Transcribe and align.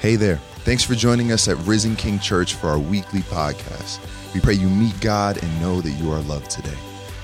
Hey 0.00 0.16
there. 0.16 0.36
Thanks 0.64 0.82
for 0.82 0.94
joining 0.94 1.30
us 1.30 1.46
at 1.46 1.58
Risen 1.66 1.94
King 1.94 2.18
Church 2.18 2.54
for 2.54 2.68
our 2.68 2.78
weekly 2.78 3.20
podcast. 3.20 4.00
We 4.32 4.40
pray 4.40 4.54
you 4.54 4.66
meet 4.66 4.98
God 5.02 5.36
and 5.42 5.60
know 5.60 5.82
that 5.82 5.90
you 5.90 6.10
are 6.10 6.20
loved 6.20 6.50
today. 6.50 6.78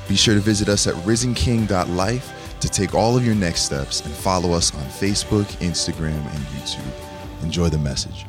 Be 0.07 0.15
sure 0.15 0.35
to 0.35 0.41
visit 0.41 0.69
us 0.69 0.87
at 0.87 0.93
risenking.life 0.97 2.59
to 2.61 2.69
take 2.69 2.95
all 2.95 3.17
of 3.17 3.25
your 3.25 3.35
next 3.35 3.63
steps 3.63 4.05
and 4.05 4.13
follow 4.13 4.53
us 4.53 4.75
on 4.75 4.83
Facebook, 4.89 5.47
Instagram, 5.63 6.19
and 6.19 6.39
YouTube. 6.49 7.43
Enjoy 7.43 7.71
the 7.71 7.79
message. 7.79 8.27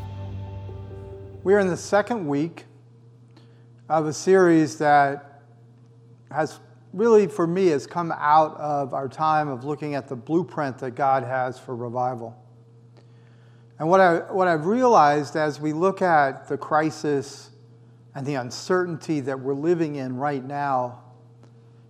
We 1.43 1.53
are 1.53 1.59
in 1.59 1.67
the 1.67 1.75
second 1.75 2.25
week 2.25 2.63
of 3.89 4.05
a 4.05 4.13
series 4.13 4.77
that 4.77 5.41
has 6.31 6.61
really, 6.93 7.27
for 7.27 7.47
me, 7.47 7.67
has 7.67 7.85
come 7.85 8.13
out 8.13 8.55
of 8.55 8.93
our 8.93 9.09
time 9.09 9.49
of 9.49 9.65
looking 9.65 9.93
at 9.95 10.07
the 10.07 10.15
blueprint 10.15 10.77
that 10.77 10.91
God 10.91 11.23
has 11.23 11.59
for 11.59 11.75
revival. 11.75 12.33
And 13.79 13.89
what, 13.89 13.99
I, 13.99 14.31
what 14.31 14.47
I've 14.47 14.65
realized 14.65 15.35
as 15.35 15.59
we 15.59 15.73
look 15.73 16.01
at 16.01 16.47
the 16.47 16.57
crisis 16.57 17.51
and 18.15 18.25
the 18.25 18.35
uncertainty 18.35 19.19
that 19.21 19.39
we're 19.39 19.53
living 19.53 19.95
in 19.95 20.17
right 20.17 20.43
now 20.43 21.03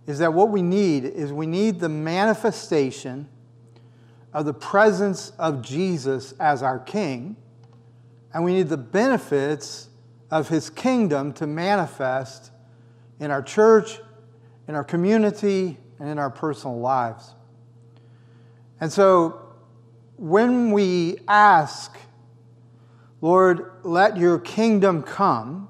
is 0.06 0.18
that 0.18 0.32
what 0.32 0.50
we 0.50 0.62
need 0.62 1.04
is 1.04 1.32
we 1.32 1.46
need 1.46 1.80
the 1.80 1.88
manifestation 1.88 3.28
of 4.32 4.44
the 4.44 4.54
presence 4.54 5.32
of 5.38 5.62
Jesus 5.62 6.34
as 6.38 6.62
our 6.62 6.78
King, 6.78 7.36
and 8.32 8.44
we 8.44 8.52
need 8.52 8.68
the 8.68 8.76
benefits 8.76 9.88
of 10.30 10.48
His 10.48 10.68
kingdom 10.68 11.32
to 11.34 11.46
manifest 11.46 12.50
in 13.20 13.30
our 13.30 13.42
church, 13.42 14.00
in 14.66 14.74
our 14.74 14.84
community, 14.84 15.78
and 15.98 16.08
in 16.08 16.18
our 16.18 16.30
personal 16.30 16.78
lives. 16.78 17.34
And 18.80 18.92
so 18.92 19.47
when 20.18 20.72
we 20.72 21.16
ask, 21.28 21.96
Lord, 23.20 23.70
let 23.84 24.16
your 24.16 24.38
kingdom 24.38 25.02
come, 25.02 25.68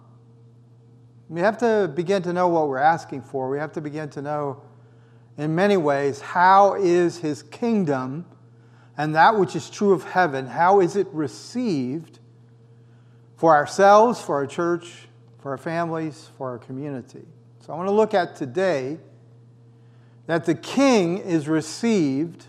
we 1.29 1.41
have 1.41 1.59
to 1.59 1.93
begin 1.95 2.23
to 2.23 2.33
know 2.33 2.49
what 2.49 2.69
we're 2.69 2.79
asking 2.79 3.23
for. 3.23 3.51
We 3.51 3.59
have 3.59 3.73
to 3.73 3.83
begin 3.83 4.09
to 4.11 4.23
know, 4.23 4.63
in 5.37 5.55
many 5.55 5.77
ways, 5.77 6.21
how 6.21 6.75
is 6.75 7.19
his 7.19 7.43
kingdom 7.43 8.25
and 8.97 9.15
that 9.15 9.39
which 9.39 9.55
is 9.55 9.71
true 9.71 9.93
of 9.93 10.03
heaven, 10.03 10.47
how 10.47 10.81
is 10.81 10.97
it 10.97 11.07
received 11.13 12.19
for 13.37 13.55
ourselves, 13.55 14.21
for 14.21 14.35
our 14.35 14.47
church, 14.47 15.07
for 15.39 15.53
our 15.53 15.59
families, 15.59 16.31
for 16.37 16.51
our 16.51 16.59
community? 16.59 17.25
So 17.61 17.73
I 17.73 17.77
want 17.77 17.89
to 17.89 17.95
look 17.95 18.15
at 18.15 18.35
today 18.35 18.99
that 20.27 20.47
the 20.47 20.55
king 20.55 21.19
is 21.19 21.49
received 21.49 22.47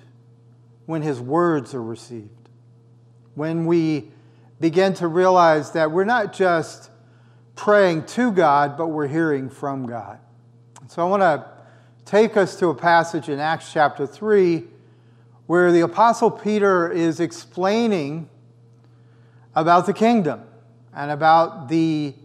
when 0.89 1.03
his 1.03 1.21
words 1.21 1.75
are 1.75 1.83
received. 1.83 2.49
When 3.35 3.67
we 3.67 4.09
begin 4.59 4.95
to 4.95 5.07
realize 5.07 5.73
that 5.73 5.91
we're 5.91 6.03
not 6.03 6.33
just 6.33 6.89
praying 7.55 8.07
to 8.07 8.31
God, 8.31 8.75
but 8.75 8.87
we're 8.87 9.05
hearing 9.05 9.51
from 9.51 9.85
God. 9.85 10.17
So 10.87 11.05
I 11.05 11.07
want 11.07 11.21
to 11.21 11.45
take 12.05 12.35
us 12.35 12.55
to 12.55 12.69
a 12.69 12.73
passage 12.73 13.29
in 13.29 13.37
Acts 13.37 13.71
chapter 13.71 14.07
3 14.07 14.63
where 15.45 15.71
the 15.71 15.81
Apostle 15.81 16.31
Peter 16.31 16.91
is 16.91 17.19
explaining 17.19 18.27
about 19.53 19.85
the 19.85 19.93
kingdom 19.93 20.41
and 20.95 21.11
about 21.11 21.69
the, 21.69 22.15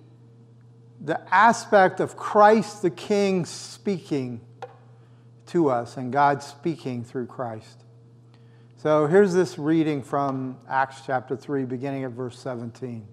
the 1.03 1.21
aspect 1.35 2.01
of 2.01 2.17
Christ 2.17 2.81
the 2.81 2.89
King 2.89 3.45
speaking 3.45 4.41
to 5.49 5.69
us 5.69 5.99
and 5.99 6.11
God 6.11 6.43
speaking 6.43 7.05
through 7.05 7.27
Christ. 7.27 7.84
So 8.85 9.07
here's 9.07 9.33
this 9.33 9.59
reading 9.59 10.03
from 10.03 10.59
Acts 10.69 11.01
chapter 11.07 11.39
3, 11.39 11.65
beginning 11.65 12.05
at 12.05 12.11
verse 12.11 12.39
17. 12.39 13.09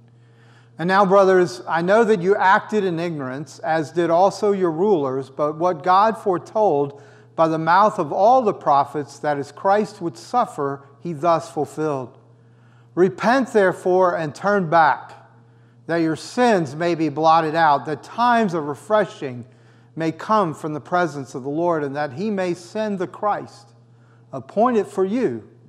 And 0.77 0.86
now, 0.86 1.05
brothers, 1.05 1.61
I 1.66 1.81
know 1.81 2.03
that 2.03 2.22
you 2.22 2.36
acted 2.36 2.83
in 2.83 3.00
ignorance, 3.00 3.59
as 3.59 3.94
did 3.94 4.09
also 4.09 4.52
your 4.52 4.72
rulers, 4.72 5.30
but 5.30 5.55
what 5.55 5.81
God 5.81 6.17
foretold 6.17 7.02
by 7.37 7.48
the 7.48 7.58
mouth 7.58 7.99
of 7.99 8.11
all 8.11 8.42
the 8.42 8.54
prophets 8.54 9.20
that 9.20 9.37
as 9.37 9.54
Christ 9.54 10.02
would 10.02 10.17
suffer, 10.17 10.89
he 10.99 11.14
thus 11.14 11.49
fulfilled. 11.49 12.17
Repent, 12.93 13.53
therefore, 13.53 14.17
and 14.17 14.36
turn 14.36 14.70
back, 14.70 15.32
that 15.88 15.99
your 15.99 16.17
sins 16.17 16.76
may 16.76 16.95
be 16.95 17.08
blotted 17.08 17.55
out, 17.55 17.86
that 17.86 18.03
times 18.03 18.53
of 18.53 18.65
refreshing 18.65 19.45
may 19.95 20.11
come 20.11 20.53
from 20.53 20.73
the 20.73 20.82
presence 20.82 21.33
of 21.33 21.43
the 21.43 21.49
Lord, 21.49 21.82
and 21.82 21.95
that 21.95 22.11
he 22.11 22.30
may 22.30 22.55
send 22.55 22.99
the 22.99 23.08
Christ 23.08 23.70
appointed 24.33 24.86
for 24.86 25.05
you 25.05 25.48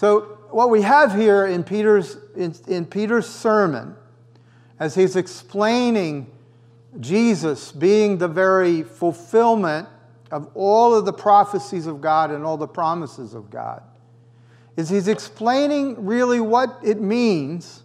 So, 0.00 0.38
what 0.48 0.70
we 0.70 0.80
have 0.80 1.14
here 1.14 1.44
in 1.44 1.62
Peter's, 1.62 2.16
in, 2.34 2.54
in 2.66 2.86
Peter's 2.86 3.28
sermon, 3.28 3.94
as 4.78 4.94
he's 4.94 5.14
explaining 5.14 6.26
Jesus 7.00 7.70
being 7.70 8.16
the 8.16 8.26
very 8.26 8.82
fulfillment 8.82 9.88
of 10.30 10.48
all 10.54 10.94
of 10.94 11.04
the 11.04 11.12
prophecies 11.12 11.86
of 11.86 12.00
God 12.00 12.30
and 12.30 12.46
all 12.46 12.56
the 12.56 12.66
promises 12.66 13.34
of 13.34 13.50
God, 13.50 13.82
is 14.74 14.88
he's 14.88 15.06
explaining 15.06 16.06
really 16.06 16.40
what 16.40 16.78
it 16.82 16.98
means 16.98 17.82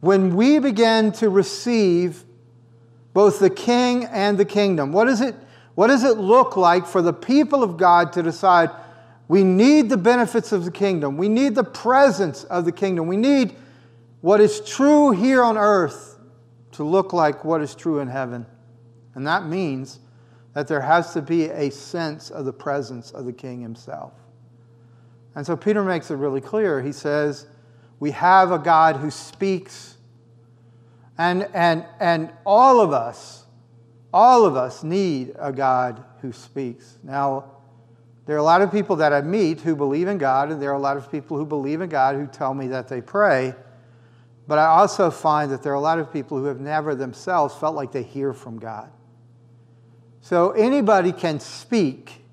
when 0.00 0.36
we 0.36 0.58
begin 0.58 1.12
to 1.12 1.30
receive 1.30 2.24
both 3.14 3.38
the 3.38 3.48
king 3.48 4.04
and 4.04 4.36
the 4.36 4.44
kingdom. 4.44 4.92
What, 4.92 5.08
is 5.08 5.22
it, 5.22 5.34
what 5.76 5.86
does 5.86 6.04
it 6.04 6.18
look 6.18 6.58
like 6.58 6.86
for 6.86 7.00
the 7.00 7.14
people 7.14 7.62
of 7.62 7.78
God 7.78 8.12
to 8.12 8.22
decide? 8.22 8.68
We 9.28 9.42
need 9.42 9.88
the 9.88 9.96
benefits 9.96 10.52
of 10.52 10.64
the 10.64 10.70
kingdom. 10.70 11.16
We 11.16 11.28
need 11.28 11.54
the 11.54 11.64
presence 11.64 12.44
of 12.44 12.64
the 12.64 12.72
kingdom. 12.72 13.06
We 13.08 13.16
need 13.16 13.56
what 14.20 14.40
is 14.40 14.60
true 14.60 15.10
here 15.10 15.42
on 15.42 15.56
earth 15.56 16.18
to 16.72 16.84
look 16.84 17.12
like 17.12 17.44
what 17.44 17.60
is 17.60 17.74
true 17.74 18.00
in 18.00 18.08
heaven. 18.08 18.46
And 19.14 19.26
that 19.26 19.46
means 19.46 19.98
that 20.52 20.68
there 20.68 20.80
has 20.80 21.12
to 21.14 21.22
be 21.22 21.44
a 21.44 21.70
sense 21.70 22.30
of 22.30 22.44
the 22.44 22.52
presence 22.52 23.10
of 23.10 23.24
the 23.24 23.32
king 23.32 23.60
himself. 23.60 24.12
And 25.34 25.44
so 25.44 25.56
Peter 25.56 25.82
makes 25.82 26.10
it 26.10 26.14
really 26.16 26.40
clear. 26.40 26.80
He 26.80 26.92
says, 26.92 27.46
We 27.98 28.12
have 28.12 28.52
a 28.52 28.58
God 28.58 28.96
who 28.96 29.10
speaks, 29.10 29.96
and, 31.18 31.48
and, 31.52 31.84
and 32.00 32.30
all 32.44 32.80
of 32.80 32.92
us, 32.92 33.44
all 34.12 34.46
of 34.46 34.56
us 34.56 34.82
need 34.82 35.34
a 35.38 35.52
God 35.52 36.02
who 36.22 36.32
speaks. 36.32 36.98
Now, 37.02 37.55
there 38.26 38.34
are 38.34 38.40
a 38.40 38.44
lot 38.44 38.60
of 38.60 38.72
people 38.72 38.96
that 38.96 39.12
I 39.12 39.22
meet 39.22 39.60
who 39.60 39.76
believe 39.76 40.08
in 40.08 40.18
God, 40.18 40.50
and 40.50 40.60
there 40.60 40.70
are 40.70 40.76
a 40.76 40.80
lot 40.80 40.96
of 40.96 41.10
people 41.10 41.36
who 41.36 41.46
believe 41.46 41.80
in 41.80 41.88
God 41.88 42.16
who 42.16 42.26
tell 42.26 42.52
me 42.54 42.66
that 42.68 42.88
they 42.88 43.00
pray. 43.00 43.54
But 44.48 44.58
I 44.58 44.66
also 44.66 45.10
find 45.10 45.50
that 45.52 45.62
there 45.62 45.72
are 45.72 45.76
a 45.76 45.80
lot 45.80 46.00
of 46.00 46.12
people 46.12 46.38
who 46.38 46.44
have 46.44 46.60
never 46.60 46.94
themselves 46.94 47.54
felt 47.54 47.76
like 47.76 47.92
they 47.92 48.02
hear 48.02 48.32
from 48.32 48.58
God. 48.58 48.90
So 50.20 50.50
anybody 50.50 51.12
can 51.12 51.38
speak, 51.38 52.24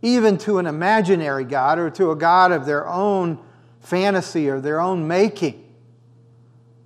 even 0.00 0.38
to 0.38 0.58
an 0.58 0.66
imaginary 0.66 1.44
God 1.44 1.78
or 1.78 1.90
to 1.90 2.10
a 2.10 2.16
God 2.16 2.50
of 2.50 2.64
their 2.64 2.88
own 2.88 3.38
fantasy 3.80 4.48
or 4.48 4.58
their 4.60 4.80
own 4.80 5.06
making. 5.06 5.64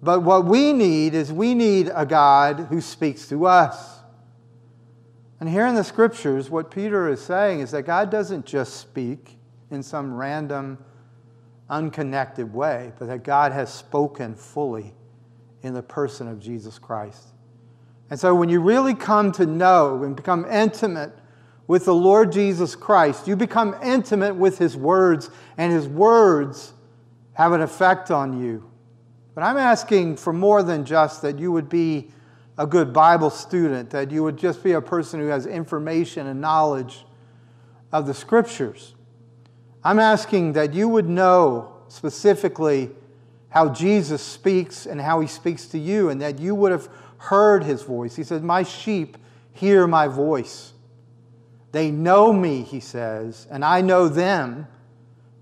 But 0.03 0.23
what 0.23 0.45
we 0.45 0.73
need 0.73 1.15
is 1.15 1.33
we 1.33 1.55
need 1.55 1.91
a 1.95 2.05
God 2.05 2.67
who 2.69 2.81
speaks 2.81 3.29
to 3.29 3.47
us. 3.47 4.01
And 5.43 5.51
here 5.51 5.67
in 5.67 5.75
the 5.75 5.83
scriptures, 5.83 6.51
what 6.51 6.71
Peter 6.71 7.09
is 7.09 7.21
saying 7.21 7.59
is 7.59 7.73
that 7.73 7.83
God 7.83 8.11
doesn't 8.11 8.47
just 8.47 8.77
speak 8.77 9.39
in 9.73 9.83
some 9.83 10.15
random, 10.15 10.79
unconnected 11.69 12.55
way, 12.55 12.93
but 12.97 13.09
that 13.09 13.25
God 13.25 13.51
has 13.51 13.75
spoken 13.75 14.37
fully 14.37 14.95
in 15.65 15.75
the 15.75 15.83
person 15.83 16.29
of 16.29 16.39
Jesus 16.39 16.79
Christ. 16.79 17.27
And 18.09 18.21
so 18.21 18.37
when 18.37 18.51
you 18.51 18.61
really 18.61 18.95
come 18.95 19.33
to 19.33 19.45
know 19.45 20.05
and 20.05 20.15
become 20.15 20.45
intimate 20.49 21.11
with 21.67 21.87
the 21.87 21.95
Lord 21.95 22.31
Jesus 22.31 22.77
Christ, 22.77 23.27
you 23.27 23.35
become 23.35 23.75
intimate 23.83 24.37
with 24.37 24.59
his 24.59 24.77
words, 24.77 25.29
and 25.59 25.73
his 25.73 25.89
words 25.89 26.73
have 27.33 27.51
an 27.51 27.63
effect 27.63 28.13
on 28.13 28.41
you. 28.41 28.71
But 29.35 29.43
I'm 29.43 29.59
asking 29.59 30.19
for 30.19 30.33
more 30.33 30.63
than 30.63 30.85
just 30.85 31.21
that 31.23 31.41
you 31.41 31.51
would 31.51 31.69
be 31.69 32.13
a 32.59 32.67
good 32.67 32.93
Bible 32.93 33.31
student, 33.31 33.91
that 33.91 34.11
you 34.11 34.23
would 34.23 34.37
just 34.37 34.63
be 34.63 34.73
a 34.73 34.81
person 34.81 35.21
who 35.21 35.27
has 35.27 35.47
information 35.47 36.27
and 36.27 36.41
knowledge 36.41 37.05
of 37.91 38.07
the 38.07 38.15
scriptures. 38.15 38.95
I'm 39.85 39.99
asking 39.99 40.53
that 40.53 40.75
you 40.75 40.89
would 40.89 41.09
know 41.09 41.75
specifically 41.89 42.91
how 43.49 43.69
Jesus 43.69 44.23
speaks 44.23 44.87
and 44.87 45.01
how 45.01 45.21
he 45.21 45.27
speaks 45.27 45.67
to 45.67 45.79
you, 45.79 46.09
and 46.09 46.21
that 46.23 46.39
you 46.39 46.55
would 46.55 46.73
have 46.73 46.89
heard 47.19 47.65
his 47.65 47.83
voice. 47.83 48.17
He 48.17 48.25
says, 48.25 48.43
My 48.43 48.63
sheep 48.63 49.19
hear 49.53 49.87
my 49.87 50.09
voice. 50.09 50.73
They 51.73 51.91
know 51.91 52.33
me, 52.33 52.63
he 52.63 52.81
says, 52.81 53.47
and 53.51 53.65
I 53.65 53.81
know 53.81 54.09
them, 54.09 54.67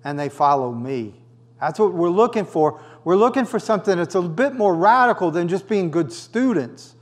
and 0.04 0.18
they 0.18 0.28
follow 0.28 0.72
me. 0.72 1.14
That's 1.60 1.78
what 1.78 1.92
we're 1.92 2.08
looking 2.08 2.44
for. 2.44 2.80
We're 3.04 3.16
looking 3.16 3.44
for 3.44 3.58
something 3.58 3.98
that's 3.98 4.14
a 4.14 4.22
bit 4.22 4.54
more 4.54 4.74
radical 4.74 5.30
than 5.30 5.48
just 5.48 5.68
being 5.68 5.90
good 5.90 6.12
students. 6.12 6.94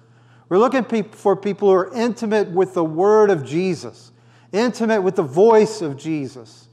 We're 0.49 0.59
looking 0.59 0.85
for 1.11 1.37
people 1.37 1.69
who 1.69 1.75
are 1.75 1.95
intimate 1.95 2.49
with 2.51 2.75
the 2.75 2.85
word 2.85 3.31
of 3.31 3.45
Jesus, 3.45 4.13
intimate 4.53 5.03
with 5.03 5.17
the 5.17 5.23
voice 5.23 5.83
of 5.83 5.97
Jesus, 5.97 6.69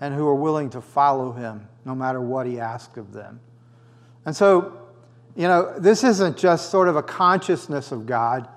and 0.00 0.14
who 0.14 0.26
are 0.26 0.34
willing 0.34 0.70
to 0.70 0.80
follow 0.80 1.32
him 1.32 1.66
no 1.84 1.94
matter 1.94 2.20
what 2.20 2.46
he 2.46 2.60
asks 2.60 2.98
of 2.98 3.12
them. 3.12 3.40
And 4.26 4.36
so, 4.36 4.76
you 5.34 5.48
know, 5.48 5.78
this 5.78 6.04
isn't 6.04 6.36
just 6.36 6.70
sort 6.70 6.88
of 6.88 6.96
a 6.96 7.02
consciousness 7.02 7.92
of 7.92 8.06
God. 8.06 8.48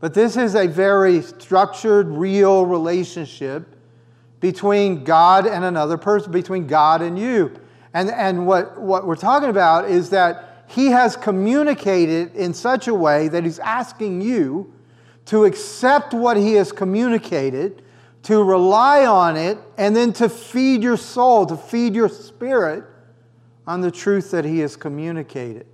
But 0.00 0.14
this 0.14 0.36
is 0.36 0.54
a 0.54 0.66
very 0.66 1.22
structured, 1.22 2.08
real 2.08 2.64
relationship 2.64 3.76
between 4.40 5.04
God 5.04 5.46
and 5.46 5.64
another 5.64 5.96
person, 5.96 6.30
between 6.32 6.66
God 6.66 7.02
and 7.02 7.18
you. 7.18 7.58
And, 7.92 8.10
and 8.10 8.46
what, 8.46 8.80
what 8.80 9.06
we're 9.06 9.16
talking 9.16 9.48
about 9.48 9.90
is 9.90 10.10
that 10.10 10.45
He 10.68 10.86
has 10.88 11.16
communicated 11.16 12.34
in 12.34 12.54
such 12.54 12.88
a 12.88 12.94
way 12.94 13.28
that 13.28 13.44
He's 13.44 13.58
asking 13.58 14.20
you 14.20 14.72
to 15.26 15.44
accept 15.44 16.14
what 16.14 16.36
He 16.36 16.54
has 16.54 16.72
communicated, 16.72 17.82
to 18.24 18.42
rely 18.42 19.06
on 19.06 19.36
it, 19.36 19.58
and 19.78 19.94
then 19.94 20.12
to 20.14 20.28
feed 20.28 20.82
your 20.82 20.96
soul, 20.96 21.46
to 21.46 21.56
feed 21.56 21.94
your 21.94 22.08
spirit 22.08 22.84
on 23.66 23.80
the 23.80 23.90
truth 23.90 24.30
that 24.30 24.44
He 24.44 24.60
has 24.60 24.76
communicated. 24.76 25.66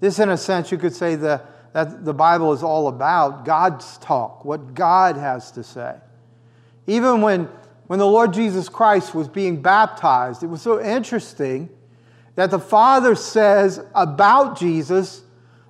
This, 0.00 0.18
in 0.18 0.30
a 0.30 0.36
sense, 0.36 0.72
you 0.72 0.78
could 0.78 0.94
say 0.94 1.14
the 1.14 1.42
that 1.72 2.04
the 2.04 2.14
Bible 2.14 2.52
is 2.52 2.62
all 2.62 2.88
about 2.88 3.44
God's 3.44 3.98
talk, 3.98 4.44
what 4.44 4.74
God 4.74 5.16
has 5.16 5.50
to 5.52 5.64
say. 5.64 5.96
Even 6.86 7.22
when, 7.22 7.48
when 7.86 7.98
the 7.98 8.06
Lord 8.06 8.32
Jesus 8.32 8.68
Christ 8.68 9.14
was 9.14 9.28
being 9.28 9.62
baptized, 9.62 10.42
it 10.42 10.48
was 10.48 10.60
so 10.60 10.82
interesting 10.82 11.70
that 12.34 12.50
the 12.50 12.58
Father 12.58 13.14
says 13.14 13.80
about 13.94 14.58
Jesus 14.58 15.22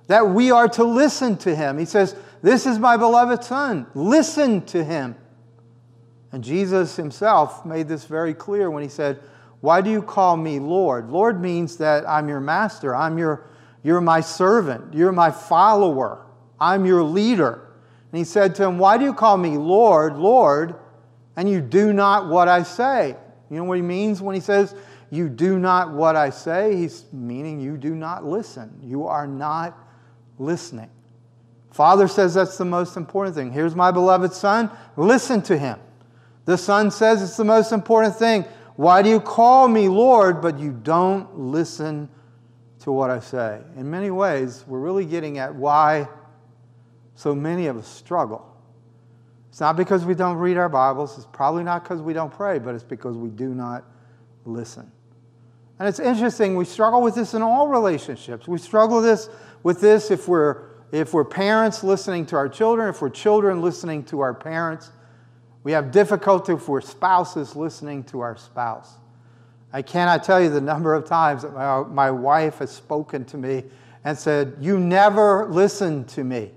that 0.07 0.29
we 0.29 0.51
are 0.51 0.67
to 0.69 0.83
listen 0.83 1.37
to 1.37 1.55
him. 1.55 1.77
He 1.77 1.85
says, 1.85 2.15
This 2.41 2.65
is 2.65 2.79
my 2.79 2.97
beloved 2.97 3.43
Son, 3.43 3.87
listen 3.93 4.65
to 4.67 4.83
him. 4.83 5.15
And 6.31 6.43
Jesus 6.43 6.95
himself 6.95 7.65
made 7.65 7.87
this 7.87 8.05
very 8.05 8.33
clear 8.33 8.71
when 8.71 8.83
he 8.83 8.89
said, 8.89 9.19
Why 9.61 9.81
do 9.81 9.89
you 9.89 10.01
call 10.01 10.35
me 10.37 10.59
Lord? 10.59 11.09
Lord 11.09 11.41
means 11.41 11.77
that 11.77 12.07
I'm 12.07 12.27
your 12.27 12.39
master, 12.39 12.95
I'm 12.95 13.17
your 13.17 13.45
you're 13.83 14.01
my 14.01 14.21
servant. 14.21 14.93
You're 14.93 15.11
my 15.11 15.29
follower. 15.29 16.25
I'm 16.59 16.85
your 16.85 17.03
leader. 17.03 17.67
And 18.11 18.17
he 18.17 18.23
said 18.23 18.55
to 18.55 18.63
him, 18.63 18.79
Why 18.79 18.97
do 18.97 19.03
you 19.03 19.13
call 19.13 19.37
me 19.37 19.57
Lord, 19.57 20.15
Lord, 20.15 20.75
and 21.35 21.49
you 21.49 21.61
do 21.61 21.91
not 21.91 22.27
what 22.27 22.47
I 22.47 22.63
say? 22.63 23.15
You 23.49 23.57
know 23.57 23.65
what 23.65 23.75
he 23.75 23.81
means 23.81 24.21
when 24.21 24.35
he 24.35 24.41
says, 24.41 24.73
You 25.13 25.29
do 25.29 25.59
not 25.59 25.93
what 25.93 26.15
I 26.15 26.31
say? 26.31 26.75
He's 26.75 27.05
meaning 27.13 27.61
you 27.61 27.77
do 27.77 27.93
not 27.93 28.25
listen. 28.25 28.79
You 28.81 29.05
are 29.05 29.27
not 29.27 29.77
listening. 30.39 30.89
Father 31.69 32.07
says 32.07 32.33
that's 32.33 32.57
the 32.57 32.65
most 32.65 32.97
important 32.97 33.35
thing. 33.35 33.51
Here's 33.51 33.75
my 33.75 33.91
beloved 33.91 34.33
Son. 34.33 34.71
Listen 34.97 35.43
to 35.43 35.55
him. 35.55 35.79
The 36.45 36.57
Son 36.57 36.89
says 36.89 37.21
it's 37.21 37.37
the 37.37 37.43
most 37.43 37.71
important 37.71 38.15
thing. 38.15 38.43
Why 38.75 39.03
do 39.03 39.09
you 39.11 39.19
call 39.19 39.67
me 39.67 39.87
Lord, 39.87 40.41
but 40.41 40.57
you 40.57 40.71
don't 40.71 41.37
listen 41.37 42.09
to 42.79 42.91
what 42.91 43.11
I 43.11 43.19
say. 43.19 43.61
In 43.77 43.91
many 43.91 44.09
ways, 44.09 44.65
we're 44.65 44.79
really 44.79 45.05
getting 45.05 45.37
at 45.37 45.53
why 45.53 46.07
so 47.13 47.35
many 47.35 47.67
of 47.67 47.77
us 47.77 47.87
struggle. 47.87 48.51
It's 49.49 49.59
not 49.59 49.77
because 49.77 50.05
we 50.05 50.15
don't 50.15 50.37
read 50.37 50.57
our 50.57 50.69
Bibles, 50.69 51.19
it's 51.19 51.27
probably 51.31 51.63
not 51.63 51.83
because 51.83 52.01
we 52.01 52.13
don't 52.13 52.33
pray, 52.33 52.57
but 52.57 52.73
it's 52.73 52.83
because 52.83 53.15
we 53.15 53.29
do 53.29 53.49
not 53.49 53.83
listen. 54.43 54.91
And 55.79 55.87
it's 55.87 55.99
interesting, 55.99 56.55
we 56.55 56.65
struggle 56.65 57.01
with 57.01 57.15
this 57.15 57.33
in 57.33 57.41
all 57.41 57.67
relationships. 57.67 58.47
We 58.47 58.57
struggle 58.57 59.01
this, 59.01 59.29
with 59.63 59.81
this 59.81 60.11
if, 60.11 60.27
we're, 60.27 60.61
if 60.91 61.13
we're 61.13 61.25
parents 61.25 61.83
listening 61.83 62.25
to 62.27 62.35
our 62.35 62.47
children, 62.47 62.89
if 62.89 63.01
we're 63.01 63.09
children 63.09 63.61
listening 63.61 64.03
to 64.05 64.19
our 64.19 64.33
parents. 64.33 64.91
We 65.63 65.71
have 65.71 65.91
difficulty 65.91 66.53
if 66.53 66.67
we're 66.67 66.81
spouses 66.81 67.55
listening 67.55 68.03
to 68.05 68.19
our 68.19 68.37
spouse. 68.37 68.93
I 69.71 69.81
cannot 69.81 70.23
tell 70.23 70.39
you 70.39 70.49
the 70.49 70.61
number 70.61 70.93
of 70.93 71.05
times 71.05 71.41
that 71.41 71.53
my, 71.53 71.81
my 71.83 72.11
wife 72.11 72.59
has 72.59 72.69
spoken 72.69 73.25
to 73.25 73.37
me 73.37 73.63
and 74.03 74.17
said, 74.17 74.57
You 74.59 74.79
never 74.79 75.47
listen 75.49 76.05
to 76.05 76.23
me. 76.23 76.51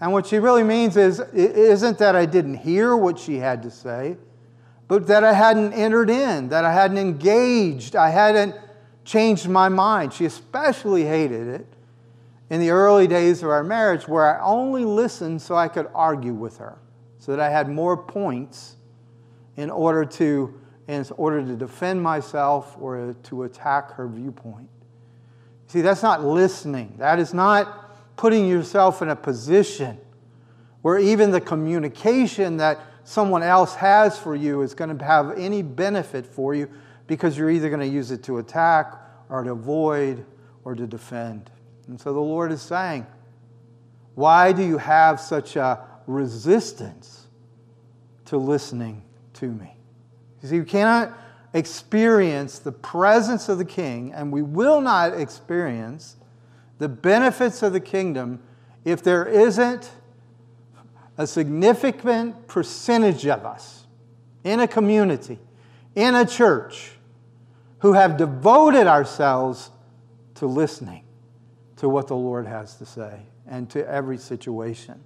And 0.00 0.12
what 0.12 0.26
she 0.26 0.38
really 0.38 0.64
means 0.64 0.96
is, 0.98 1.20
it 1.20 1.32
isn't 1.34 1.98
that 1.98 2.14
I 2.14 2.26
didn't 2.26 2.56
hear 2.56 2.94
what 2.96 3.18
she 3.18 3.36
had 3.36 3.62
to 3.62 3.70
say, 3.70 4.18
but 4.88 5.06
that 5.06 5.24
I 5.24 5.32
hadn't 5.32 5.72
entered 5.72 6.10
in, 6.10 6.48
that 6.50 6.64
I 6.64 6.72
hadn't 6.72 6.98
engaged, 6.98 7.96
I 7.96 8.10
hadn't 8.10 8.54
changed 9.04 9.48
my 9.48 9.68
mind. 9.68 10.12
She 10.12 10.24
especially 10.24 11.04
hated 11.04 11.48
it 11.48 11.66
in 12.50 12.60
the 12.60 12.70
early 12.70 13.06
days 13.06 13.42
of 13.42 13.50
our 13.50 13.64
marriage 13.64 14.06
where 14.06 14.38
I 14.38 14.44
only 14.44 14.84
listened 14.84 15.40
so 15.40 15.54
I 15.54 15.68
could 15.68 15.88
argue 15.94 16.34
with 16.34 16.58
her, 16.58 16.78
so 17.18 17.32
that 17.32 17.40
I 17.40 17.50
had 17.50 17.68
more 17.68 17.96
points 17.96 18.76
in 19.56 19.70
order 19.70 20.04
to 20.04 20.60
in 20.86 21.06
order 21.16 21.42
to 21.42 21.56
defend 21.56 22.02
myself 22.02 22.76
or 22.78 23.14
to 23.22 23.44
attack 23.44 23.92
her 23.92 24.06
viewpoint. 24.06 24.68
See, 25.66 25.80
that's 25.80 26.02
not 26.02 26.22
listening. 26.22 26.94
That 26.98 27.18
is 27.18 27.32
not 27.32 28.16
putting 28.16 28.46
yourself 28.46 29.00
in 29.00 29.08
a 29.08 29.16
position 29.16 29.98
where 30.82 30.98
even 30.98 31.30
the 31.30 31.40
communication 31.40 32.58
that 32.58 32.78
someone 33.04 33.42
else 33.42 33.74
has 33.76 34.18
for 34.18 34.34
you 34.34 34.62
is 34.62 34.74
going 34.74 34.96
to 34.96 35.04
have 35.04 35.38
any 35.38 35.62
benefit 35.62 36.26
for 36.26 36.54
you 36.54 36.68
because 37.06 37.36
you're 37.36 37.50
either 37.50 37.68
going 37.68 37.80
to 37.80 37.86
use 37.86 38.10
it 38.10 38.22
to 38.24 38.38
attack 38.38 38.94
or 39.28 39.44
to 39.44 39.52
avoid 39.52 40.24
or 40.64 40.74
to 40.74 40.86
defend. 40.86 41.50
And 41.86 42.00
so 42.00 42.12
the 42.12 42.20
Lord 42.20 42.50
is 42.50 42.62
saying, 42.62 43.06
Why 44.14 44.52
do 44.52 44.62
you 44.62 44.78
have 44.78 45.20
such 45.20 45.56
a 45.56 45.86
resistance 46.06 47.26
to 48.26 48.38
listening 48.38 49.02
to 49.34 49.46
me? 49.46 49.76
You 50.42 50.48
see, 50.48 50.60
we 50.60 50.66
cannot 50.66 51.12
experience 51.52 52.58
the 52.58 52.72
presence 52.72 53.48
of 53.48 53.58
the 53.58 53.64
king, 53.64 54.12
and 54.12 54.32
we 54.32 54.42
will 54.42 54.80
not 54.80 55.18
experience 55.18 56.16
the 56.78 56.88
benefits 56.88 57.62
of 57.62 57.72
the 57.72 57.80
kingdom 57.80 58.42
if 58.84 59.02
there 59.02 59.24
isn't 59.24 59.90
a 61.16 61.26
significant 61.26 62.46
percentage 62.48 63.26
of 63.26 63.46
us 63.46 63.86
in 64.42 64.60
a 64.60 64.68
community, 64.68 65.38
in 65.94 66.14
a 66.14 66.26
church, 66.26 66.92
who 67.78 67.92
have 67.92 68.16
devoted 68.16 68.86
ourselves 68.86 69.70
to 70.34 70.46
listening 70.46 71.04
to 71.76 71.88
what 71.88 72.08
the 72.08 72.16
Lord 72.16 72.46
has 72.46 72.76
to 72.76 72.86
say 72.86 73.20
and 73.46 73.68
to 73.70 73.86
every 73.88 74.18
situation. 74.18 75.00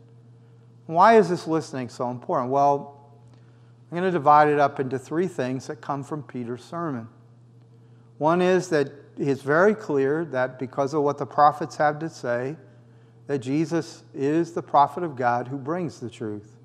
Why 0.87 1.19
is 1.19 1.29
this 1.29 1.47
listening 1.47 1.89
so 1.89 2.11
important? 2.11 2.51
Well, 2.51 2.99
I'm 3.91 3.99
going 3.99 4.11
to 4.11 4.11
divide 4.11 4.49
it 4.49 4.59
up 4.59 4.81
into 4.81 4.99
three 4.99 5.29
things 5.29 5.67
that 5.67 5.81
come 5.81 6.05
from 6.05 6.23
Peter's 6.23 6.65
sermon. 6.65 7.09
One 8.19 8.41
is 8.41 8.69
that 8.69 8.91
it's 9.19 9.43
very 9.43 9.75
clear 9.75 10.25
that 10.27 10.59
because 10.59 10.95
of 10.95 11.03
what 11.03 11.19
the 11.19 11.27
prophets 11.27 11.77
have 11.77 11.99
to 11.99 12.09
say, 12.09 12.57
that 13.29 13.39
Jesus 13.39 14.03
is 14.15 14.53
the 14.53 14.63
prophet 14.63 15.05
of 15.05 15.15
God 15.15 15.49
who 15.49 15.59
brings 15.59 16.01
the 16.01 16.11
truth. 16.11 16.57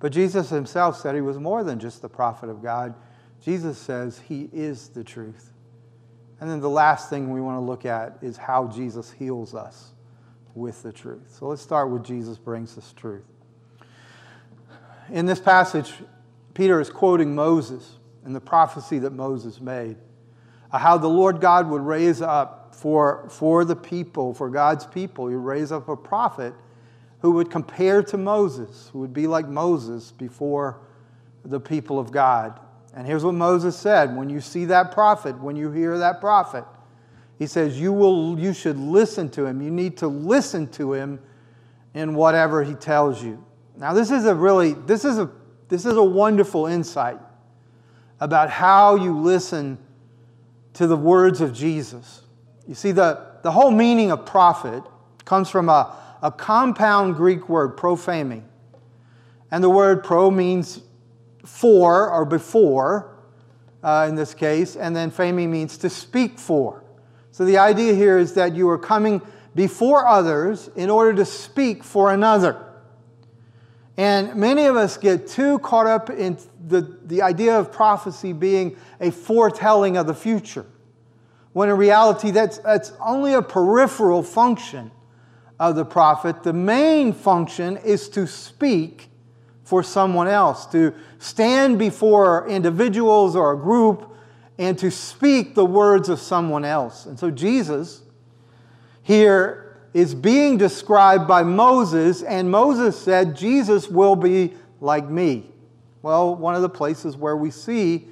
But 0.00 0.12
Jesus 0.12 0.50
himself 0.50 0.98
said 0.98 1.14
he 1.14 1.20
was 1.20 1.38
more 1.38 1.64
than 1.64 1.78
just 1.78 2.02
the 2.02 2.08
prophet 2.08 2.50
of 2.50 2.62
God. 2.62 2.94
Jesus 3.40 3.78
says 3.78 4.20
he 4.28 4.50
is 4.52 4.88
the 4.88 5.04
truth. 5.04 5.52
And 6.40 6.50
then 6.50 6.60
the 6.60 6.68
last 6.68 7.08
thing 7.08 7.30
we 7.30 7.40
want 7.40 7.56
to 7.56 7.64
look 7.64 7.86
at 7.86 8.18
is 8.22 8.36
how 8.36 8.66
Jesus 8.66 9.12
heals 9.12 9.54
us 9.54 9.92
with 10.54 10.82
the 10.82 10.92
truth. 10.92 11.36
So 11.38 11.46
let's 11.46 11.62
start 11.62 11.90
with 11.90 12.04
Jesus 12.04 12.38
brings 12.38 12.76
us 12.76 12.92
truth. 12.96 13.24
In 15.10 15.26
this 15.26 15.40
passage, 15.40 15.92
Peter 16.54 16.80
is 16.80 16.90
quoting 16.90 17.36
Moses 17.36 17.98
and 18.24 18.34
the 18.34 18.40
prophecy 18.40 18.98
that 18.98 19.12
Moses 19.12 19.60
made, 19.60 19.96
how 20.72 20.98
the 20.98 21.08
Lord 21.08 21.40
God 21.40 21.68
would 21.70 21.82
raise 21.82 22.20
up 22.20 22.57
for, 22.78 23.28
for 23.28 23.64
the 23.64 23.74
people, 23.74 24.32
for 24.32 24.48
God's 24.48 24.86
people, 24.86 25.26
he 25.26 25.34
would 25.34 25.44
raise 25.44 25.72
up 25.72 25.88
a 25.88 25.96
prophet 25.96 26.54
who 27.22 27.32
would 27.32 27.50
compare 27.50 28.04
to 28.04 28.16
Moses, 28.16 28.88
who 28.92 29.00
would 29.00 29.12
be 29.12 29.26
like 29.26 29.48
Moses 29.48 30.12
before 30.12 30.78
the 31.44 31.58
people 31.58 31.98
of 31.98 32.12
God. 32.12 32.60
And 32.94 33.04
here's 33.04 33.24
what 33.24 33.34
Moses 33.34 33.76
said 33.76 34.16
when 34.16 34.30
you 34.30 34.40
see 34.40 34.64
that 34.66 34.92
prophet, 34.92 35.36
when 35.40 35.56
you 35.56 35.72
hear 35.72 35.98
that 35.98 36.20
prophet, 36.20 36.64
he 37.36 37.48
says, 37.48 37.80
you, 37.80 37.92
will, 37.92 38.38
you 38.38 38.54
should 38.54 38.78
listen 38.78 39.28
to 39.30 39.44
him. 39.44 39.60
You 39.60 39.72
need 39.72 39.96
to 39.96 40.06
listen 40.06 40.68
to 40.72 40.92
him 40.92 41.18
in 41.94 42.14
whatever 42.14 42.62
he 42.62 42.74
tells 42.74 43.24
you. 43.24 43.44
Now, 43.76 43.92
this 43.92 44.12
is 44.12 44.24
a 44.24 44.34
really, 44.36 44.74
this 44.74 45.04
is 45.04 45.18
a, 45.18 45.28
this 45.68 45.84
is 45.84 45.96
a 45.96 46.02
wonderful 46.02 46.66
insight 46.66 47.18
about 48.20 48.50
how 48.50 48.94
you 48.94 49.18
listen 49.18 49.78
to 50.74 50.86
the 50.86 50.96
words 50.96 51.40
of 51.40 51.52
Jesus. 51.52 52.22
You 52.68 52.74
see, 52.74 52.92
the, 52.92 53.26
the 53.42 53.50
whole 53.50 53.72
meaning 53.72 54.12
of 54.12 54.26
prophet 54.26 54.84
comes 55.24 55.50
from 55.50 55.68
a, 55.68 55.96
a 56.22 56.30
compound 56.30 57.16
Greek 57.16 57.48
word, 57.48 57.76
prophemi. 57.76 58.42
And 59.50 59.64
the 59.64 59.70
word 59.70 60.04
pro 60.04 60.30
means 60.30 60.82
for 61.44 62.10
or 62.10 62.24
before, 62.24 63.16
uh, 63.82 64.06
in 64.08 64.14
this 64.14 64.34
case, 64.34 64.76
and 64.76 64.94
then 64.94 65.10
phemi 65.10 65.48
means 65.48 65.78
to 65.78 65.88
speak 65.88 66.38
for. 66.38 66.84
So 67.30 67.44
the 67.44 67.58
idea 67.58 67.94
here 67.94 68.18
is 68.18 68.34
that 68.34 68.54
you 68.54 68.68
are 68.68 68.78
coming 68.78 69.22
before 69.54 70.06
others 70.06 70.68
in 70.76 70.90
order 70.90 71.14
to 71.14 71.24
speak 71.24 71.82
for 71.82 72.12
another. 72.12 72.64
And 73.96 74.36
many 74.36 74.66
of 74.66 74.76
us 74.76 74.96
get 74.96 75.26
too 75.26 75.58
caught 75.60 75.86
up 75.86 76.10
in 76.10 76.38
the, 76.66 76.98
the 77.04 77.22
idea 77.22 77.58
of 77.58 77.72
prophecy 77.72 78.32
being 78.32 78.76
a 79.00 79.10
foretelling 79.10 79.96
of 79.96 80.06
the 80.06 80.14
future, 80.14 80.66
when 81.58 81.70
in 81.70 81.76
reality, 81.76 82.30
that's, 82.30 82.58
that's 82.58 82.92
only 83.00 83.34
a 83.34 83.42
peripheral 83.42 84.22
function 84.22 84.92
of 85.58 85.74
the 85.74 85.84
prophet. 85.84 86.44
The 86.44 86.52
main 86.52 87.12
function 87.12 87.78
is 87.78 88.08
to 88.10 88.28
speak 88.28 89.08
for 89.64 89.82
someone 89.82 90.28
else, 90.28 90.66
to 90.66 90.94
stand 91.18 91.76
before 91.76 92.48
individuals 92.48 93.34
or 93.34 93.54
a 93.54 93.56
group 93.56 94.08
and 94.56 94.78
to 94.78 94.88
speak 94.92 95.56
the 95.56 95.64
words 95.64 96.08
of 96.08 96.20
someone 96.20 96.64
else. 96.64 97.06
And 97.06 97.18
so 97.18 97.28
Jesus 97.28 98.02
here 99.02 99.80
is 99.92 100.14
being 100.14 100.58
described 100.58 101.26
by 101.26 101.42
Moses, 101.42 102.22
and 102.22 102.48
Moses 102.48 102.96
said, 102.96 103.34
Jesus 103.34 103.88
will 103.88 104.14
be 104.14 104.54
like 104.80 105.10
me. 105.10 105.50
Well, 106.02 106.36
one 106.36 106.54
of 106.54 106.62
the 106.62 106.68
places 106.68 107.16
where 107.16 107.36
we 107.36 107.50
see 107.50 108.06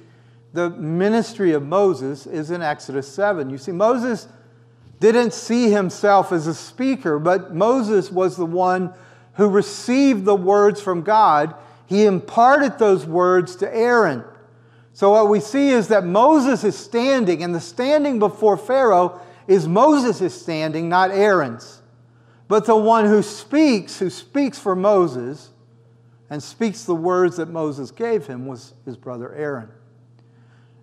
the 0.57 0.71
ministry 0.71 1.51
of 1.51 1.61
Moses 1.61 2.25
is 2.25 2.49
in 2.49 2.63
Exodus 2.63 3.07
7. 3.07 3.51
You 3.51 3.59
see, 3.59 3.71
Moses 3.71 4.27
didn't 4.99 5.31
see 5.31 5.69
himself 5.69 6.31
as 6.31 6.47
a 6.47 6.55
speaker, 6.55 7.19
but 7.19 7.53
Moses 7.53 8.11
was 8.11 8.37
the 8.37 8.45
one 8.47 8.91
who 9.35 9.47
received 9.47 10.25
the 10.25 10.35
words 10.35 10.81
from 10.81 11.03
God, 11.03 11.53
he 11.85 12.05
imparted 12.05 12.79
those 12.79 13.05
words 13.05 13.55
to 13.57 13.71
Aaron. 13.71 14.23
So, 14.93 15.11
what 15.11 15.29
we 15.29 15.41
see 15.41 15.69
is 15.69 15.89
that 15.89 16.03
Moses 16.03 16.63
is 16.63 16.75
standing, 16.75 17.43
and 17.43 17.53
the 17.53 17.61
standing 17.61 18.17
before 18.17 18.57
Pharaoh 18.57 19.21
is 19.47 19.67
Moses' 19.67 20.21
is 20.21 20.41
standing, 20.41 20.89
not 20.89 21.11
Aaron's. 21.11 21.83
But 22.47 22.65
the 22.65 22.75
one 22.75 23.05
who 23.05 23.21
speaks, 23.21 23.99
who 23.99 24.09
speaks 24.09 24.57
for 24.57 24.75
Moses 24.75 25.51
and 26.31 26.41
speaks 26.41 26.83
the 26.83 26.95
words 26.95 27.37
that 27.37 27.47
Moses 27.47 27.91
gave 27.91 28.25
him, 28.25 28.47
was 28.47 28.73
his 28.85 28.97
brother 28.97 29.35
Aaron. 29.35 29.69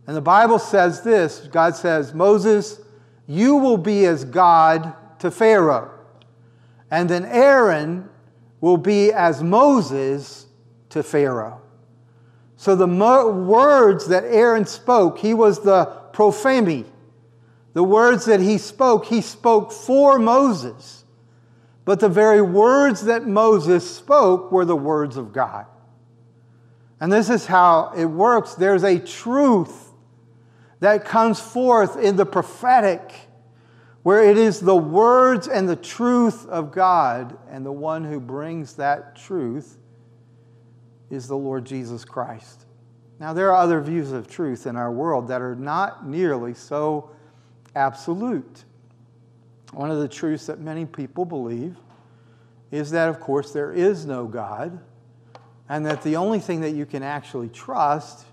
And 0.07 0.17
the 0.17 0.21
Bible 0.21 0.59
says 0.59 1.03
this 1.03 1.41
God 1.51 1.77
says, 1.77 2.15
Moses, 2.15 2.81
you 3.27 3.57
will 3.57 3.79
be 3.79 4.05
as 4.07 4.25
God 4.25 4.95
to 5.21 5.31
Pharaoh. 5.31 5.91
And 6.91 7.09
then 7.09 7.25
Aaron 7.25 8.09
will 8.61 8.77
be 8.77 9.13
as 9.13 9.43
Moses 9.43 10.47
to 10.91 11.03
Pharaoh. 11.03 11.61
So 12.57 12.77
the 12.77 12.87
mo- 12.87 13.31
words 13.31 14.09
that 14.09 14.25
Aaron 14.25 14.67
spoke, 14.67 15.19
he 15.19 15.35
was 15.35 15.61
the 15.61 15.87
prophemi. 16.13 16.85
The 17.73 17.83
words 17.83 18.27
that 18.27 18.41
he 18.41 18.57
spoke, 18.59 19.07
he 19.07 19.21
spoke 19.21 19.73
for 19.73 20.19
Moses. 20.19 21.05
But 21.85 22.01
the 22.01 22.09
very 22.09 22.41
words 22.41 23.05
that 23.05 23.27
Moses 23.27 23.89
spoke 23.97 24.53
were 24.53 24.65
the 24.65 24.77
words 24.77 25.17
of 25.17 25.33
God. 25.33 25.67
And 27.01 27.13
this 27.13 27.29
is 27.29 27.45
how 27.47 27.93
it 27.97 28.07
works. 28.07 28.55
There's 28.55 28.85
a 28.85 28.99
truth 28.99 29.84
that 30.85 31.05
comes 31.05 31.41
forth 31.41 31.97
in 31.97 32.17
the 32.17 32.27
prophetic 32.27 33.13
where 34.03 34.23
it 34.23 34.37
is 34.37 34.61
the 34.61 34.77
words 34.77 35.49
and 35.49 35.67
the 35.67 35.77
truth 35.77 36.47
of 36.47 36.71
God, 36.73 37.39
and 37.49 37.65
the 37.65 37.73
one 37.73 38.05
who 38.05 38.21
brings 38.21 38.75
that 38.75 39.17
truth 39.17 39.79
is 41.09 41.27
the 41.27 41.37
Lord 41.37 41.65
Jesus 41.65 42.05
Christ. 42.05 42.67
Now, 43.19 43.33
there 43.33 43.51
are 43.51 43.57
other 43.57 43.81
views 43.81 44.13
of 44.13 44.29
truth 44.29 44.67
in 44.67 44.77
our 44.77 44.93
world 44.93 45.29
that 45.29 45.41
are 45.41 45.55
not 45.55 46.07
nearly 46.07 46.53
so 46.53 47.11
absolute. 47.75 48.65
One 49.73 49.91
of 49.91 50.01
the 50.01 50.09
truths 50.09 50.47
that 50.47 50.61
many 50.61 50.85
people 50.85 51.25
believe 51.25 51.75
is 52.71 52.91
that, 52.91 53.09
of 53.09 53.21
course, 53.21 53.53
there 53.53 53.73
is 53.73 54.05
no 54.05 54.27
God, 54.27 54.79
and 55.67 55.87
that 55.87 56.03
the 56.03 56.17
only 56.17 56.41
thing 56.41 56.61
that 56.61 56.73
you 56.73 56.85
can 56.85 57.03
actually 57.03 57.49
trust 57.49 58.27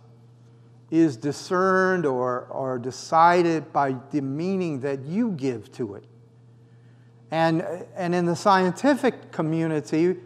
is 0.91 1.15
discerned 1.15 2.05
or, 2.05 2.41
or 2.51 2.77
decided 2.77 3.71
by 3.71 3.95
the 4.11 4.21
meaning 4.21 4.81
that 4.81 5.05
you 5.05 5.31
give 5.31 5.71
to 5.71 5.95
it. 5.95 6.03
And, 7.31 7.63
and 7.95 8.13
in 8.13 8.25
the 8.25 8.35
scientific 8.35 9.31
community, 9.31 10.17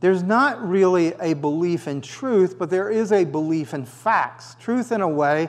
there's 0.00 0.24
not 0.24 0.68
really 0.68 1.14
a 1.20 1.34
belief 1.34 1.86
in 1.86 2.00
truth, 2.00 2.58
but 2.58 2.70
there 2.70 2.90
is 2.90 3.12
a 3.12 3.24
belief 3.24 3.72
in 3.72 3.86
facts. 3.86 4.56
Truth, 4.58 4.90
in 4.90 5.00
a 5.00 5.08
way, 5.08 5.48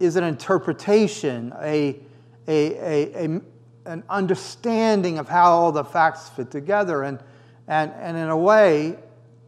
is 0.00 0.16
an 0.16 0.24
interpretation, 0.24 1.52
a, 1.60 2.00
a, 2.48 2.74
a, 2.74 3.26
a 3.26 3.40
an 3.84 4.04
understanding 4.10 5.18
of 5.18 5.28
how 5.28 5.50
all 5.50 5.72
the 5.72 5.84
facts 5.84 6.28
fit 6.28 6.50
together. 6.50 7.04
And, 7.04 7.18
and, 7.66 7.92
and 7.92 8.16
in 8.16 8.28
a 8.28 8.36
way, 8.36 8.98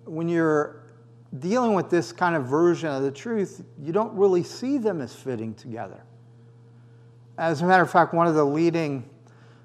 when 0.05 0.29
you're 0.29 0.80
dealing 1.39 1.75
with 1.75 1.91
this 1.91 2.13
kind 2.13 2.35
of 2.35 2.47
version 2.47 2.89
of 2.89 3.03
the 3.03 3.11
truth, 3.11 3.63
you 3.79 3.93
don't 3.93 4.13
really 4.15 4.43
see 4.43 4.79
them 4.79 5.01
as 5.01 5.15
fitting 5.15 5.55
together. 5.55 6.03
As 7.39 7.63
a 7.63 7.67
matter 7.67 7.83
of 7.83 7.91
fact, 7.91 8.13
one 8.13 8.27
of 8.27 8.35
the 8.35 8.45
leading 8.45 9.09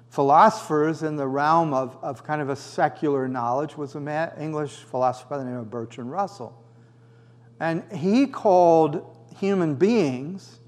philosophers 0.08 1.02
in 1.02 1.16
the 1.16 1.26
realm 1.26 1.74
of, 1.74 1.98
of 2.02 2.24
kind 2.24 2.40
of 2.40 2.48
a 2.48 2.56
secular 2.56 3.28
knowledge 3.28 3.76
was 3.76 3.94
an 3.96 4.08
English 4.38 4.72
philosopher 4.72 5.28
by 5.30 5.38
the 5.38 5.44
name 5.44 5.56
of 5.56 5.68
Bertrand 5.68 6.10
Russell. 6.10 6.62
And 7.60 7.82
he 7.92 8.26
called 8.26 9.04
human 9.38 9.74
beings 9.74 10.60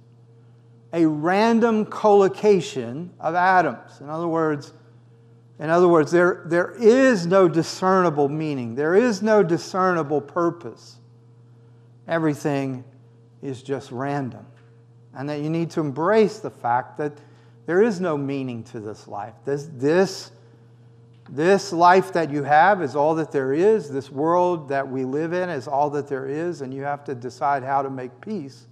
a 0.92 1.06
random 1.06 1.84
collocation 1.84 3.12
of 3.20 3.34
atoms. 3.34 4.00
In 4.00 4.08
other 4.08 4.28
words, 4.28 4.72
in 5.58 5.70
other 5.70 5.88
words, 5.88 6.12
there, 6.12 6.42
there 6.46 6.70
is 6.78 7.26
no 7.26 7.48
discernible 7.48 8.28
meaning, 8.28 8.74
there 8.74 8.94
is 8.94 9.22
no 9.22 9.42
discernible 9.42 10.20
purpose. 10.20 10.96
Everything 12.06 12.84
is 13.42 13.62
just 13.62 13.90
random. 13.90 14.46
And 15.14 15.28
that 15.28 15.40
you 15.40 15.50
need 15.50 15.70
to 15.70 15.80
embrace 15.80 16.38
the 16.38 16.50
fact 16.50 16.98
that 16.98 17.12
there 17.66 17.82
is 17.82 18.00
no 18.00 18.16
meaning 18.16 18.62
to 18.64 18.80
this 18.80 19.08
life. 19.08 19.34
This, 19.44 19.68
this, 19.72 20.30
this 21.28 21.72
life 21.72 22.12
that 22.12 22.30
you 22.30 22.44
have 22.44 22.80
is 22.80 22.96
all 22.96 23.16
that 23.16 23.32
there 23.32 23.52
is. 23.52 23.90
This 23.90 24.10
world 24.10 24.68
that 24.68 24.88
we 24.88 25.04
live 25.04 25.32
in 25.32 25.50
is 25.50 25.68
all 25.68 25.90
that 25.90 26.08
there 26.08 26.26
is. 26.26 26.62
And 26.62 26.72
you 26.72 26.82
have 26.84 27.04
to 27.04 27.14
decide 27.14 27.62
how 27.62 27.82
to 27.82 27.90
make 27.90 28.20
peace 28.20 28.66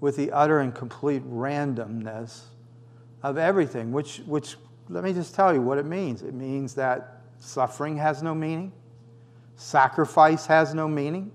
with 0.00 0.16
the 0.16 0.32
utter 0.32 0.60
and 0.60 0.74
complete 0.74 1.22
randomness 1.22 2.42
of 3.22 3.38
everything, 3.38 3.90
which, 3.90 4.18
which 4.26 4.56
let 4.88 5.04
me 5.04 5.12
just 5.12 5.34
tell 5.34 5.54
you 5.54 5.60
what 5.60 5.78
it 5.78 5.86
means. 5.86 6.22
It 6.22 6.34
means 6.34 6.74
that 6.74 7.20
suffering 7.38 7.96
has 7.96 8.22
no 8.22 8.34
meaning, 8.34 8.72
sacrifice 9.56 10.46
has 10.46 10.74
no 10.74 10.88
meaning, 10.88 11.32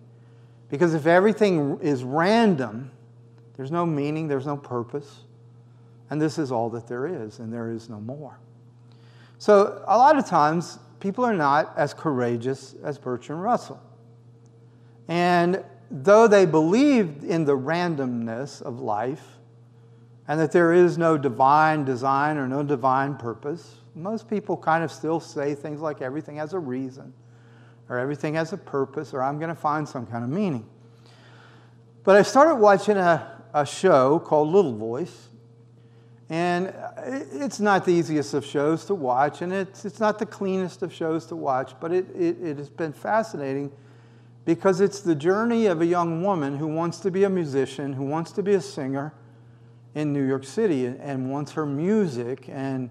because 0.69 0.93
if 0.93 1.05
everything 1.05 1.79
is 1.81 2.03
random, 2.03 2.91
there's 3.57 3.71
no 3.71 3.85
meaning, 3.85 4.27
there's 4.27 4.45
no 4.45 4.57
purpose, 4.57 5.23
and 6.09 6.21
this 6.21 6.37
is 6.37 6.51
all 6.51 6.69
that 6.71 6.87
there 6.87 7.07
is, 7.07 7.39
and 7.39 7.51
there 7.51 7.69
is 7.69 7.89
no 7.89 7.99
more. 7.99 8.39
So, 9.37 9.83
a 9.87 9.97
lot 9.97 10.17
of 10.17 10.25
times, 10.25 10.79
people 10.99 11.25
are 11.25 11.33
not 11.33 11.73
as 11.77 11.93
courageous 11.93 12.75
as 12.83 12.97
Bertrand 12.97 13.41
Russell. 13.41 13.81
And 15.07 15.63
though 15.89 16.27
they 16.27 16.45
believed 16.45 17.23
in 17.23 17.45
the 17.45 17.57
randomness 17.57 18.61
of 18.61 18.79
life, 18.79 19.38
and 20.29 20.39
that 20.39 20.51
there 20.51 20.71
is 20.71 20.95
no 20.95 21.17
divine 21.17 21.83
design 21.83 22.37
or 22.37 22.47
no 22.47 22.61
divine 22.61 23.15
purpose. 23.15 23.77
Most 23.95 24.29
people 24.29 24.55
kind 24.55 24.83
of 24.83 24.91
still 24.91 25.19
say 25.19 25.55
things 25.55 25.81
like 25.81 26.03
everything 26.03 26.35
has 26.35 26.53
a 26.53 26.59
reason, 26.59 27.11
or 27.89 27.97
everything 27.97 28.35
has 28.35 28.53
a 28.53 28.57
purpose, 28.57 29.11
or 29.11 29.23
I'm 29.23 29.39
going 29.39 29.49
to 29.49 29.59
find 29.59 29.89
some 29.89 30.05
kind 30.05 30.23
of 30.23 30.29
meaning. 30.29 30.69
But 32.03 32.15
I 32.15 32.21
started 32.21 32.55
watching 32.55 32.95
a, 32.95 33.41
a 33.55 33.65
show 33.65 34.19
called 34.19 34.49
Little 34.49 34.75
Voice, 34.75 35.29
And 36.29 36.75
it's 37.33 37.59
not 37.59 37.85
the 37.85 37.91
easiest 37.91 38.35
of 38.35 38.45
shows 38.45 38.85
to 38.85 38.93
watch, 38.93 39.41
and 39.41 39.51
it's, 39.51 39.83
it's 39.83 39.99
not 39.99 40.19
the 40.19 40.27
cleanest 40.27 40.83
of 40.83 40.93
shows 40.93 41.25
to 41.27 41.35
watch, 41.35 41.73
but 41.79 41.91
it, 41.91 42.05
it, 42.15 42.37
it 42.39 42.57
has 42.57 42.69
been 42.69 42.93
fascinating 42.93 43.71
because 44.45 44.79
it's 44.79 44.99
the 44.99 45.15
journey 45.15 45.65
of 45.65 45.81
a 45.81 45.85
young 45.87 46.23
woman 46.23 46.57
who 46.57 46.67
wants 46.67 46.99
to 46.99 47.09
be 47.09 47.23
a 47.23 47.29
musician, 47.29 47.93
who 47.93 48.03
wants 48.03 48.31
to 48.33 48.43
be 48.43 48.53
a 48.53 48.61
singer 48.61 49.11
in 49.95 50.13
New 50.13 50.25
York 50.25 50.43
City, 50.43 50.85
and 50.85 51.31
wants 51.31 51.53
her 51.53 51.65
music 51.65 52.45
and, 52.47 52.89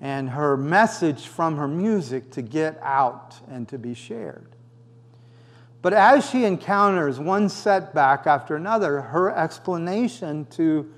and 0.00 0.30
her 0.30 0.56
message 0.56 1.26
from 1.26 1.56
her 1.56 1.68
music 1.68 2.30
to 2.32 2.42
get 2.42 2.78
out 2.82 3.36
and 3.48 3.68
to 3.68 3.78
be 3.78 3.94
shared. 3.94 4.46
But 5.82 5.92
as 5.92 6.28
she 6.28 6.44
encounters 6.44 7.20
one 7.20 7.48
setback 7.48 8.26
after 8.26 8.56
another, 8.56 9.00
her 9.00 9.30
explanation 9.30 10.46
to 10.46 10.92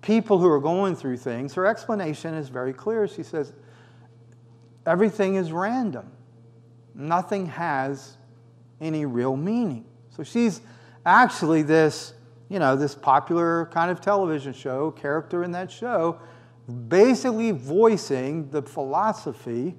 people 0.00 0.38
who 0.38 0.48
are 0.48 0.60
going 0.60 0.96
through 0.96 1.16
things, 1.18 1.54
her 1.54 1.66
explanation 1.66 2.34
is 2.34 2.48
very 2.48 2.72
clear. 2.72 3.06
She 3.08 3.22
says, 3.22 3.52
Everything 4.86 5.34
is 5.34 5.50
random, 5.50 6.10
nothing 6.94 7.46
has 7.46 8.16
any 8.80 9.06
real 9.06 9.36
meaning. 9.36 9.84
So 10.10 10.22
she's 10.22 10.60
actually 11.04 11.62
this, 11.62 12.14
you 12.48 12.58
know, 12.58 12.76
this 12.76 12.94
popular 12.94 13.66
kind 13.66 13.90
of 13.90 14.00
television 14.00 14.52
show, 14.52 14.90
character 14.90 15.44
in 15.44 15.52
that 15.52 15.70
show, 15.70 16.18
basically 16.88 17.50
voicing 17.50 18.50
the 18.50 18.62
philosophy 18.62 19.74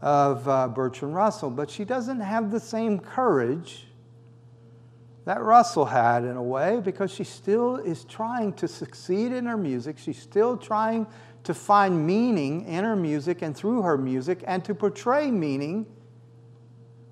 of 0.00 0.48
uh, 0.48 0.68
Bertrand 0.68 1.14
Russell. 1.14 1.50
But 1.50 1.70
she 1.70 1.84
doesn't 1.84 2.20
have 2.20 2.50
the 2.50 2.60
same 2.60 2.98
courage 2.98 3.86
that 5.24 5.42
Russell 5.42 5.84
had 5.84 6.24
in 6.24 6.36
a 6.36 6.42
way 6.42 6.80
because 6.82 7.12
she 7.12 7.24
still 7.24 7.76
is 7.76 8.04
trying 8.04 8.52
to 8.54 8.66
succeed 8.66 9.32
in 9.32 9.44
her 9.46 9.58
music. 9.58 9.98
She's 9.98 10.18
still 10.18 10.56
trying 10.56 11.06
to 11.44 11.52
find 11.54 12.06
meaning 12.06 12.64
in 12.64 12.84
her 12.84 12.96
music 12.96 13.42
and 13.42 13.56
through 13.56 13.82
her 13.82 13.98
music 13.98 14.42
and 14.46 14.64
to 14.64 14.74
portray 14.74 15.30
meaning 15.30 15.86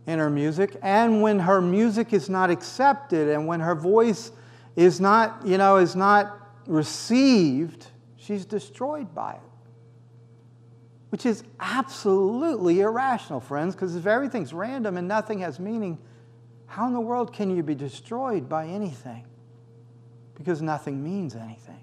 in 0.07 0.19
her 0.19 0.31
music. 0.31 0.77
And 0.83 1.21
when 1.21 1.41
her 1.41 1.61
music 1.61 2.13
is 2.13 2.31
not 2.31 2.51
accepted 2.51 3.29
and 3.29 3.47
when 3.47 3.61
her 3.61 3.75
voice 3.75 4.33
is 4.77 5.01
not, 5.01 5.47
you 5.47 5.59
know, 5.59 5.79
is 5.79 5.97
not 5.97 6.39
received, 6.67 7.87
she's 8.17 8.45
destroyed 8.45 9.15
by 9.15 9.33
it. 9.33 9.41
Which 11.09 11.25
is 11.25 11.45
absolutely 11.59 12.81
irrational, 12.81 13.41
friends, 13.41 13.75
because 13.75 13.97
if 13.97 14.07
everything's 14.07 14.53
random 14.53 14.97
and 14.97 15.09
nothing 15.09 15.39
has 15.41 15.59
meaning, 15.59 15.99
how 16.67 16.87
in 16.87 16.93
the 16.93 17.01
world 17.01 17.33
can 17.33 17.57
you 17.57 17.63
be 17.63 17.75
destroyed 17.75 18.49
by 18.49 18.67
anything? 18.67 19.25
Because 20.35 20.61
nothing 20.61 21.03
means 21.03 21.35
anything. 21.35 21.81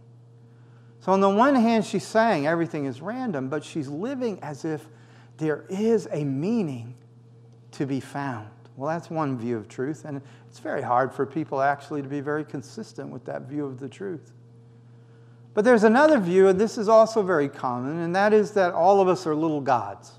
So, 0.99 1.11
on 1.11 1.19
the 1.19 1.29
one 1.29 1.55
hand, 1.55 1.85
she's 1.85 2.05
saying 2.05 2.47
everything 2.47 2.85
is 2.85 3.01
random, 3.01 3.49
but 3.49 3.63
she's 3.63 3.87
living 3.87 4.39
as 4.41 4.63
if 4.63 4.85
there 5.37 5.65
is 5.67 6.07
a 6.11 6.23
meaning 6.23 6.95
to 7.71 7.85
be 7.85 7.99
found. 7.99 8.47
Well, 8.75 8.89
that's 8.89 9.09
one 9.09 9.37
view 9.37 9.57
of 9.57 9.67
truth, 9.67 10.05
and 10.05 10.21
it's 10.49 10.59
very 10.59 10.81
hard 10.81 11.13
for 11.13 11.25
people 11.25 11.61
actually 11.61 12.01
to 12.01 12.07
be 12.07 12.21
very 12.21 12.43
consistent 12.43 13.09
with 13.09 13.23
that 13.25 13.43
view 13.43 13.65
of 13.65 13.79
the 13.79 13.87
truth. 13.87 14.33
But 15.53 15.63
there's 15.63 15.83
another 15.83 16.19
view, 16.19 16.47
and 16.47 16.59
this 16.59 16.79
is 16.79 16.89
also 16.89 17.21
very 17.21 17.49
common, 17.49 17.99
and 17.99 18.15
that 18.15 18.33
is 18.33 18.51
that 18.51 18.73
all 18.73 18.99
of 18.99 19.07
us 19.07 19.27
are 19.27 19.35
little 19.35 19.61
gods. 19.61 20.13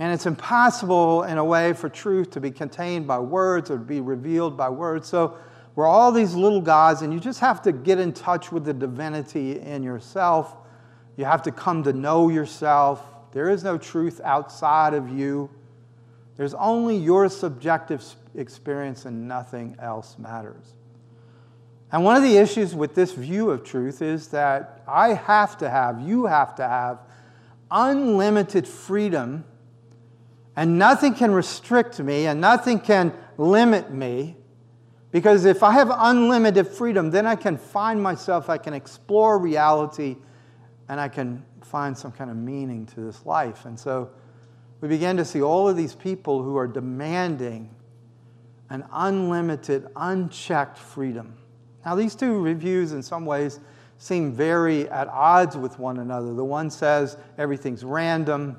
And 0.00 0.12
it's 0.12 0.26
impossible, 0.26 1.22
in 1.22 1.38
a 1.38 1.44
way, 1.44 1.72
for 1.72 1.88
truth 1.88 2.30
to 2.32 2.40
be 2.40 2.50
contained 2.50 3.06
by 3.06 3.20
words 3.20 3.70
or 3.70 3.78
to 3.78 3.84
be 3.84 4.00
revealed 4.00 4.56
by 4.56 4.68
words. 4.68 5.06
So 5.06 5.38
we're 5.76 5.86
all 5.86 6.10
these 6.10 6.34
little 6.34 6.60
gods, 6.60 7.02
and 7.02 7.12
you 7.12 7.20
just 7.20 7.38
have 7.38 7.62
to 7.62 7.70
get 7.70 8.00
in 8.00 8.12
touch 8.12 8.50
with 8.50 8.64
the 8.64 8.74
divinity 8.74 9.60
in 9.60 9.84
yourself. 9.84 10.56
You 11.16 11.26
have 11.26 11.42
to 11.42 11.52
come 11.52 11.84
to 11.84 11.92
know 11.92 12.28
yourself. 12.28 13.00
There 13.30 13.48
is 13.48 13.62
no 13.62 13.78
truth 13.78 14.20
outside 14.24 14.94
of 14.94 15.08
you. 15.08 15.48
There's 16.36 16.54
only 16.54 16.96
your 16.96 17.28
subjective 17.28 18.04
experience, 18.34 19.04
and 19.04 19.28
nothing 19.28 19.76
else 19.78 20.16
matters. 20.18 20.74
And 21.92 22.02
one 22.04 22.16
of 22.16 22.24
the 22.24 22.38
issues 22.38 22.74
with 22.74 22.94
this 22.94 23.12
view 23.12 23.50
of 23.50 23.62
truth 23.62 24.02
is 24.02 24.28
that 24.28 24.82
I 24.88 25.10
have 25.14 25.56
to 25.58 25.70
have, 25.70 26.00
you 26.00 26.26
have 26.26 26.56
to 26.56 26.66
have, 26.66 26.98
unlimited 27.70 28.66
freedom 28.66 29.44
and 30.56 30.78
nothing 30.78 31.14
can 31.14 31.32
restrict 31.32 31.98
me 32.00 32.26
and 32.26 32.40
nothing 32.40 32.80
can 32.80 33.12
limit 33.36 33.92
me. 33.92 34.36
Because 35.10 35.44
if 35.44 35.62
I 35.62 35.72
have 35.72 35.90
unlimited 35.92 36.66
freedom, 36.66 37.10
then 37.10 37.26
I 37.26 37.36
can 37.36 37.56
find 37.56 38.02
myself, 38.02 38.48
I 38.50 38.58
can 38.58 38.74
explore 38.74 39.38
reality, 39.38 40.16
and 40.88 41.00
I 41.00 41.08
can 41.08 41.44
find 41.62 41.96
some 41.96 42.10
kind 42.10 42.30
of 42.30 42.36
meaning 42.36 42.86
to 42.86 43.00
this 43.00 43.24
life. 43.24 43.64
And 43.64 43.78
so 43.78 44.10
we 44.84 44.88
begin 44.88 45.16
to 45.16 45.24
see 45.24 45.40
all 45.40 45.66
of 45.66 45.78
these 45.78 45.94
people 45.94 46.42
who 46.42 46.58
are 46.58 46.66
demanding 46.66 47.74
an 48.68 48.84
unlimited, 48.92 49.86
unchecked 49.96 50.76
freedom. 50.76 51.38
Now, 51.86 51.94
these 51.94 52.14
two 52.14 52.38
reviews, 52.42 52.92
in 52.92 53.02
some 53.02 53.24
ways, 53.24 53.60
seem 53.96 54.30
very 54.30 54.86
at 54.90 55.08
odds 55.08 55.56
with 55.56 55.78
one 55.78 56.00
another. 56.00 56.34
The 56.34 56.44
one 56.44 56.68
says 56.68 57.16
everything's 57.38 57.82
random, 57.82 58.58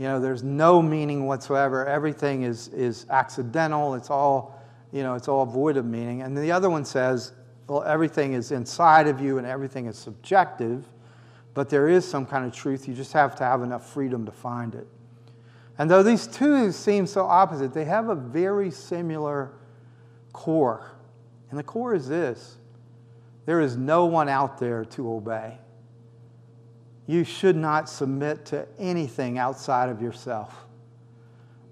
you 0.00 0.06
know, 0.06 0.18
there's 0.18 0.42
no 0.42 0.82
meaning 0.82 1.28
whatsoever. 1.28 1.86
Everything 1.86 2.42
is, 2.42 2.66
is 2.70 3.06
accidental. 3.08 3.94
It's 3.94 4.10
all, 4.10 4.60
you 4.90 5.04
know, 5.04 5.14
it's 5.14 5.28
all 5.28 5.46
void 5.46 5.76
of 5.76 5.84
meaning. 5.86 6.22
And 6.22 6.36
the 6.36 6.50
other 6.50 6.70
one 6.70 6.84
says, 6.84 7.34
well, 7.68 7.84
everything 7.84 8.32
is 8.32 8.50
inside 8.50 9.06
of 9.06 9.20
you 9.20 9.38
and 9.38 9.46
everything 9.46 9.86
is 9.86 9.96
subjective, 9.96 10.84
but 11.54 11.68
there 11.68 11.88
is 11.88 12.04
some 12.04 12.26
kind 12.26 12.44
of 12.44 12.52
truth. 12.52 12.88
You 12.88 12.94
just 12.94 13.12
have 13.12 13.36
to 13.36 13.44
have 13.44 13.62
enough 13.62 13.88
freedom 13.88 14.26
to 14.26 14.32
find 14.32 14.74
it. 14.74 14.88
And 15.78 15.90
though 15.90 16.02
these 16.02 16.26
two 16.26 16.70
seem 16.72 17.06
so 17.06 17.24
opposite, 17.24 17.74
they 17.74 17.84
have 17.84 18.08
a 18.08 18.14
very 18.14 18.70
similar 18.70 19.52
core. 20.32 20.92
And 21.50 21.58
the 21.58 21.64
core 21.64 21.94
is 21.94 22.08
this 22.08 22.58
there 23.46 23.60
is 23.60 23.76
no 23.76 24.06
one 24.06 24.28
out 24.28 24.58
there 24.58 24.84
to 24.84 25.12
obey 25.12 25.58
you 27.06 27.24
should 27.24 27.56
not 27.56 27.88
submit 27.88 28.46
to 28.46 28.66
anything 28.78 29.38
outside 29.38 29.88
of 29.88 30.00
yourself. 30.00 30.64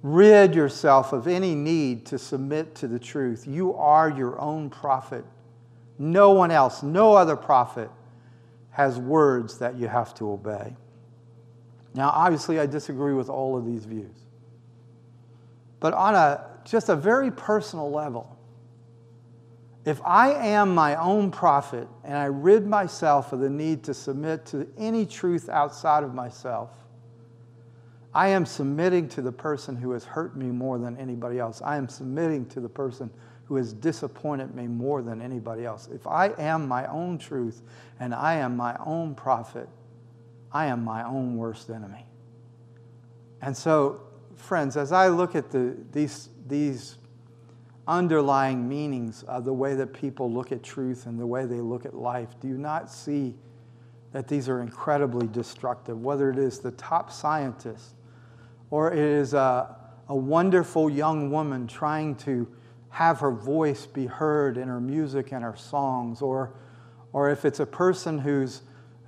Rid 0.03 0.55
yourself 0.55 1.13
of 1.13 1.27
any 1.27 1.55
need 1.55 2.05
to 2.07 2.19
submit 2.19 2.75
to 2.77 2.89
the 2.89 2.99
truth. 2.99 3.47
You 3.47 3.75
are 3.75 4.11
your 4.11 4.39
own 4.41 4.69
prophet. 4.69 5.25
No 5.99 6.33
one 6.33 6.51
else, 6.51 6.83
no 6.83 7.15
other 7.15 7.37
prophet 7.37 7.91
has 8.71 8.99
words 8.99 9.59
that 9.59 9.77
you 9.77 9.87
have 9.89 10.15
to 10.15 10.31
obey. 10.31 10.75
Now, 11.95 12.11
obviously, 12.11 12.59
I 12.59 12.67
disagree 12.67 13.15
with 13.15 13.29
all 13.29 13.57
of 13.57 13.67
these 13.67 13.85
views. 13.85 14.17
But 15.81 15.95
on 15.95 16.15
a 16.15 16.47
just 16.65 16.89
a 16.89 16.97
very 16.97 17.31
personal 17.31 17.91
level, 17.91 18.39
if 19.85 20.01
I 20.05 20.33
am 20.33 20.75
my 20.75 20.95
own 20.95 21.31
prophet 21.31 21.89
and 22.05 22.17
I 22.17 22.27
rid 22.27 22.67
myself 22.67 23.33
of 23.33 23.41
the 23.41 23.51
need 23.51 23.83
to 23.85 23.95
submit 23.95 24.47
to 24.47 24.69
any 24.79 25.05
truth 25.05 25.49
outside 25.49 26.05
of 26.05 26.15
myself, 26.15 26.71
I 28.15 28.29
am 28.29 28.47
submitting 28.47 29.09
to 29.11 29.23
the 29.23 29.33
person 29.33 29.75
who 29.75 29.91
has 29.93 30.05
hurt 30.05 30.37
me 30.37 30.47
more 30.47 30.79
than 30.79 30.97
anybody 30.99 31.39
else. 31.39 31.63
I 31.63 31.77
am 31.77 31.89
submitting 31.89 32.47
to 32.51 32.61
the 32.61 32.69
person 32.69 33.11
who 33.47 33.57
has 33.57 33.73
disappointed 33.73 34.55
me 34.55 34.69
more 34.69 35.03
than 35.03 35.21
anybody 35.21 35.65
else. 35.65 35.89
If 35.93 36.07
I 36.07 36.29
am 36.39 36.69
my 36.69 36.87
own 36.87 37.19
truth 37.19 37.63
and 37.99 38.15
I 38.15 38.35
am 38.35 38.57
my 38.57 38.77
own 38.85 39.15
prophet, 39.15 39.69
I 40.53 40.67
am 40.67 40.85
my 40.85 41.05
own 41.05 41.37
worst 41.37 41.71
enemy. 41.71 42.07
And 43.41 43.57
so, 43.57 44.03
friends, 44.37 44.77
as 44.77 44.93
I 44.93 45.09
look 45.09 45.35
at 45.35 45.51
the, 45.51 45.77
these, 45.93 46.29
these 46.47 46.99
underlying 47.89 48.69
meanings 48.69 49.23
of 49.25 49.45
the 49.45 49.53
way 49.53 49.75
that 49.75 49.93
people 49.93 50.31
look 50.31 50.53
at 50.53 50.63
truth 50.63 51.07
and 51.07 51.19
the 51.19 51.27
way 51.27 51.47
they 51.47 51.61
look 51.61 51.85
at 51.85 51.95
life, 51.95 52.29
do 52.41 52.49
you 52.49 52.59
not 52.59 52.91
see 52.91 53.35
that 54.13 54.29
these 54.29 54.49
are 54.49 54.61
incredibly 54.61 55.27
destructive? 55.27 56.01
Whether 56.01 56.31
it 56.31 56.39
is 56.39 56.61
the 56.61 56.71
top 56.73 57.11
scientist 57.11 57.95
or 58.71 58.93
it 58.93 58.99
is 58.99 59.35
a, 59.35 59.77
a 60.09 60.15
wonderful 60.15 60.89
young 60.89 61.31
woman 61.31 61.67
trying 61.67 62.15
to 62.17 62.47
have 62.91 63.21
her 63.21 63.31
voice 63.31 63.87
be 63.87 64.07
heard 64.07 64.59
in 64.59 64.69
her 64.69 64.81
music 64.81 65.33
and 65.33 65.43
her 65.43 65.57
songs, 65.57 66.21
or, 66.21 66.53
or 67.13 67.31
if 67.31 67.45
it's 67.45 67.59
a 67.59 67.67
person 67.67 68.19
who's, 68.19 68.63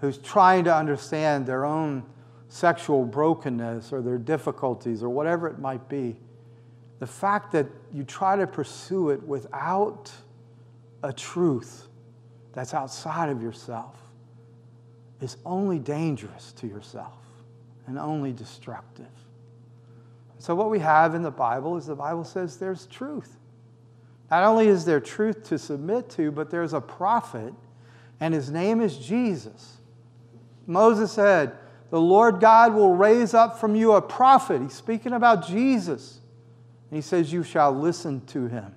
who's 0.05 0.19
trying 0.19 0.65
to 0.65 0.75
understand 0.75 1.47
their 1.47 1.65
own 1.65 2.05
sexual 2.49 3.05
brokenness 3.05 3.93
or 3.93 4.03
their 4.03 4.19
difficulties 4.19 5.03
or 5.03 5.09
whatever 5.09 5.49
it 5.49 5.59
might 5.59 5.89
be 5.89 6.17
the 6.99 7.07
fact 7.07 7.53
that 7.53 7.67
you 7.93 8.05
try 8.05 8.37
to 8.37 8.47
pursue 8.47 9.11
it 9.11 9.23
without 9.23 10.11
a 11.03 11.13
truth 11.13 11.89
that's 12.53 12.73
outside 12.73 13.29
of 13.29 13.43
yourself 13.43 13.97
is 15.21 15.37
only 15.45 15.79
dangerous 15.79 16.53
to 16.53 16.67
yourself 16.67 17.19
and 17.87 17.99
only 17.99 18.33
destructive. 18.33 19.07
So, 20.39 20.55
what 20.55 20.71
we 20.71 20.79
have 20.79 21.15
in 21.15 21.23
the 21.23 21.31
Bible 21.31 21.77
is 21.77 21.87
the 21.87 21.95
Bible 21.95 22.25
says 22.25 22.57
there's 22.59 22.87
truth. 22.87 23.37
Not 24.31 24.45
only 24.45 24.69
is 24.69 24.85
there 24.85 25.01
truth 25.01 25.49
to 25.49 25.59
submit 25.59 26.09
to, 26.11 26.31
but 26.31 26.51
there's 26.51 26.73
a 26.73 26.81
prophet 26.81 27.53
and 28.21 28.33
his 28.33 28.51
name 28.51 28.81
is 28.81 28.97
Jesus. 28.97 29.79
Moses 30.67 31.13
said, 31.13 31.53
The 31.91 32.01
Lord 32.01 32.41
God 32.41 32.75
will 32.75 32.95
raise 32.95 33.35
up 33.35 33.59
from 33.59 33.75
you 33.75 33.93
a 33.93 34.03
prophet. 34.03 34.63
He's 34.63 34.75
speaking 34.75 35.13
about 35.13 35.47
Jesus. 35.47 36.21
And 36.91 36.97
he 36.97 37.03
says, 37.03 37.33
You 37.33 37.43
shall 37.43 37.73
listen 37.73 38.25
to 38.27 38.47
him. 38.47 38.75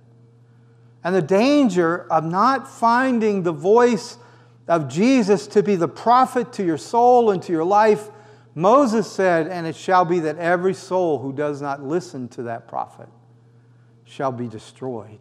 And 1.04 1.16
the 1.16 1.22
danger 1.22 2.06
of 2.12 2.26
not 2.26 2.68
finding 2.68 3.44
the 3.44 3.52
voice 3.52 4.18
of 4.68 4.90
Jesus 4.90 5.48
to 5.48 5.64
be 5.64 5.76
the 5.76 5.88
prophet 5.88 6.52
to 6.54 6.66
your 6.66 6.78
soul 6.78 7.32
and 7.32 7.42
to 7.44 7.52
your 7.52 7.64
life, 7.64 8.10
Moses 8.56 9.10
said, 9.10 9.48
And 9.48 9.66
it 9.66 9.76
shall 9.76 10.04
be 10.04 10.20
that 10.22 10.38
every 10.38 10.74
soul 10.74 11.20
who 11.20 11.32
does 11.32 11.62
not 11.62 11.84
listen 11.84 12.28
to 12.30 12.44
that 12.44 12.68
prophet 12.68 13.08
shall 14.04 14.32
be 14.32 14.48
destroyed 14.48 15.20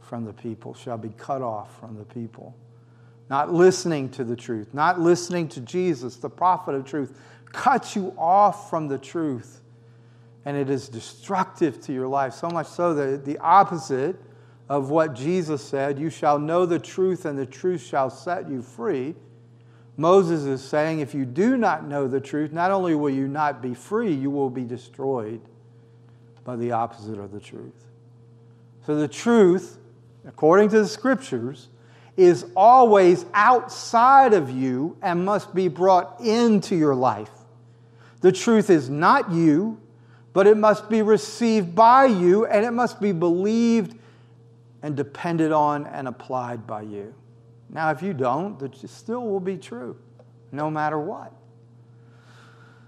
from 0.00 0.24
the 0.24 0.32
people, 0.32 0.74
shall 0.74 0.98
be 0.98 1.08
cut 1.08 1.42
off 1.42 1.78
from 1.80 1.96
the 1.96 2.04
people. 2.04 2.54
Not 3.28 3.52
listening 3.52 4.08
to 4.10 4.24
the 4.24 4.36
truth, 4.36 4.72
not 4.72 5.00
listening 5.00 5.48
to 5.48 5.60
Jesus, 5.60 6.16
the 6.16 6.30
prophet 6.30 6.74
of 6.74 6.84
truth, 6.84 7.18
cuts 7.46 7.96
you 7.96 8.14
off 8.16 8.70
from 8.70 8.88
the 8.88 8.98
truth. 8.98 9.62
And 10.44 10.56
it 10.56 10.70
is 10.70 10.88
destructive 10.88 11.80
to 11.82 11.92
your 11.92 12.06
life, 12.06 12.34
so 12.34 12.48
much 12.48 12.68
so 12.68 12.94
that 12.94 13.24
the 13.24 13.38
opposite 13.38 14.16
of 14.68 14.90
what 14.90 15.14
Jesus 15.14 15.62
said, 15.62 15.98
you 15.98 16.10
shall 16.10 16.38
know 16.38 16.66
the 16.66 16.78
truth, 16.78 17.24
and 17.24 17.36
the 17.36 17.46
truth 17.46 17.82
shall 17.82 18.10
set 18.10 18.48
you 18.48 18.62
free. 18.62 19.14
Moses 19.96 20.44
is 20.44 20.62
saying, 20.62 21.00
if 21.00 21.14
you 21.14 21.24
do 21.24 21.56
not 21.56 21.86
know 21.88 22.06
the 22.06 22.20
truth, 22.20 22.52
not 22.52 22.70
only 22.70 22.94
will 22.94 23.10
you 23.10 23.26
not 23.26 23.62
be 23.62 23.74
free, 23.74 24.12
you 24.12 24.30
will 24.30 24.50
be 24.50 24.64
destroyed 24.64 25.40
by 26.44 26.54
the 26.54 26.70
opposite 26.70 27.18
of 27.18 27.32
the 27.32 27.40
truth. 27.40 27.86
So 28.86 28.94
the 28.94 29.08
truth, 29.08 29.78
according 30.26 30.68
to 30.68 30.80
the 30.80 30.86
scriptures, 30.86 31.68
is 32.16 32.46
always 32.56 33.26
outside 33.34 34.32
of 34.32 34.50
you 34.50 34.96
and 35.02 35.24
must 35.24 35.54
be 35.54 35.68
brought 35.68 36.20
into 36.20 36.74
your 36.74 36.94
life. 36.94 37.30
The 38.20 38.32
truth 38.32 38.70
is 38.70 38.88
not 38.88 39.30
you, 39.30 39.80
but 40.32 40.46
it 40.46 40.56
must 40.56 40.88
be 40.88 41.02
received 41.02 41.74
by 41.74 42.06
you 42.06 42.46
and 42.46 42.64
it 42.64 42.70
must 42.70 43.00
be 43.00 43.12
believed 43.12 43.98
and 44.82 44.96
depended 44.96 45.52
on 45.52 45.86
and 45.86 46.08
applied 46.08 46.66
by 46.66 46.82
you. 46.82 47.14
Now, 47.68 47.90
if 47.90 48.02
you 48.02 48.14
don't, 48.14 48.60
it 48.62 48.76
still 48.88 49.26
will 49.26 49.40
be 49.40 49.56
true, 49.56 49.96
no 50.52 50.70
matter 50.70 50.98
what. 50.98 51.32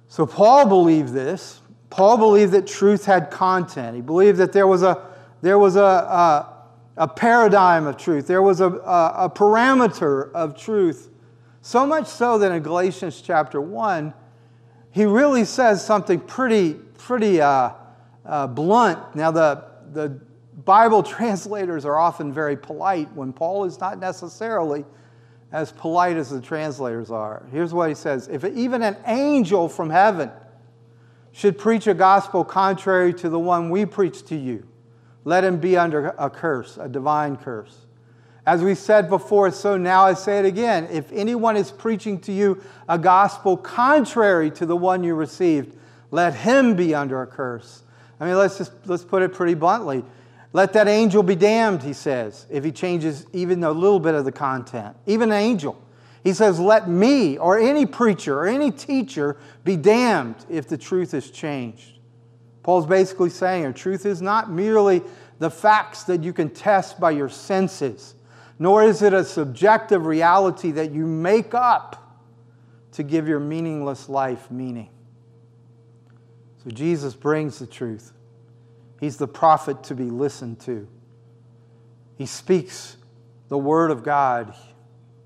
So, 0.09 0.25
Paul 0.25 0.67
believed 0.67 1.13
this. 1.13 1.61
Paul 1.91 2.17
believed 2.17 2.53
that 2.53 2.67
truth 2.67 3.05
had 3.05 3.31
content. 3.31 3.97
He 3.97 4.03
believed 4.03 4.39
that 4.39 4.53
there 4.53 4.67
was 4.67 4.83
a 4.83 5.07
there 5.41 5.59
was 5.59 5.77
a, 5.77 5.81
a, 5.81 6.58
a 6.99 7.07
paradigm 7.07 7.87
of 7.87 7.97
truth, 7.97 8.27
there 8.27 8.43
was 8.43 8.61
a, 8.61 8.67
a, 8.67 9.13
a 9.25 9.31
parameter 9.31 10.33
of 10.33 10.59
truth. 10.59 11.11
So 11.63 11.87
much 11.87 12.07
so 12.09 12.39
that 12.39 12.51
in 12.51 12.63
Galatians 12.63 13.23
chapter 13.23 13.61
1, 13.61 14.13
he 14.91 15.05
really 15.05 15.45
says 15.45 15.85
something 15.85 16.19
pretty, 16.19 16.75
pretty 16.75 17.41
uh, 17.41 17.71
uh, 18.27 18.47
blunt. 18.49 19.15
Now, 19.15 19.31
the, 19.31 19.65
the 19.93 20.21
Bible 20.65 21.03
translators 21.05 21.85
are 21.85 21.99
often 21.99 22.33
very 22.33 22.57
polite 22.57 23.13
when 23.13 23.33
Paul 23.33 23.65
is 23.65 23.79
not 23.79 23.99
necessarily 24.01 24.85
as 25.53 25.71
polite 25.73 26.17
as 26.17 26.31
the 26.31 26.41
translators 26.41 27.11
are. 27.11 27.47
Here's 27.53 27.73
what 27.73 27.89
he 27.89 27.95
says 27.95 28.29
If 28.29 28.45
even 28.45 28.83
an 28.83 28.97
angel 29.07 29.69
from 29.69 29.89
heaven 29.89 30.31
should 31.31 31.59
preach 31.59 31.87
a 31.87 31.95
gospel 31.95 32.45
contrary 32.45 33.15
to 33.15 33.29
the 33.29 33.39
one 33.39 33.71
we 33.71 33.87
preach 33.87 34.25
to 34.27 34.37
you, 34.37 34.67
let 35.29 35.45
him 35.45 35.59
be 35.59 35.77
under 35.77 36.15
a 36.19 36.31
curse, 36.31 36.79
a 36.79 36.89
divine 36.89 37.37
curse. 37.37 37.77
As 38.47 38.63
we 38.63 38.75
said 38.75 39.11
before, 39.11 39.51
so 39.51 39.77
now 39.77 40.07
I 40.07 40.15
say 40.15 40.39
it 40.39 40.47
again. 40.47 40.89
If 40.91 41.13
anyone 41.13 41.55
is 41.55 41.71
preaching 41.71 42.19
to 42.21 42.33
you 42.33 42.63
a 42.89 42.99
gospel 42.99 43.55
contrary 43.59 44.51
to 44.53 44.65
the 44.65 44.75
one 44.75 45.05
you 45.05 45.15
received, 45.15 45.77
let 46.11 46.33
him 46.33 46.77
be 46.77 46.95
under 46.95 47.21
a 47.21 47.27
curse. 47.27 47.83
I 48.19 48.25
mean, 48.25 48.39
let's 48.39 48.57
just 48.57 48.73
let's 48.87 49.05
put 49.05 49.21
it 49.21 49.35
pretty 49.35 49.53
bluntly. 49.53 50.03
Let 50.55 50.73
that 50.73 50.89
angel 50.89 51.23
be 51.23 51.37
damned, 51.37 51.83
he 51.83 51.93
says, 51.93 52.47
if 52.49 52.65
he 52.65 52.73
changes 52.73 53.27
even 53.35 53.63
a 53.65 53.71
little 53.71 54.01
bit 54.01 54.15
of 54.15 54.25
the 54.25 54.33
content. 54.33 54.97
Even 55.05 55.31
an 55.31 55.37
angel. 55.37 55.79
He 56.25 56.33
says, 56.33 56.59
Let 56.59 56.89
me 56.89 57.37
or 57.37 57.59
any 57.59 57.85
preacher 57.85 58.41
or 58.41 58.47
any 58.47 58.71
teacher 58.71 59.37
be 59.63 59.77
damned 59.77 60.37
if 60.49 60.69
the 60.69 60.79
truth 60.79 61.13
is 61.13 61.31
changed. 61.31 61.98
Paul's 62.63 62.87
basically 62.87 63.31
saying 63.31 63.65
our 63.65 63.73
truth 63.73 64.05
is 64.05 64.21
not 64.21 64.51
merely 64.51 65.03
the 65.39 65.51
facts 65.51 66.05
that 66.05 66.25
you 66.25 66.33
can 66.33 66.51
test 66.51 67.01
by 67.01 67.13
your 67.13 67.29
senses, 67.29 68.15
nor 68.59 68.83
is 68.83 69.03
it 69.03 69.13
a 69.13 69.25
subjective 69.25 70.07
reality 70.07 70.73
that 70.73 70.91
you 70.93 71.07
make 71.07 71.55
up 71.55 72.23
to 72.93 73.03
give 73.03 73.29
your 73.29 73.41
meaningless 73.41 74.09
life 74.09 74.51
meaning. 74.51 74.91
So 76.65 76.71
Jesus 76.71 77.15
brings 77.15 77.59
the 77.59 77.67
truth. 77.67 78.13
He's 79.01 79.17
the 79.17 79.29
prophet 79.29 79.85
to 79.85 79.95
be 79.95 80.11
listened 80.11 80.61
to. 80.61 80.89
He 82.17 82.27
speaks 82.27 82.97
the 83.49 83.57
word 83.57 83.93
of 83.93 84.03
God, 84.03 84.55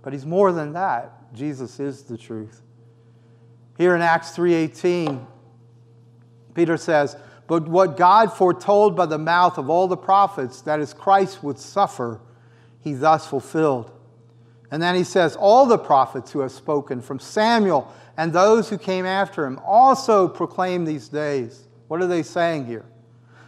but 0.03 0.12
he's 0.12 0.27
more 0.27 0.53
than 0.53 0.75
that. 0.75 1.33
Jesus 1.33 1.81
is 1.81 2.03
the 2.03 2.18
truth. 2.18 2.61
Here 3.79 3.97
in 3.97 4.03
Acts 4.03 4.37
3:18, 4.37 5.27
Peter 6.55 6.77
says, 6.77 7.17
but 7.47 7.69
what 7.69 7.97
God 7.97 8.33
foretold 8.33 8.97
by 8.97 9.07
the 9.07 9.19
mouth 9.19 9.59
of 9.59 9.69
all 9.69 9.88
the 9.88 9.97
prophets, 9.97 10.62
that 10.62 10.81
is, 10.81 10.95
Christ 10.95 11.43
would 11.43 11.59
suffer, 11.59 12.21
he 12.81 12.95
thus 12.95 13.27
fulfilled. 13.27 13.91
And 14.71 14.83
then 14.83 14.95
he 14.95 15.05
says, 15.05 15.37
All 15.37 15.67
the 15.67 15.79
prophets 15.79 16.33
who 16.33 16.41
have 16.41 16.53
spoken, 16.53 17.03
from 17.03 17.19
Samuel 17.19 17.93
and 18.17 18.33
those 18.33 18.71
who 18.71 18.79
came 18.79 19.05
after 19.05 19.45
him, 19.45 19.61
also 19.67 20.29
proclaim 20.29 20.85
these 20.85 21.09
days. 21.09 21.69
What 21.88 22.01
are 22.01 22.07
they 22.07 22.23
saying 22.23 22.67
here? 22.67 22.87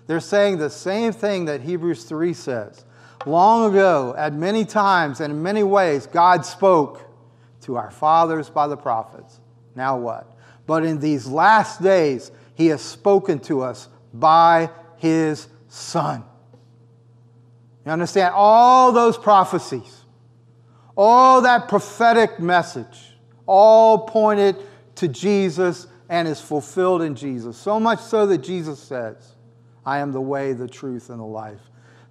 They're 0.06 0.20
saying 0.20 0.58
the 0.58 0.68
same 0.68 1.12
thing 1.12 1.46
that 1.46 1.62
Hebrews 1.62 2.04
3 2.04 2.34
says. 2.34 2.84
Long 3.24 3.70
ago, 3.70 4.14
at 4.18 4.34
many 4.34 4.66
times 4.66 5.20
and 5.20 5.32
in 5.32 5.42
many 5.42 5.62
ways, 5.62 6.06
God 6.06 6.44
spoke 6.44 7.00
to 7.62 7.76
our 7.76 7.90
fathers 7.90 8.50
by 8.50 8.66
the 8.66 8.76
prophets. 8.76 9.40
Now 9.74 9.96
what? 9.96 10.30
But 10.66 10.84
in 10.84 11.00
these 11.00 11.26
last 11.26 11.82
days, 11.82 12.30
he 12.54 12.68
has 12.68 12.80
spoken 12.80 13.40
to 13.40 13.62
us 13.62 13.88
by 14.12 14.70
his 14.96 15.48
Son. 15.68 16.24
You 17.84 17.92
understand? 17.92 18.32
All 18.34 18.92
those 18.92 19.18
prophecies, 19.18 20.04
all 20.96 21.42
that 21.42 21.68
prophetic 21.68 22.38
message, 22.40 23.16
all 23.46 24.06
pointed 24.06 24.56
to 24.96 25.08
Jesus 25.08 25.86
and 26.08 26.28
is 26.28 26.40
fulfilled 26.40 27.02
in 27.02 27.14
Jesus. 27.14 27.56
So 27.56 27.80
much 27.80 28.00
so 28.00 28.26
that 28.26 28.38
Jesus 28.38 28.80
says, 28.80 29.34
I 29.84 29.98
am 29.98 30.12
the 30.12 30.20
way, 30.20 30.52
the 30.52 30.68
truth, 30.68 31.10
and 31.10 31.18
the 31.18 31.24
life. 31.24 31.60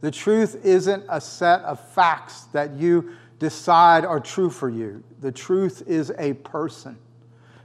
The 0.01 0.11
truth 0.11 0.65
isn't 0.65 1.03
a 1.09 1.21
set 1.21 1.61
of 1.61 1.79
facts 1.93 2.43
that 2.51 2.73
you 2.73 3.15
decide 3.39 4.05
are 4.05 4.19
true 4.19 4.49
for 4.49 4.69
you, 4.69 5.03
the 5.19 5.31
truth 5.31 5.83
is 5.87 6.11
a 6.17 6.33
person. 6.33 6.97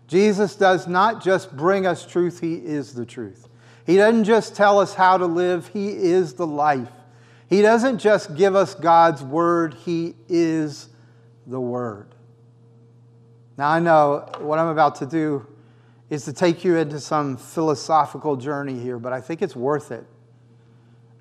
Jesus 0.09 0.57
does 0.57 0.89
not 0.89 1.23
just 1.23 1.55
bring 1.57 1.87
us 1.87 2.05
truth, 2.05 2.41
He 2.41 2.55
is 2.55 2.95
the 2.95 3.07
truth. 3.07 3.47
He 3.87 3.97
doesn't 3.97 4.25
just 4.25 4.57
tell 4.57 4.81
us 4.81 4.95
how 4.95 5.19
to 5.19 5.27
live, 5.27 5.69
He 5.69 5.91
is 5.91 6.35
the 6.35 6.47
life. 6.47 6.91
He 7.49 7.63
doesn't 7.63 7.99
just 7.99 8.35
give 8.35 8.57
us 8.57 8.75
God's 8.75 9.23
word, 9.23 9.75
He 9.75 10.15
is 10.29 10.89
the 11.47 11.61
word. 11.61 12.09
Now, 13.57 13.69
I 13.69 13.81
know 13.81 14.31
what 14.39 14.59
I'm 14.59 14.69
about 14.69 14.97
to 14.97 15.07
do 15.07 15.47
is 16.11 16.25
to 16.25 16.33
take 16.33 16.65
you 16.65 16.77
into 16.77 17.01
some 17.01 17.37
philosophical 17.37 18.37
journey 18.37 18.79
here, 18.79 18.99
but 18.99 19.13
I 19.13 19.21
think 19.21 19.43
it's 19.43 19.57
worth 19.57 19.91
it. 19.91 20.05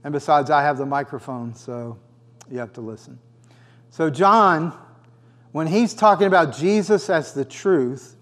And 0.04 0.13
besides, 0.13 0.50
I 0.50 0.62
have 0.62 0.78
the 0.78 0.86
microphone, 0.86 1.54
so 1.56 1.97
you 2.50 2.60
have 2.60 2.71
to 2.73 2.82
listen. 2.82 3.19
So, 3.89 4.10
John, 4.10 4.78
when 5.52 5.67
he's 5.67 5.93
talking 5.93 6.28
about 6.28 6.56
Jesus 6.56 7.10
as 7.10 7.34
the 7.34 7.43
truth, 7.43 8.16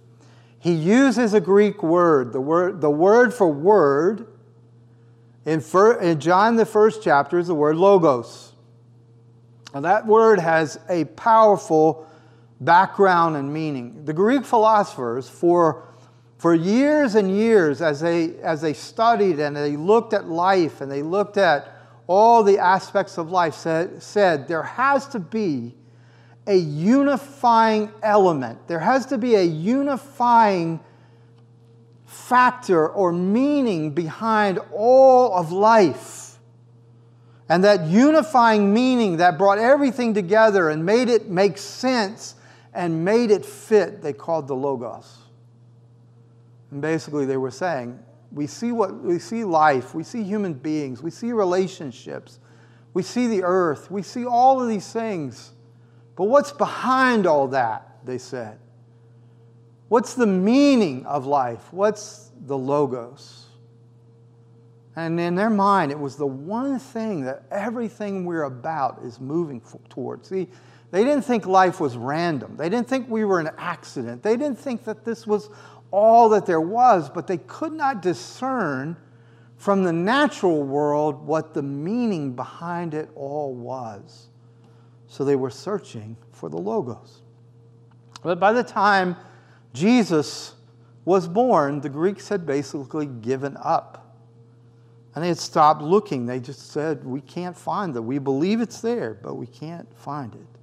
he 0.66 0.74
uses 0.74 1.36
a 1.36 1.40
Greek 1.40 1.84
word. 1.84 2.34
The 2.34 2.42
word, 2.42 2.82
the 2.82 2.90
word 2.90 3.36
for 3.36 3.48
word 3.48 4.26
in, 5.46 5.64
in 6.02 6.20
John, 6.20 6.56
the 6.56 6.66
first 6.66 7.04
chapter, 7.04 7.38
is 7.38 7.46
the 7.46 7.54
word 7.54 7.76
logos. 7.76 8.52
And 9.76 9.86
that 9.86 10.08
word 10.08 10.40
has 10.40 10.80
a 10.90 11.06
powerful 11.06 12.10
background 12.60 13.36
and 13.36 13.54
meaning. 13.54 14.06
The 14.06 14.14
Greek 14.14 14.44
philosophers, 14.44 15.30
for, 15.30 15.88
for 16.40 16.56
years 16.56 17.14
and 17.14 17.30
years, 17.30 17.80
as 17.80 18.00
they, 18.00 18.36
as 18.38 18.60
they 18.62 18.74
studied 18.74 19.40
and 19.40 19.56
they 19.56 19.78
looked 19.78 20.14
at 20.14 20.28
life 20.28 20.82
and 20.82 20.92
they 20.92 21.04
looked 21.04 21.38
at 21.38 21.72
all 22.08 22.42
the 22.42 22.58
aspects 22.58 23.20
of 23.20 23.30
life, 23.30 23.54
said, 23.54 24.02
said 24.02 24.48
there 24.48 24.64
has 24.64 25.08
to 25.10 25.20
be 25.20 25.76
a 26.48 26.56
unifying 26.56 27.92
element. 28.04 28.68
There 28.68 28.80
has 28.80 29.08
to 29.08 29.18
be 29.18 29.36
a 29.36 29.44
unifying 29.44 30.80
factor 32.06 32.88
or 32.88 33.12
meaning 33.12 33.92
behind 33.92 34.60
all 34.72 35.34
of 35.36 35.52
life. 35.52 36.38
And 37.48 37.64
that 37.64 37.88
unifying 37.88 38.74
meaning 38.74 39.18
that 39.18 39.38
brought 39.38 39.60
everything 39.60 40.14
together 40.14 40.70
and 40.70 40.86
made 40.86 41.10
it 41.10 41.30
make 41.30 41.58
sense 41.58 42.36
and 42.74 43.06
made 43.06 43.32
it 43.32 43.46
fit, 43.46 44.02
they 44.02 44.14
called 44.14 44.48
the 44.48 44.56
Logos. 44.56 45.20
And 46.72 46.82
basically, 46.82 47.26
they 47.26 47.38
were 47.38 47.52
saying, 47.52 48.00
we 48.32 48.48
see 48.48 48.72
what 48.72 48.96
we 49.02 49.18
see 49.20 49.44
life, 49.46 49.96
we 49.96 50.04
see 50.04 50.24
human 50.24 50.54
beings, 50.54 51.02
we 51.02 51.12
see 51.12 51.32
relationships, 51.32 52.40
we 52.94 53.02
see 53.02 53.28
the 53.28 53.44
earth, 53.44 53.90
we 53.90 54.02
see 54.02 54.26
all 54.26 54.62
of 54.62 54.68
these 54.68 54.92
things. 54.92 55.52
But 56.16 56.26
what's 56.26 56.52
behind 56.52 57.28
all 57.28 57.50
that? 57.50 57.98
They 58.06 58.18
said. 58.18 58.60
What's 59.88 60.14
the 60.14 60.28
meaning 60.28 61.06
of 61.06 61.26
life? 61.26 61.72
What's 61.72 62.32
the 62.46 62.58
logos? 62.58 63.46
And 64.96 65.20
in 65.20 65.36
their 65.36 65.50
mind, 65.50 65.92
it 65.92 66.00
was 66.00 66.16
the 66.16 66.26
one 66.26 66.80
thing 66.80 67.22
that 67.26 67.44
everything 67.52 68.26
we're 68.26 68.44
about 68.44 69.02
is 69.04 69.20
moving 69.20 69.62
towards. 69.90 70.30
See, 70.30 70.48
they 70.92 71.04
didn't 71.04 71.24
think 71.24 71.46
life 71.46 71.80
was 71.80 71.98
random. 71.98 72.56
They 72.56 72.70
didn't 72.70 72.88
think 72.88 73.10
we 73.10 73.26
were 73.26 73.40
an 73.40 73.50
accident. 73.58 74.24
They 74.24 74.38
didn't 74.38 74.58
think 74.58 74.86
that 74.86 75.04
this 75.04 75.28
was 75.28 75.50
all 75.92 76.30
that 76.30 76.46
there 76.46 76.62
was, 76.62 77.10
but 77.10 77.28
they 77.28 77.38
could 77.38 77.74
not 77.74 78.02
discern 78.02 78.96
from 79.58 79.84
the 79.84 79.94
natural 79.94 80.64
world 80.64 81.26
what 81.26 81.54
the 81.54 81.62
meaning 81.62 82.34
behind 82.34 82.94
it 82.94 83.10
all 83.16 83.54
was. 83.54 84.28
So 85.16 85.24
they 85.24 85.38
were 85.38 85.50
searching 85.50 86.18
for 86.34 86.50
the 86.50 86.58
Logos. 86.58 87.22
But 88.22 88.38
by 88.38 88.52
the 88.52 88.64
time 88.64 89.16
Jesus 89.74 90.56
was 91.06 91.26
born, 91.26 91.80
the 91.80 91.88
Greeks 91.88 92.28
had 92.28 92.46
basically 92.46 93.06
given 93.06 93.56
up. 93.62 94.18
And 95.14 95.24
they 95.24 95.30
had 95.30 95.38
stopped 95.38 95.82
looking. 95.82 96.26
They 96.26 96.42
just 96.42 96.70
said, 96.70 97.06
We 97.06 97.22
can't 97.22 97.56
find 97.56 97.96
it. 97.96 98.02
We 98.02 98.20
believe 98.20 98.60
it's 98.60 98.82
there, 98.82 99.14
but 99.14 99.36
we 99.36 99.48
can't 99.48 99.88
find 99.98 100.36
it. 100.36 100.60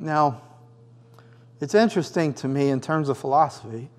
Now, 0.00 0.42
it's 1.60 1.76
interesting 1.76 2.34
to 2.34 2.48
me 2.48 2.70
in 2.70 2.80
terms 2.80 3.08
of 3.08 3.16
philosophy. 3.16 3.90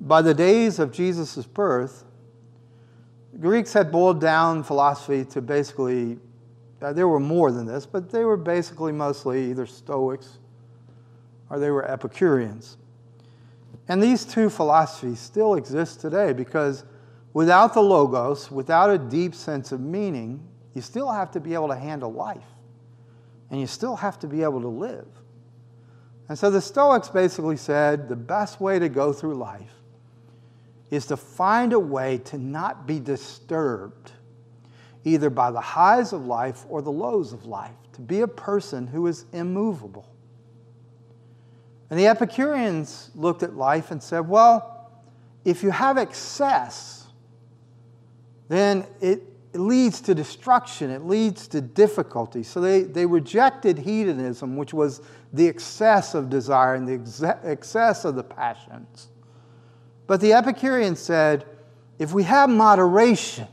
By 0.00 0.22
the 0.22 0.32
days 0.32 0.78
of 0.78 0.90
Jesus' 0.90 1.44
birth, 1.44 2.04
the 3.30 3.40
Greeks 3.40 3.74
had 3.74 3.92
boiled 3.92 4.22
down 4.22 4.62
philosophy 4.62 5.26
to 5.26 5.42
basically, 5.42 6.18
uh, 6.82 6.92
there 6.92 7.08
were 7.08 7.20
more 7.20 7.52
than 7.52 7.66
this, 7.66 7.86
but 7.86 8.10
they 8.10 8.24
were 8.24 8.36
basically 8.36 8.92
mostly 8.92 9.50
either 9.50 9.66
Stoics 9.66 10.38
or 11.48 11.58
they 11.58 11.70
were 11.70 11.88
Epicureans. 11.88 12.76
And 13.88 14.02
these 14.02 14.24
two 14.24 14.48
philosophies 14.48 15.20
still 15.20 15.54
exist 15.54 16.00
today 16.00 16.32
because 16.32 16.84
without 17.32 17.74
the 17.74 17.82
Logos, 17.82 18.50
without 18.50 18.90
a 18.90 18.98
deep 18.98 19.34
sense 19.34 19.72
of 19.72 19.80
meaning, 19.80 20.46
you 20.74 20.80
still 20.80 21.10
have 21.10 21.30
to 21.32 21.40
be 21.40 21.54
able 21.54 21.68
to 21.68 21.76
handle 21.76 22.12
life. 22.12 22.44
And 23.50 23.60
you 23.60 23.66
still 23.66 23.96
have 23.96 24.18
to 24.20 24.26
be 24.26 24.42
able 24.42 24.62
to 24.62 24.68
live. 24.68 25.06
And 26.28 26.38
so 26.38 26.50
the 26.50 26.60
Stoics 26.62 27.08
basically 27.08 27.58
said 27.58 28.08
the 28.08 28.16
best 28.16 28.60
way 28.60 28.78
to 28.78 28.88
go 28.88 29.12
through 29.12 29.34
life 29.34 29.74
is 30.90 31.06
to 31.06 31.16
find 31.16 31.72
a 31.72 31.78
way 31.78 32.18
to 32.18 32.38
not 32.38 32.86
be 32.86 33.00
disturbed 33.00 34.12
either 35.04 35.30
by 35.30 35.50
the 35.50 35.60
highs 35.60 36.12
of 36.12 36.26
life 36.26 36.64
or 36.68 36.82
the 36.82 36.92
lows 36.92 37.32
of 37.32 37.46
life, 37.46 37.74
to 37.92 38.00
be 38.00 38.20
a 38.20 38.28
person 38.28 38.86
who 38.86 39.06
is 39.06 39.24
immovable. 39.32 40.08
And 41.90 41.98
the 41.98 42.06
Epicureans 42.06 43.10
looked 43.14 43.42
at 43.42 43.54
life 43.54 43.90
and 43.90 44.02
said, 44.02 44.20
well, 44.20 44.90
if 45.44 45.62
you 45.62 45.70
have 45.70 45.98
excess, 45.98 47.06
then 48.48 48.86
it 49.00 49.22
leads 49.54 50.00
to 50.02 50.14
destruction, 50.14 50.90
it 50.90 51.04
leads 51.04 51.46
to 51.48 51.60
difficulty. 51.60 52.42
So 52.42 52.60
they, 52.60 52.82
they 52.82 53.04
rejected 53.04 53.78
hedonism, 53.78 54.56
which 54.56 54.72
was 54.72 55.02
the 55.32 55.46
excess 55.46 56.14
of 56.14 56.30
desire 56.30 56.74
and 56.74 56.88
the 56.88 56.94
ex- 56.94 57.22
excess 57.44 58.04
of 58.04 58.14
the 58.14 58.22
passions. 58.22 59.08
But 60.06 60.20
the 60.20 60.32
Epicurean 60.32 60.96
said, 60.96 61.44
if 61.98 62.12
we 62.12 62.22
have 62.22 62.48
moderation, 62.48 63.48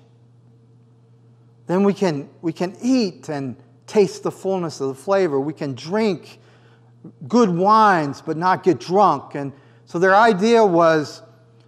then 1.70 1.84
we 1.84 1.94
can, 1.94 2.28
we 2.42 2.52
can 2.52 2.76
eat 2.82 3.30
and 3.30 3.56
taste 3.86 4.24
the 4.24 4.32
fullness 4.32 4.82
of 4.82 4.88
the 4.88 4.96
flavor. 4.96 5.40
We 5.40 5.54
can 5.54 5.76
drink 5.76 6.40
good 7.28 7.52
wines, 7.52 8.24
but 8.24 8.38
not 8.38 8.64
get 8.64 8.80
drunk. 8.80 9.36
And 9.36 9.54
so 9.86 10.00
their 10.00 10.16
idea 10.16 10.66
was 10.66 11.22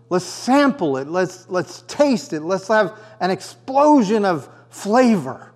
let's 0.10 0.26
sample 0.26 0.98
it, 0.98 1.08
let's, 1.08 1.48
let's 1.50 1.84
taste 1.84 2.34
it, 2.34 2.42
let's 2.42 2.68
have 2.68 2.98
an 3.20 3.30
explosion 3.30 4.26
of 4.26 4.50
flavor, 4.70 5.54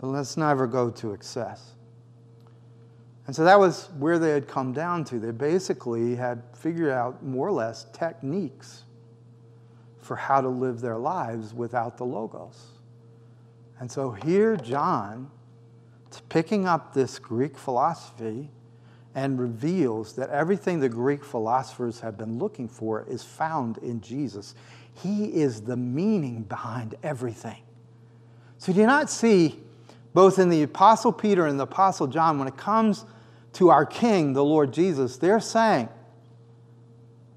but 0.00 0.06
let's 0.06 0.38
never 0.38 0.66
go 0.66 0.88
to 0.92 1.12
excess. 1.12 1.72
And 3.26 3.36
so 3.36 3.44
that 3.44 3.58
was 3.58 3.90
where 3.98 4.18
they 4.18 4.30
had 4.30 4.48
come 4.48 4.72
down 4.72 5.04
to. 5.04 5.18
They 5.18 5.32
basically 5.32 6.16
had 6.16 6.42
figured 6.54 6.92
out 6.92 7.22
more 7.22 7.48
or 7.48 7.52
less 7.52 7.84
techniques 7.92 8.84
for 10.00 10.16
how 10.16 10.40
to 10.40 10.48
live 10.48 10.80
their 10.80 10.96
lives 10.96 11.52
without 11.52 11.98
the 11.98 12.06
Logos. 12.06 12.79
And 13.80 13.90
so 13.90 14.12
here, 14.12 14.56
John, 14.56 15.30
picking 16.28 16.66
up 16.66 16.92
this 16.92 17.18
Greek 17.18 17.56
philosophy 17.56 18.50
and 19.14 19.40
reveals 19.40 20.14
that 20.16 20.30
everything 20.30 20.80
the 20.80 20.88
Greek 20.88 21.24
philosophers 21.24 22.00
have 22.00 22.16
been 22.16 22.38
looking 22.38 22.68
for 22.68 23.04
is 23.08 23.24
found 23.24 23.78
in 23.78 24.00
Jesus. 24.00 24.54
He 25.02 25.24
is 25.24 25.62
the 25.62 25.76
meaning 25.76 26.42
behind 26.42 26.94
everything. 27.02 27.62
So, 28.58 28.72
do 28.72 28.80
you 28.80 28.86
not 28.86 29.08
see, 29.08 29.58
both 30.12 30.38
in 30.38 30.50
the 30.50 30.62
Apostle 30.62 31.12
Peter 31.12 31.46
and 31.46 31.58
the 31.58 31.64
Apostle 31.64 32.06
John, 32.06 32.38
when 32.38 32.46
it 32.46 32.58
comes 32.58 33.06
to 33.54 33.70
our 33.70 33.86
King, 33.86 34.34
the 34.34 34.44
Lord 34.44 34.72
Jesus, 34.72 35.16
they're 35.16 35.40
saying, 35.40 35.88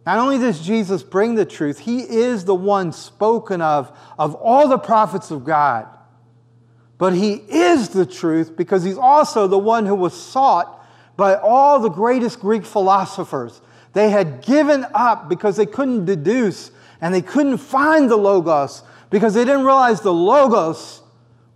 not 0.06 0.20
only 0.20 0.38
does 0.38 0.60
Jesus 0.60 1.02
bring 1.02 1.36
the 1.36 1.46
truth, 1.46 1.80
he 1.80 2.02
is 2.02 2.44
the 2.44 2.54
one 2.54 2.92
spoken 2.92 3.62
of 3.62 3.98
of 4.20 4.36
all 4.36 4.68
the 4.68 4.78
prophets 4.78 5.32
of 5.32 5.46
God. 5.46 5.88
But 6.98 7.14
he 7.14 7.34
is 7.34 7.90
the 7.90 8.06
truth 8.06 8.56
because 8.56 8.84
he's 8.84 8.98
also 8.98 9.48
the 9.48 9.58
one 9.58 9.86
who 9.86 9.96
was 9.96 10.14
sought 10.14 10.86
by 11.18 11.36
all 11.36 11.80
the 11.80 11.90
greatest 11.90 12.40
Greek 12.40 12.66
philosophers. 12.66 13.62
They 13.94 14.10
had 14.10 14.42
given 14.42 14.86
up 14.94 15.30
because 15.30 15.58
they 15.58 15.66
couldn't 15.66 16.06
deduce 16.06 16.72
and 17.02 17.14
they 17.14 17.22
couldn't 17.22 17.58
find 17.58 18.10
the 18.10 18.16
Logos 18.16 18.84
because 19.10 19.34
they 19.34 19.46
didn't 19.46 19.66
realize 19.66 20.02
the 20.02 20.14
Logos 20.14 21.02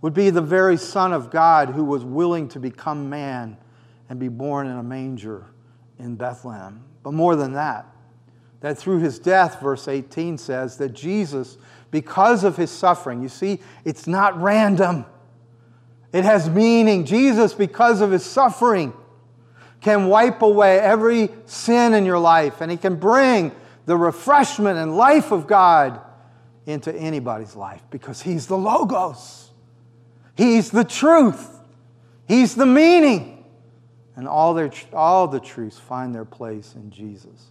would 0.00 0.14
be 0.14 0.30
the 0.30 0.42
very 0.42 0.76
Son 0.76 1.12
of 1.12 1.30
God 1.30 1.70
who 1.70 1.82
was 1.82 2.04
willing 2.04 2.48
to 2.50 2.60
become 2.60 3.10
man 3.10 3.56
and 4.08 4.20
be 4.20 4.28
born 4.28 4.66
in 4.66 4.76
a 4.76 4.82
manger 4.82 5.46
in 5.98 6.14
Bethlehem. 6.14 6.84
But 7.02 7.14
more 7.14 7.34
than 7.34 7.54
that, 7.54 7.86
that 8.60 8.78
through 8.78 9.00
his 9.00 9.18
death, 9.18 9.60
verse 9.60 9.88
18 9.88 10.38
says, 10.38 10.76
that 10.78 10.90
Jesus, 10.90 11.58
because 11.90 12.44
of 12.44 12.56
his 12.56 12.70
suffering, 12.70 13.22
you 13.22 13.28
see, 13.28 13.60
it's 13.84 14.06
not 14.06 14.40
random, 14.40 15.04
it 16.12 16.24
has 16.24 16.48
meaning. 16.48 17.04
Jesus, 17.04 17.54
because 17.54 18.00
of 18.00 18.10
his 18.10 18.24
suffering, 18.24 18.92
can 19.80 20.06
wipe 20.08 20.42
away 20.42 20.78
every 20.80 21.30
sin 21.46 21.94
in 21.94 22.04
your 22.04 22.18
life, 22.18 22.60
and 22.60 22.70
he 22.70 22.76
can 22.76 22.96
bring 22.96 23.52
the 23.86 23.96
refreshment 23.96 24.78
and 24.78 24.96
life 24.96 25.32
of 25.32 25.46
God 25.46 26.00
into 26.66 26.94
anybody's 26.94 27.56
life 27.56 27.82
because 27.90 28.20
he's 28.20 28.46
the 28.46 28.56
Logos, 28.56 29.50
he's 30.36 30.70
the 30.70 30.84
truth, 30.84 31.58
he's 32.26 32.54
the 32.54 32.66
meaning. 32.66 33.34
And 34.16 34.26
all, 34.26 34.52
their, 34.52 34.72
all 34.92 35.28
the 35.28 35.38
truths 35.38 35.78
find 35.78 36.12
their 36.12 36.24
place 36.24 36.74
in 36.74 36.90
Jesus. 36.90 37.50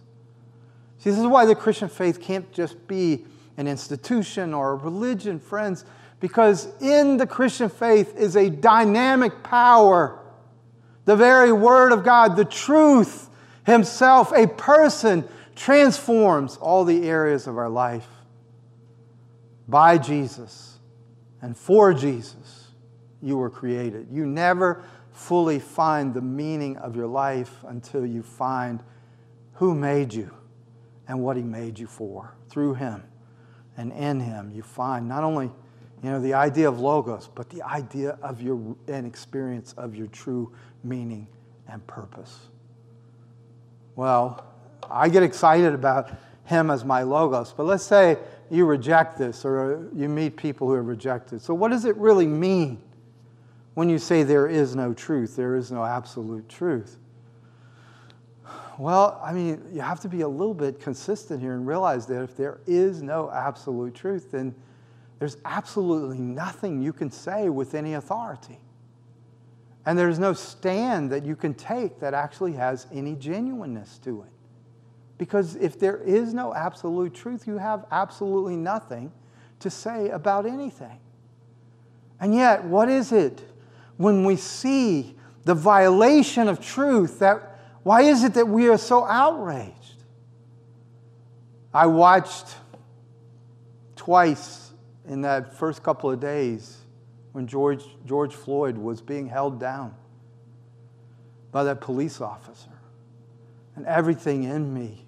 See, 0.98 1.08
this 1.08 1.18
is 1.18 1.26
why 1.26 1.46
the 1.46 1.54
Christian 1.54 1.88
faith 1.88 2.20
can't 2.20 2.52
just 2.52 2.86
be 2.86 3.24
an 3.56 3.66
institution 3.66 4.52
or 4.52 4.72
a 4.72 4.74
religion, 4.74 5.40
friends, 5.40 5.86
because 6.20 6.68
in 6.80 7.16
the 7.16 7.26
Christian 7.26 7.68
faith 7.68 8.16
is 8.16 8.36
a 8.36 8.50
dynamic 8.50 9.42
power. 9.42 10.18
The 11.04 11.16
very 11.16 11.52
Word 11.52 11.92
of 11.92 12.04
God, 12.04 12.36
the 12.36 12.44
truth 12.44 13.28
Himself, 13.64 14.32
a 14.32 14.46
person, 14.46 15.26
transforms 15.54 16.56
all 16.56 16.84
the 16.84 17.08
areas 17.08 17.46
of 17.46 17.56
our 17.56 17.68
life 17.68 18.06
by 19.66 19.98
Jesus 19.98 20.78
and 21.42 21.56
for 21.56 21.92
Jesus. 21.92 22.68
You 23.20 23.36
were 23.38 23.50
created. 23.50 24.08
You 24.10 24.26
never 24.26 24.84
fully 25.12 25.58
find 25.58 26.14
the 26.14 26.20
meaning 26.20 26.76
of 26.76 26.94
your 26.94 27.08
life 27.08 27.64
until 27.66 28.06
you 28.06 28.22
find 28.22 28.82
who 29.54 29.74
made 29.74 30.14
you 30.14 30.32
and 31.08 31.20
what 31.20 31.36
he 31.36 31.42
made 31.42 31.78
you 31.78 31.86
for. 31.86 32.36
Through 32.48 32.74
him 32.74 33.02
and 33.76 33.92
in 33.92 34.20
him, 34.20 34.52
you 34.52 34.62
find 34.62 35.08
not 35.08 35.24
only 35.24 35.50
you 36.02 36.10
know, 36.10 36.20
the 36.20 36.34
idea 36.34 36.68
of 36.68 36.78
logos, 36.78 37.28
but 37.34 37.50
the 37.50 37.62
idea 37.62 38.18
of 38.22 38.40
your 38.40 38.76
and 38.86 39.06
experience 39.06 39.72
of 39.76 39.94
your 39.96 40.06
true 40.08 40.52
meaning 40.84 41.26
and 41.66 41.84
purpose. 41.86 42.38
Well, 43.96 44.44
I 44.90 45.08
get 45.08 45.22
excited 45.22 45.74
about 45.74 46.10
him 46.44 46.70
as 46.70 46.84
my 46.84 47.02
logos, 47.02 47.52
but 47.52 47.66
let's 47.66 47.84
say 47.84 48.16
you 48.50 48.64
reject 48.64 49.18
this 49.18 49.44
or 49.44 49.88
you 49.94 50.08
meet 50.08 50.36
people 50.36 50.68
who 50.68 50.74
have 50.74 50.86
rejected. 50.86 51.42
So, 51.42 51.52
what 51.52 51.70
does 51.70 51.84
it 51.84 51.96
really 51.96 52.26
mean 52.26 52.80
when 53.74 53.88
you 53.88 53.98
say 53.98 54.22
there 54.22 54.46
is 54.46 54.74
no 54.76 54.94
truth, 54.94 55.36
there 55.36 55.56
is 55.56 55.70
no 55.72 55.84
absolute 55.84 56.48
truth? 56.48 56.96
Well, 58.78 59.20
I 59.24 59.32
mean, 59.32 59.60
you 59.72 59.80
have 59.80 59.98
to 60.00 60.08
be 60.08 60.20
a 60.20 60.28
little 60.28 60.54
bit 60.54 60.80
consistent 60.80 61.40
here 61.40 61.54
and 61.54 61.66
realize 61.66 62.06
that 62.06 62.22
if 62.22 62.36
there 62.36 62.60
is 62.66 63.02
no 63.02 63.28
absolute 63.30 63.94
truth, 63.94 64.30
then 64.30 64.54
there's 65.18 65.36
absolutely 65.44 66.18
nothing 66.18 66.80
you 66.80 66.92
can 66.92 67.10
say 67.10 67.48
with 67.48 67.74
any 67.74 67.94
authority. 67.94 68.58
And 69.84 69.98
there's 69.98 70.18
no 70.18 70.32
stand 70.32 71.10
that 71.10 71.24
you 71.24 71.34
can 71.34 71.54
take 71.54 72.00
that 72.00 72.14
actually 72.14 72.52
has 72.52 72.86
any 72.92 73.14
genuineness 73.14 73.98
to 74.04 74.22
it. 74.22 74.32
Because 75.16 75.56
if 75.56 75.80
there 75.80 75.96
is 75.96 76.32
no 76.32 76.54
absolute 76.54 77.14
truth, 77.14 77.46
you 77.46 77.58
have 77.58 77.86
absolutely 77.90 78.54
nothing 78.54 79.10
to 79.60 79.70
say 79.70 80.10
about 80.10 80.46
anything. 80.46 81.00
And 82.20 82.34
yet, 82.34 82.64
what 82.64 82.88
is 82.88 83.10
it 83.10 83.42
when 83.96 84.24
we 84.24 84.36
see 84.36 85.16
the 85.44 85.54
violation 85.54 86.48
of 86.48 86.60
truth 86.60 87.18
that 87.18 87.58
why 87.82 88.02
is 88.02 88.22
it 88.22 88.34
that 88.34 88.46
we 88.46 88.68
are 88.68 88.78
so 88.78 89.04
outraged? 89.04 90.04
I 91.72 91.86
watched 91.86 92.46
twice 93.96 94.67
in 95.08 95.22
that 95.22 95.54
first 95.54 95.82
couple 95.82 96.10
of 96.10 96.20
days 96.20 96.78
when 97.32 97.46
George, 97.46 97.84
George 98.06 98.34
Floyd 98.34 98.76
was 98.76 99.00
being 99.00 99.28
held 99.28 99.58
down 99.58 99.94
by 101.50 101.64
that 101.64 101.80
police 101.80 102.20
officer. 102.20 102.70
And 103.74 103.86
everything 103.86 104.44
in 104.44 104.72
me, 104.74 105.04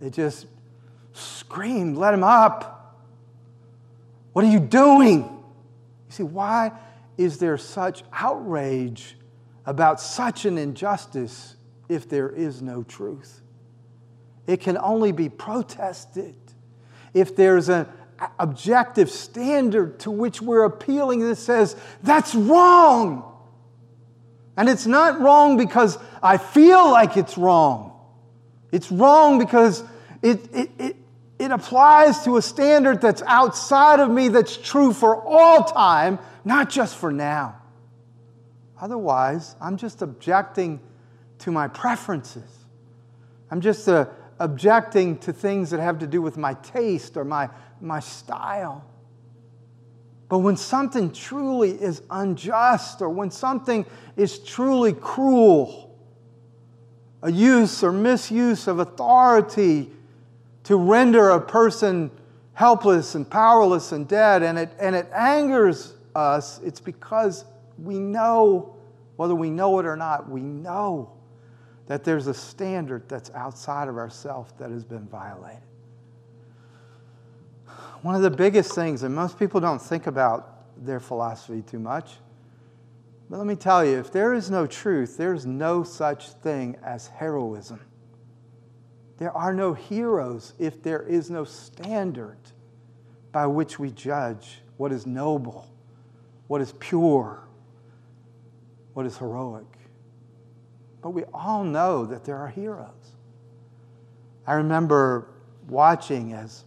it 0.00 0.12
just 0.12 0.46
screamed, 1.12 1.96
let 1.96 2.14
him 2.14 2.24
up. 2.24 2.96
What 4.32 4.44
are 4.44 4.50
you 4.50 4.60
doing? 4.60 5.20
You 5.20 6.10
see, 6.10 6.22
why 6.22 6.72
is 7.16 7.38
there 7.38 7.56
such 7.56 8.02
outrage 8.12 9.16
about 9.66 10.00
such 10.00 10.44
an 10.44 10.58
injustice 10.58 11.56
if 11.88 12.08
there 12.08 12.28
is 12.28 12.60
no 12.60 12.82
truth? 12.82 13.40
It 14.46 14.60
can 14.60 14.78
only 14.78 15.12
be 15.12 15.28
protested 15.28 16.34
if 17.14 17.36
there's 17.36 17.68
an 17.68 17.86
objective 18.38 19.10
standard 19.10 20.00
to 20.00 20.10
which 20.10 20.42
we're 20.42 20.64
appealing 20.64 21.20
that 21.20 21.36
says, 21.36 21.76
that's 22.02 22.34
wrong. 22.34 23.24
And 24.56 24.68
it's 24.68 24.86
not 24.86 25.20
wrong 25.20 25.56
because 25.56 25.98
I 26.22 26.36
feel 26.36 26.90
like 26.90 27.16
it's 27.16 27.38
wrong. 27.38 27.92
It's 28.72 28.90
wrong 28.90 29.38
because 29.38 29.84
it, 30.20 30.52
it, 30.52 30.70
it, 30.78 30.96
it 31.38 31.50
applies 31.52 32.24
to 32.24 32.36
a 32.36 32.42
standard 32.42 33.00
that's 33.00 33.22
outside 33.22 34.00
of 34.00 34.10
me 34.10 34.28
that's 34.28 34.56
true 34.56 34.92
for 34.92 35.16
all 35.24 35.64
time, 35.64 36.18
not 36.44 36.70
just 36.70 36.96
for 36.96 37.12
now. 37.12 37.56
Otherwise, 38.80 39.54
I'm 39.60 39.76
just 39.76 40.02
objecting 40.02 40.80
to 41.38 41.52
my 41.52 41.68
preferences. 41.68 42.50
I'm 43.50 43.60
just 43.60 43.88
uh, 43.88 44.06
objecting 44.38 45.18
to 45.18 45.32
things 45.32 45.70
that 45.70 45.80
have 45.80 46.00
to 46.00 46.06
do 46.06 46.20
with 46.20 46.36
my 46.36 46.54
taste 46.54 47.16
or 47.16 47.24
my, 47.24 47.48
my 47.80 48.00
style. 48.00 48.84
But 50.28 50.38
when 50.38 50.56
something 50.56 51.12
truly 51.12 51.70
is 51.70 52.02
unjust 52.10 53.00
or 53.00 53.08
when 53.08 53.30
something 53.30 53.86
is 54.16 54.38
truly 54.38 54.92
cruel, 54.92 55.96
a 57.22 57.32
use 57.32 57.82
or 57.82 57.92
misuse 57.92 58.68
of 58.68 58.78
authority 58.78 59.90
to 60.64 60.76
render 60.76 61.30
a 61.30 61.40
person 61.40 62.10
helpless 62.52 63.14
and 63.14 63.28
powerless 63.28 63.92
and 63.92 64.06
dead, 64.06 64.42
and 64.42 64.58
it, 64.58 64.70
and 64.78 64.94
it 64.94 65.08
angers 65.14 65.94
us, 66.14 66.60
it's 66.64 66.80
because 66.80 67.44
we 67.82 67.98
know, 67.98 68.74
whether 69.16 69.34
we 69.34 69.48
know 69.48 69.78
it 69.78 69.86
or 69.86 69.96
not, 69.96 70.28
we 70.28 70.40
know 70.40 71.12
that 71.86 72.04
there's 72.04 72.26
a 72.26 72.34
standard 72.34 73.08
that's 73.08 73.30
outside 73.30 73.88
of 73.88 73.96
ourselves 73.96 74.52
that 74.58 74.70
has 74.70 74.84
been 74.84 75.06
violated. 75.06 75.62
One 78.02 78.14
of 78.14 78.22
the 78.22 78.30
biggest 78.30 78.74
things, 78.74 79.02
and 79.02 79.14
most 79.14 79.38
people 79.38 79.60
don't 79.60 79.82
think 79.82 80.06
about 80.06 80.84
their 80.84 81.00
philosophy 81.00 81.62
too 81.62 81.80
much, 81.80 82.12
but 83.28 83.38
let 83.38 83.46
me 83.46 83.56
tell 83.56 83.84
you 83.84 83.98
if 83.98 84.12
there 84.12 84.32
is 84.32 84.50
no 84.50 84.66
truth, 84.66 85.16
there's 85.16 85.44
no 85.44 85.82
such 85.82 86.30
thing 86.30 86.76
as 86.82 87.08
heroism. 87.08 87.80
There 89.18 89.36
are 89.36 89.52
no 89.52 89.74
heroes 89.74 90.54
if 90.58 90.82
there 90.82 91.02
is 91.02 91.28
no 91.28 91.44
standard 91.44 92.38
by 93.32 93.46
which 93.46 93.78
we 93.78 93.90
judge 93.90 94.60
what 94.76 94.92
is 94.92 95.06
noble, 95.06 95.68
what 96.46 96.60
is 96.60 96.72
pure, 96.78 97.42
what 98.94 99.04
is 99.06 99.18
heroic. 99.18 99.66
But 101.02 101.10
we 101.10 101.24
all 101.34 101.64
know 101.64 102.06
that 102.06 102.24
there 102.24 102.36
are 102.36 102.48
heroes. 102.48 103.16
I 104.46 104.54
remember 104.54 105.28
watching 105.68 106.32
as 106.32 106.64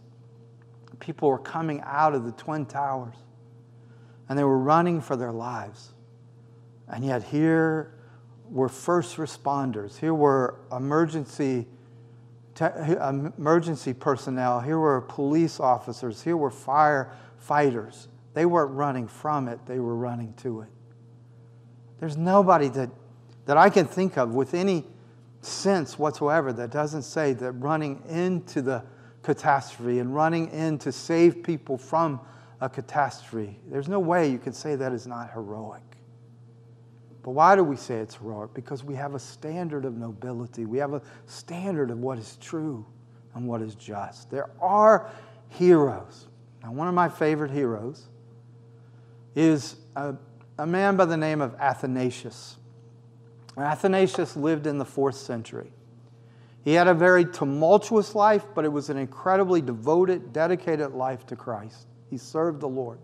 people 1.01 1.27
were 1.27 1.39
coming 1.39 1.81
out 1.83 2.13
of 2.13 2.23
the 2.23 2.31
Twin 2.31 2.65
Towers 2.65 3.15
and 4.29 4.39
they 4.39 4.45
were 4.45 4.57
running 4.57 5.01
for 5.01 5.17
their 5.17 5.33
lives. 5.33 5.91
And 6.87 7.03
yet, 7.03 7.23
here 7.23 7.93
were 8.49 8.69
first 8.69 9.17
responders, 9.17 9.97
here 9.97 10.13
were 10.13 10.59
emergency, 10.71 11.67
te- 12.55 12.65
um, 12.65 13.33
emergency 13.37 13.93
personnel, 13.93 14.61
here 14.61 14.77
were 14.77 15.01
police 15.01 15.59
officers, 15.59 16.21
here 16.21 16.37
were 16.37 16.49
firefighters. 16.49 18.07
They 18.33 18.45
weren't 18.45 18.71
running 18.71 19.07
from 19.07 19.47
it, 19.49 19.59
they 19.65 19.79
were 19.79 19.95
running 19.95 20.33
to 20.35 20.61
it. 20.61 20.69
There's 21.99 22.17
nobody 22.17 22.69
that, 22.69 22.89
that 23.45 23.57
I 23.57 23.69
can 23.69 23.85
think 23.85 24.17
of 24.17 24.33
with 24.33 24.53
any 24.53 24.85
sense 25.41 25.97
whatsoever 25.97 26.53
that 26.53 26.71
doesn't 26.71 27.03
say 27.03 27.33
that 27.33 27.51
running 27.53 28.03
into 28.07 28.61
the 28.61 28.83
catastrophe 29.23 29.99
and 29.99 30.13
running 30.13 30.49
in 30.49 30.77
to 30.79 30.91
save 30.91 31.43
people 31.43 31.77
from 31.77 32.19
a 32.60 32.69
catastrophe. 32.69 33.60
There's 33.69 33.88
no 33.88 33.99
way 33.99 34.29
you 34.29 34.38
can 34.38 34.53
say 34.53 34.75
that 34.75 34.93
is 34.93 35.07
not 35.07 35.31
heroic. 35.31 35.81
But 37.23 37.31
why 37.31 37.55
do 37.55 37.63
we 37.63 37.75
say 37.75 37.95
it's 37.95 38.15
heroic? 38.15 38.53
Because 38.53 38.84
we 38.84 38.95
have 38.95 39.13
a 39.13 39.19
standard 39.19 39.86
of 39.86 39.95
nobility, 39.95 40.65
we 40.65 40.79
have 40.79 40.93
a 40.93 41.01
standard 41.27 41.91
of 41.91 41.99
what 41.99 42.17
is 42.17 42.38
true 42.41 42.86
and 43.36 43.47
what 43.47 43.62
is 43.62 43.75
just. 43.75 44.31
There 44.31 44.49
are 44.60 45.12
heroes. 45.49 46.27
Now, 46.63 46.71
one 46.71 46.88
of 46.88 46.93
my 46.93 47.10
favorite 47.10 47.51
heroes 47.51 48.07
is 49.36 49.75
a, 49.95 50.15
a 50.57 50.65
man 50.65 50.97
by 50.97 51.05
the 51.05 51.17
name 51.17 51.41
of 51.41 51.55
Athanasius. 51.60 52.57
Athanasius 53.57 54.36
lived 54.36 54.65
in 54.65 54.77
the 54.77 54.86
fourth 54.86 55.15
century. 55.15 55.71
He 56.63 56.74
had 56.74 56.88
a 56.88 56.93
very 56.93 57.26
tumultuous 57.26 58.13
life, 58.13 58.45
but 58.54 58.65
it 58.65 58.71
was 58.71 58.89
an 58.89 58.97
incredibly 58.97 59.62
devoted, 59.62 60.32
dedicated 60.32 60.91
life 60.91 61.26
to 61.28 61.36
Christ. 61.36 61.88
He 62.10 62.17
served 62.17 62.60
the 62.60 62.67
Lord. 62.67 63.00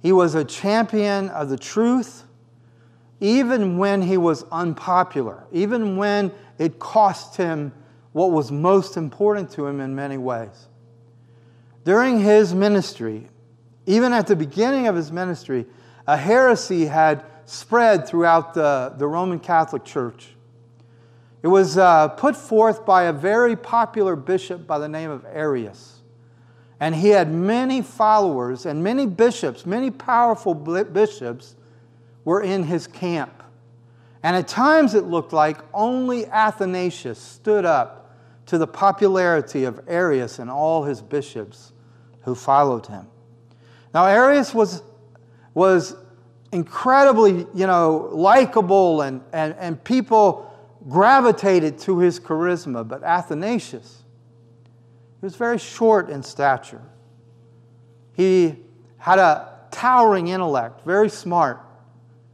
He 0.00 0.12
was 0.12 0.34
a 0.34 0.44
champion 0.44 1.28
of 1.28 1.50
the 1.50 1.58
truth, 1.58 2.24
even 3.20 3.76
when 3.76 4.00
he 4.00 4.16
was 4.16 4.44
unpopular, 4.50 5.44
even 5.52 5.96
when 5.98 6.32
it 6.58 6.78
cost 6.78 7.36
him 7.36 7.72
what 8.12 8.30
was 8.30 8.50
most 8.50 8.96
important 8.96 9.50
to 9.52 9.66
him 9.66 9.80
in 9.80 9.94
many 9.94 10.16
ways. 10.16 10.68
During 11.84 12.20
his 12.20 12.54
ministry, 12.54 13.28
even 13.86 14.12
at 14.12 14.26
the 14.26 14.36
beginning 14.36 14.86
of 14.86 14.96
his 14.96 15.12
ministry, 15.12 15.66
a 16.06 16.16
heresy 16.16 16.86
had 16.86 17.24
spread 17.44 18.06
throughout 18.06 18.54
the, 18.54 18.94
the 18.96 19.06
Roman 19.06 19.38
Catholic 19.38 19.84
Church. 19.84 20.34
It 21.42 21.48
was 21.48 21.78
uh, 21.78 22.08
put 22.08 22.36
forth 22.36 22.84
by 22.84 23.04
a 23.04 23.12
very 23.12 23.56
popular 23.56 24.14
bishop 24.14 24.66
by 24.66 24.78
the 24.78 24.88
name 24.88 25.10
of 25.10 25.24
Arius. 25.24 26.00
And 26.78 26.94
he 26.94 27.10
had 27.10 27.30
many 27.32 27.82
followers, 27.82 28.66
and 28.66 28.82
many 28.82 29.06
bishops, 29.06 29.66
many 29.66 29.90
powerful 29.90 30.54
bishops 30.54 31.54
were 32.24 32.42
in 32.42 32.64
his 32.64 32.86
camp. 32.86 33.42
And 34.22 34.36
at 34.36 34.48
times 34.48 34.94
it 34.94 35.04
looked 35.04 35.32
like 35.32 35.58
only 35.72 36.26
Athanasius 36.26 37.18
stood 37.18 37.64
up 37.64 38.14
to 38.46 38.58
the 38.58 38.66
popularity 38.66 39.64
of 39.64 39.80
Arius 39.86 40.38
and 40.38 40.50
all 40.50 40.84
his 40.84 41.00
bishops 41.00 41.72
who 42.22 42.34
followed 42.34 42.86
him. 42.86 43.06
Now, 43.94 44.06
Arius 44.06 44.54
was, 44.54 44.82
was 45.54 45.96
incredibly, 46.52 47.46
you 47.54 47.66
know, 47.66 48.10
likable, 48.12 49.02
and, 49.02 49.22
and, 49.32 49.54
and 49.58 49.82
people 49.82 50.49
gravitated 50.88 51.78
to 51.80 51.98
his 51.98 52.18
charisma, 52.18 52.86
but 52.86 53.02
Athanasius, 53.02 54.02
he 55.20 55.26
was 55.26 55.36
very 55.36 55.58
short 55.58 56.08
in 56.08 56.22
stature. 56.22 56.82
He 58.12 58.56
had 58.98 59.18
a 59.18 59.58
towering 59.70 60.28
intellect, 60.28 60.84
very 60.84 61.08
smart, 61.08 61.60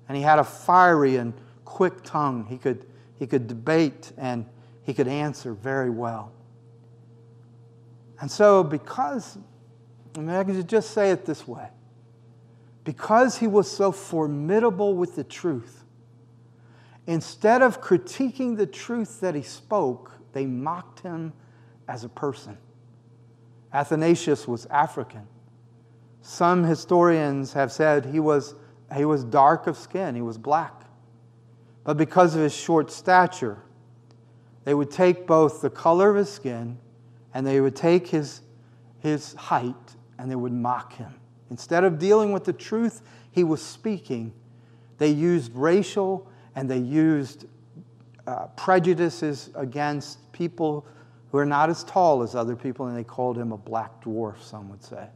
and 0.09 0.17
he 0.17 0.23
had 0.23 0.39
a 0.39 0.45
fiery 0.45 1.17
and 1.17 1.35
quick 1.65 2.03
tongue. 2.03 2.47
He 2.49 2.59
could, 2.59 2.87
he 3.19 3.27
could 3.27 3.47
debate 3.47 4.13
and 4.17 4.47
he 4.83 4.95
could 4.95 5.09
answer 5.09 5.53
very 5.53 5.91
well. 5.91 6.33
And 8.21 8.31
so, 8.31 8.63
because, 8.63 9.37
I 10.17 10.21
mean, 10.21 10.31
I 10.31 10.45
can 10.45 10.67
just 10.67 10.93
say 10.93 11.11
it 11.11 11.27
this 11.27 11.47
way 11.47 11.69
because 12.87 13.37
he 13.37 13.49
was 13.49 13.69
so 13.69 13.91
formidable 13.91 14.95
with 14.95 15.17
the 15.17 15.25
truth, 15.25 15.83
instead 17.07 17.63
of 17.63 17.81
critiquing 17.81 18.57
the 18.57 18.67
truth 18.67 19.21
that 19.21 19.35
he 19.35 19.43
spoke, 19.43 20.13
they 20.33 20.47
mocked 20.47 21.01
him 21.01 21.33
as 21.89 22.05
a 22.05 22.09
person. 22.09 22.59
Athanasius 23.73 24.49
was 24.49 24.67
African. 24.67 25.27
Some 26.23 26.65
historians 26.65 27.53
have 27.53 27.71
said 27.71 28.07
he 28.07 28.21
was, 28.21 28.55
he 28.97 29.05
was 29.05 29.23
dark 29.25 29.67
of 29.67 29.77
skin, 29.77 30.15
he 30.15 30.23
was 30.23 30.39
black. 30.39 30.83
But 31.85 31.97
because 31.97 32.35
of 32.35 32.43
his 32.43 32.55
short 32.55 32.91
stature, 32.91 33.63
they 34.65 34.75
would 34.75 34.91
take 34.91 35.27
both 35.27 35.63
the 35.63 35.71
color 35.71 36.11
of 36.11 36.17
his 36.17 36.33
skin 36.33 36.79
and 37.33 37.47
they 37.47 37.61
would 37.61 37.77
take 37.77 38.09
his, 38.09 38.41
his 38.99 39.35
height 39.35 39.95
and 40.19 40.31
they 40.31 40.35
would 40.35 40.53
mock 40.53 40.95
him. 40.95 41.15
Instead 41.51 41.85
of 41.85 41.99
dealing 41.99 42.33
with 42.33 42.45
the 42.45 42.53
truth 42.53 43.03
he 43.31 43.45
was 43.45 43.63
speaking, 43.63 44.33
they 44.99 45.11
used 45.11 45.55
racial 45.55 46.29
and 46.57 46.69
they 46.69 46.79
used 46.79 47.45
uh, 48.27 48.47
prejudices 48.57 49.51
against 49.55 50.33
people 50.33 50.87
who 51.31 51.39
are 51.39 51.47
not 51.47 51.71
as 51.71 51.85
tall 51.85 52.23
as 52.23 52.35
other 52.35 52.57
people, 52.57 52.87
and 52.87 52.97
they 52.97 53.05
called 53.05 53.37
him 53.37 53.53
a 53.53 53.59
black 53.59 54.03
dwarf, 54.03 54.43
some 54.43 54.69
would 54.71 54.83
say. 54.83 55.07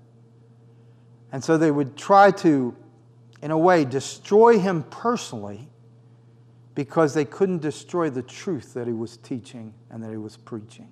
And 1.33 1.43
so 1.43 1.57
they 1.57 1.71
would 1.71 1.97
try 1.97 2.31
to, 2.33 2.77
in 3.43 3.51
a 3.51 3.59
way, 3.59 3.85
destroy 3.85 4.59
him 4.59 4.83
personally 4.85 5.69
because 6.75 7.15
they 7.15 7.25
couldn't 7.25 7.63
destroy 7.63 8.11
the 8.11 8.23
truth 8.23 8.75
that 8.75 8.87
he 8.87 8.93
was 8.93 9.17
teaching 9.17 9.73
and 9.91 10.03
that 10.03 10.11
he 10.11 10.17
was 10.17 10.37
preaching. 10.37 10.89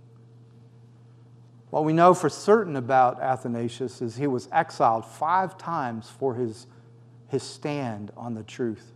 What 1.70 1.84
we 1.84 1.92
know 1.92 2.14
for 2.14 2.28
certain 2.30 2.76
about 2.76 3.20
Athanasius 3.20 4.00
is 4.00 4.16
he 4.16 4.26
was 4.26 4.48
exiled 4.52 5.04
five 5.04 5.58
times 5.58 6.08
for 6.08 6.34
his, 6.34 6.66
his 7.28 7.42
stand 7.42 8.10
on 8.16 8.34
the 8.34 8.42
truth. 8.44 8.92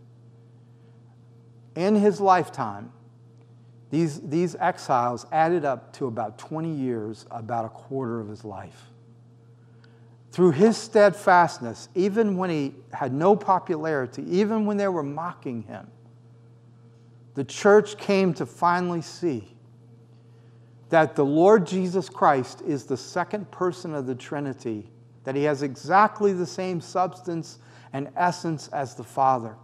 In 1.74 1.94
his 1.96 2.20
lifetime, 2.20 2.92
these, 3.90 4.20
these 4.20 4.56
exiles 4.56 5.26
added 5.32 5.64
up 5.64 5.92
to 5.94 6.06
about 6.06 6.38
20 6.38 6.74
years, 6.74 7.26
about 7.30 7.66
a 7.66 7.68
quarter 7.68 8.20
of 8.20 8.28
his 8.28 8.44
life. 8.44 8.90
Through 10.30 10.52
his 10.52 10.78
steadfastness, 10.78 11.90
even 11.94 12.38
when 12.38 12.48
he 12.48 12.74
had 12.92 13.12
no 13.12 13.36
popularity, 13.36 14.24
even 14.28 14.64
when 14.64 14.78
they 14.78 14.88
were 14.88 15.02
mocking 15.02 15.62
him, 15.64 15.90
the 17.34 17.44
church 17.44 17.98
came 17.98 18.32
to 18.34 18.46
finally 18.46 19.02
see 19.02 19.54
that 20.88 21.16
the 21.16 21.24
Lord 21.24 21.66
Jesus 21.66 22.08
Christ 22.08 22.62
is 22.62 22.84
the 22.84 22.96
second 22.96 23.50
person 23.50 23.94
of 23.94 24.06
the 24.06 24.14
Trinity, 24.14 24.90
that 25.24 25.34
he 25.34 25.42
has 25.44 25.62
exactly 25.62 26.32
the 26.32 26.46
same 26.46 26.80
substance 26.80 27.58
and 27.92 28.08
essence 28.16 28.68
as 28.68 28.94
the 28.94 29.04
Father. 29.04 29.56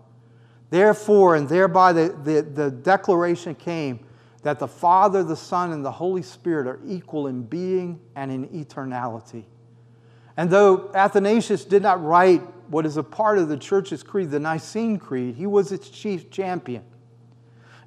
Therefore, 0.70 1.36
and 1.36 1.48
thereby 1.48 1.92
the, 1.92 2.16
the, 2.24 2.42
the 2.42 2.70
declaration 2.70 3.54
came 3.54 4.00
that 4.42 4.58
the 4.58 4.68
Father, 4.68 5.24
the 5.24 5.36
Son, 5.36 5.72
and 5.72 5.84
the 5.84 5.90
Holy 5.90 6.22
Spirit 6.22 6.66
are 6.66 6.78
equal 6.86 7.26
in 7.26 7.42
being 7.42 8.00
and 8.14 8.30
in 8.30 8.48
eternality. 8.48 9.44
And 10.36 10.50
though 10.50 10.90
Athanasius 10.94 11.64
did 11.64 11.82
not 11.82 12.02
write 12.04 12.42
what 12.68 12.86
is 12.86 12.96
a 12.96 13.02
part 13.02 13.38
of 13.38 13.48
the 13.48 13.56
church's 13.56 14.02
creed, 14.02 14.30
the 14.30 14.38
Nicene 14.38 14.98
Creed, 14.98 15.34
he 15.34 15.46
was 15.46 15.72
its 15.72 15.88
chief 15.88 16.30
champion. 16.30 16.84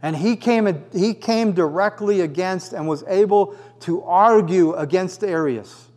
And 0.01 0.15
he 0.15 0.35
came, 0.35 0.83
he 0.91 1.13
came 1.13 1.53
directly 1.53 2.21
against 2.21 2.73
and 2.73 2.87
was 2.87 3.03
able 3.07 3.55
to 3.81 4.01
argue 4.03 4.73
against 4.73 5.23
Arius. 5.23 5.89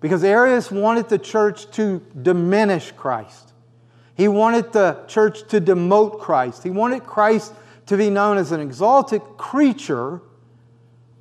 Because 0.00 0.24
Arius 0.24 0.70
wanted 0.70 1.08
the 1.08 1.18
church 1.18 1.70
to 1.72 2.02
diminish 2.20 2.92
Christ. 2.92 3.45
He 4.16 4.28
wanted 4.28 4.72
the 4.72 5.04
church 5.06 5.46
to 5.48 5.60
demote 5.60 6.20
Christ. 6.20 6.62
He 6.62 6.70
wanted 6.70 7.04
Christ 7.04 7.52
to 7.86 7.96
be 7.96 8.10
known 8.10 8.38
as 8.38 8.50
an 8.50 8.60
exalted 8.60 9.20
creature, 9.36 10.20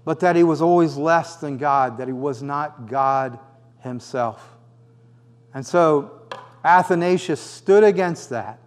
but 0.06 0.22
that 0.22 0.36
he 0.36 0.44
was 0.44 0.62
always 0.62 0.96
less 0.96 1.36
than 1.36 1.58
God, 1.58 1.98
that 1.98 2.08
he 2.08 2.14
was 2.14 2.42
not 2.42 2.88
God 2.88 3.38
himself. 3.82 4.56
And 5.54 5.66
so 5.66 6.22
Athanasius 6.64 7.42
stood 7.42 7.84
against 7.84 8.30
that. 8.30 8.60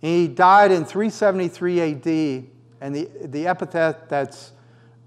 He 0.00 0.28
died 0.28 0.72
in 0.72 0.84
373 0.84 1.80
AD, 1.80 2.06
and 2.80 2.94
the, 2.94 3.08
the 3.24 3.46
epithet 3.46 4.08
that's 4.08 4.52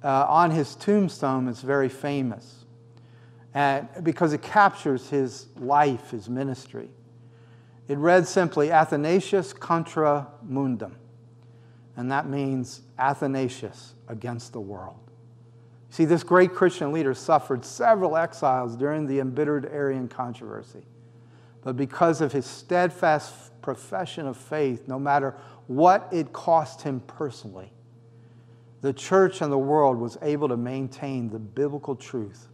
uh, 0.04 0.26
on 0.28 0.52
his 0.52 0.76
tombstone 0.76 1.48
is 1.48 1.62
very 1.62 1.90
famous 1.90 2.66
and, 3.56 3.88
because 4.04 4.34
it 4.34 4.42
captures 4.42 5.10
his 5.10 5.48
life, 5.58 6.12
his 6.12 6.30
ministry. 6.30 6.90
It 7.88 7.98
read 7.98 8.28
simply 8.28 8.72
Athanasius 8.72 9.54
contra 9.54 10.28
mundum 10.42 10.96
and 11.98 12.12
that 12.12 12.28
means 12.28 12.82
Athanasius 13.00 13.94
against 14.08 14.54
the 14.54 14.60
world. 14.60 15.00
See, 15.90 16.06
this 16.06 16.24
great 16.24 16.54
Christian 16.54 16.92
leader 16.92 17.14
suffered 17.14 17.64
several 17.64 18.18
exiles 18.18 18.76
during 18.76 19.08
the 19.08 19.20
embittered 19.20 19.66
Arian 19.72 20.10
controversy. 20.10 20.86
But 21.62 21.78
because 21.78 22.22
of 22.22 22.34
his 22.34 22.46
steadfast 22.46 23.62
profession 23.62 24.28
of 24.28 24.36
faith, 24.36 24.88
no 24.88 25.00
matter 25.00 25.36
what 25.68 26.10
it 26.12 26.34
cost 26.34 26.82
him 26.82 27.00
personally, 27.00 27.72
the 28.82 28.94
church 28.94 29.42
and 29.42 29.52
the 29.52 29.58
world 29.58 29.98
was 29.98 30.18
able 30.22 30.50
to 30.50 30.58
maintain 30.58 31.30
the 31.30 31.40
biblical 31.40 31.96
truth 31.96 32.50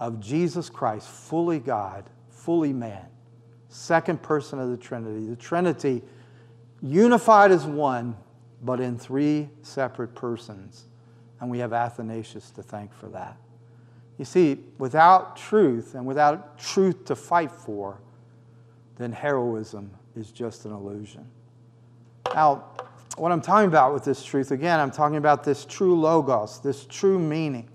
of 0.00 0.18
Jesus 0.18 0.70
Christ, 0.70 1.06
fully 1.06 1.60
God, 1.60 2.08
fully 2.30 2.72
man, 2.72 3.06
second 3.74 4.22
person 4.22 4.58
of 4.60 4.70
the 4.70 4.76
Trinity. 4.76 5.26
The 5.26 5.36
Trinity 5.36 6.02
unified 6.80 7.50
as 7.50 7.66
one 7.66 8.16
but 8.62 8.80
in 8.80 8.96
three 8.96 9.48
separate 9.62 10.14
persons. 10.14 10.86
And 11.40 11.50
we 11.50 11.58
have 11.58 11.72
Athanasius 11.72 12.50
to 12.52 12.62
thank 12.62 12.94
for 12.94 13.08
that. 13.08 13.36
You 14.16 14.24
see, 14.24 14.58
without 14.78 15.36
truth 15.36 15.94
and 15.94 16.06
without 16.06 16.58
truth 16.58 17.04
to 17.06 17.16
fight 17.16 17.50
for, 17.50 18.00
then 18.96 19.12
heroism 19.12 19.90
is 20.16 20.30
just 20.30 20.64
an 20.64 20.72
illusion. 20.72 21.26
Now, 22.32 22.64
what 23.16 23.32
I'm 23.32 23.42
talking 23.42 23.68
about 23.68 23.92
with 23.92 24.04
this 24.04 24.24
truth, 24.24 24.52
again, 24.52 24.78
I'm 24.78 24.92
talking 24.92 25.16
about 25.16 25.44
this 25.44 25.64
true 25.64 26.00
logos, 26.00 26.60
this 26.60 26.86
true 26.86 27.18
meaning. 27.18 27.68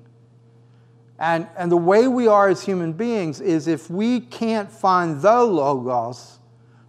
And, 1.19 1.47
and 1.57 1.69
the 1.69 1.77
way 1.77 2.07
we 2.07 2.27
are 2.27 2.47
as 2.47 2.63
human 2.63 2.93
beings 2.93 3.41
is 3.41 3.67
if 3.67 3.89
we 3.89 4.21
can't 4.21 4.71
find 4.71 5.21
the 5.21 5.43
logos, 5.43 6.39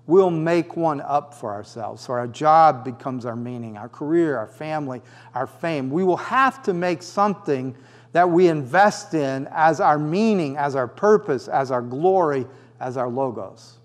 we'll 0.07 0.31
make 0.31 0.77
one 0.77 1.01
up 1.01 1.35
for 1.35 1.53
ourselves. 1.53 2.03
So 2.03 2.13
our 2.13 2.29
job 2.29 2.85
becomes 2.85 3.27
our 3.27 3.35
meaning, 3.35 3.77
our 3.77 3.89
career, 3.89 4.39
our 4.39 4.47
family, 4.47 5.03
our 5.35 5.49
fame. 5.49 5.91
We 5.91 6.05
will 6.05 6.17
have 6.17 6.63
to 6.63 6.73
make 6.73 7.03
something 7.03 7.77
that 8.13 8.31
we 8.31 8.47
invest 8.47 9.15
in 9.15 9.49
as 9.51 9.81
our 9.81 9.99
meaning, 9.99 10.57
as 10.57 10.77
our 10.77 10.89
purpose, 10.89 11.49
as 11.49 11.73
our 11.73 11.83
glory, 11.83 12.47
as 12.79 12.97
our 12.97 13.09
logos. 13.09 13.79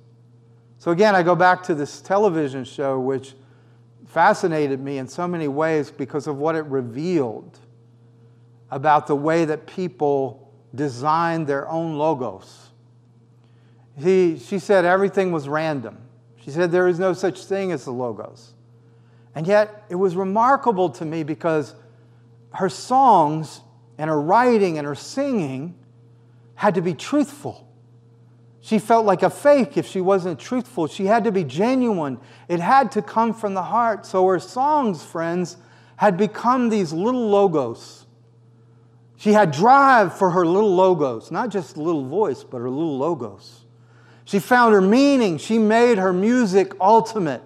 So 0.77 0.91
again, 0.91 1.15
I 1.15 1.23
go 1.23 1.35
back 1.35 1.63
to 1.63 1.75
this 1.75 2.01
television 2.01 2.65
show, 2.65 2.99
which 2.99 3.33
fascinated 4.05 4.79
me 4.79 4.99
in 4.99 5.07
so 5.07 5.27
many 5.27 5.47
ways 5.47 5.89
because 5.89 6.27
of 6.27 6.37
what 6.37 6.55
it 6.55 6.65
revealed 6.65 7.59
about 8.71 9.07
the 9.07 9.15
way 9.15 9.45
that 9.45 9.67
people 9.67 10.51
design 10.73 11.45
their 11.45 11.67
own 11.69 11.97
logos. 11.97 12.69
He, 13.97 14.37
she 14.39 14.59
said 14.59 14.85
everything 14.85 15.31
was 15.31 15.47
random. 15.47 15.97
She 16.45 16.51
said, 16.51 16.71
There 16.71 16.87
is 16.87 16.99
no 16.99 17.13
such 17.13 17.43
thing 17.45 17.71
as 17.71 17.85
the 17.85 17.91
Logos. 17.91 18.53
And 19.33 19.47
yet, 19.47 19.83
it 19.89 19.95
was 19.95 20.15
remarkable 20.15 20.89
to 20.91 21.05
me 21.05 21.23
because 21.23 21.75
her 22.53 22.69
songs 22.69 23.61
and 23.97 24.09
her 24.09 24.21
writing 24.21 24.77
and 24.77 24.85
her 24.85 24.95
singing 24.95 25.75
had 26.53 26.75
to 26.75 26.81
be 26.81 26.93
truthful. 26.93 27.67
She 28.61 28.79
felt 28.79 29.05
like 29.05 29.23
a 29.23 29.29
fake 29.29 29.77
if 29.77 29.87
she 29.87 30.01
wasn't 30.01 30.39
truthful. 30.39 30.87
She 30.87 31.05
had 31.05 31.23
to 31.25 31.31
be 31.31 31.43
genuine. 31.43 32.19
It 32.47 32.59
had 32.59 32.91
to 32.93 33.01
come 33.01 33.33
from 33.33 33.53
the 33.53 33.63
heart. 33.63 34.05
So 34.05 34.25
her 34.27 34.39
songs, 34.39 35.03
friends, 35.03 35.57
had 35.97 36.17
become 36.17 36.69
these 36.69 36.93
little 36.93 37.29
logos. 37.29 38.04
She 39.17 39.33
had 39.33 39.51
drive 39.51 40.17
for 40.17 40.31
her 40.31 40.45
little 40.45 40.75
logos, 40.75 41.31
not 41.31 41.49
just 41.49 41.77
little 41.77 42.05
voice, 42.05 42.43
but 42.43 42.57
her 42.59 42.69
little 42.69 42.97
logos. 42.97 43.65
She 44.25 44.39
found 44.39 44.73
her 44.73 44.81
meaning. 44.81 45.37
She 45.37 45.57
made 45.57 45.97
her 45.97 46.11
music 46.11 46.73
ultimate. 46.81 47.41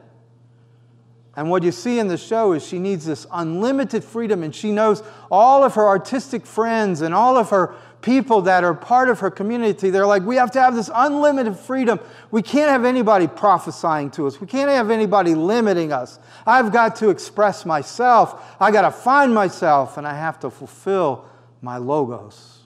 And 1.35 1.49
what 1.49 1.63
you 1.63 1.71
see 1.71 1.99
in 1.99 2.07
the 2.07 2.17
show 2.17 2.53
is 2.53 2.65
she 2.65 2.79
needs 2.79 3.05
this 3.05 3.25
unlimited 3.31 4.03
freedom, 4.03 4.43
and 4.43 4.53
she 4.53 4.71
knows 4.71 5.03
all 5.29 5.63
of 5.63 5.75
her 5.75 5.87
artistic 5.87 6.45
friends 6.45 7.01
and 7.01 7.13
all 7.13 7.37
of 7.37 7.51
her 7.51 7.75
people 8.01 8.41
that 8.41 8.63
are 8.63 8.73
part 8.73 9.09
of 9.09 9.19
her 9.19 9.29
community. 9.29 9.89
They're 9.89 10.05
like, 10.05 10.23
we 10.23 10.37
have 10.37 10.51
to 10.51 10.61
have 10.61 10.75
this 10.75 10.89
unlimited 10.93 11.55
freedom. 11.57 11.99
We 12.31 12.41
can't 12.41 12.69
have 12.69 12.83
anybody 12.83 13.27
prophesying 13.27 14.11
to 14.11 14.25
us, 14.25 14.41
we 14.41 14.47
can't 14.47 14.69
have 14.69 14.89
anybody 14.89 15.35
limiting 15.35 15.93
us. 15.93 16.19
I've 16.45 16.71
got 16.71 16.95
to 16.97 17.09
express 17.09 17.65
myself, 17.65 18.55
I 18.59 18.71
got 18.71 18.81
to 18.81 18.91
find 18.91 19.33
myself, 19.33 19.97
and 19.97 20.07
I 20.07 20.15
have 20.15 20.39
to 20.41 20.49
fulfill 20.49 21.28
my 21.61 21.77
logos, 21.77 22.59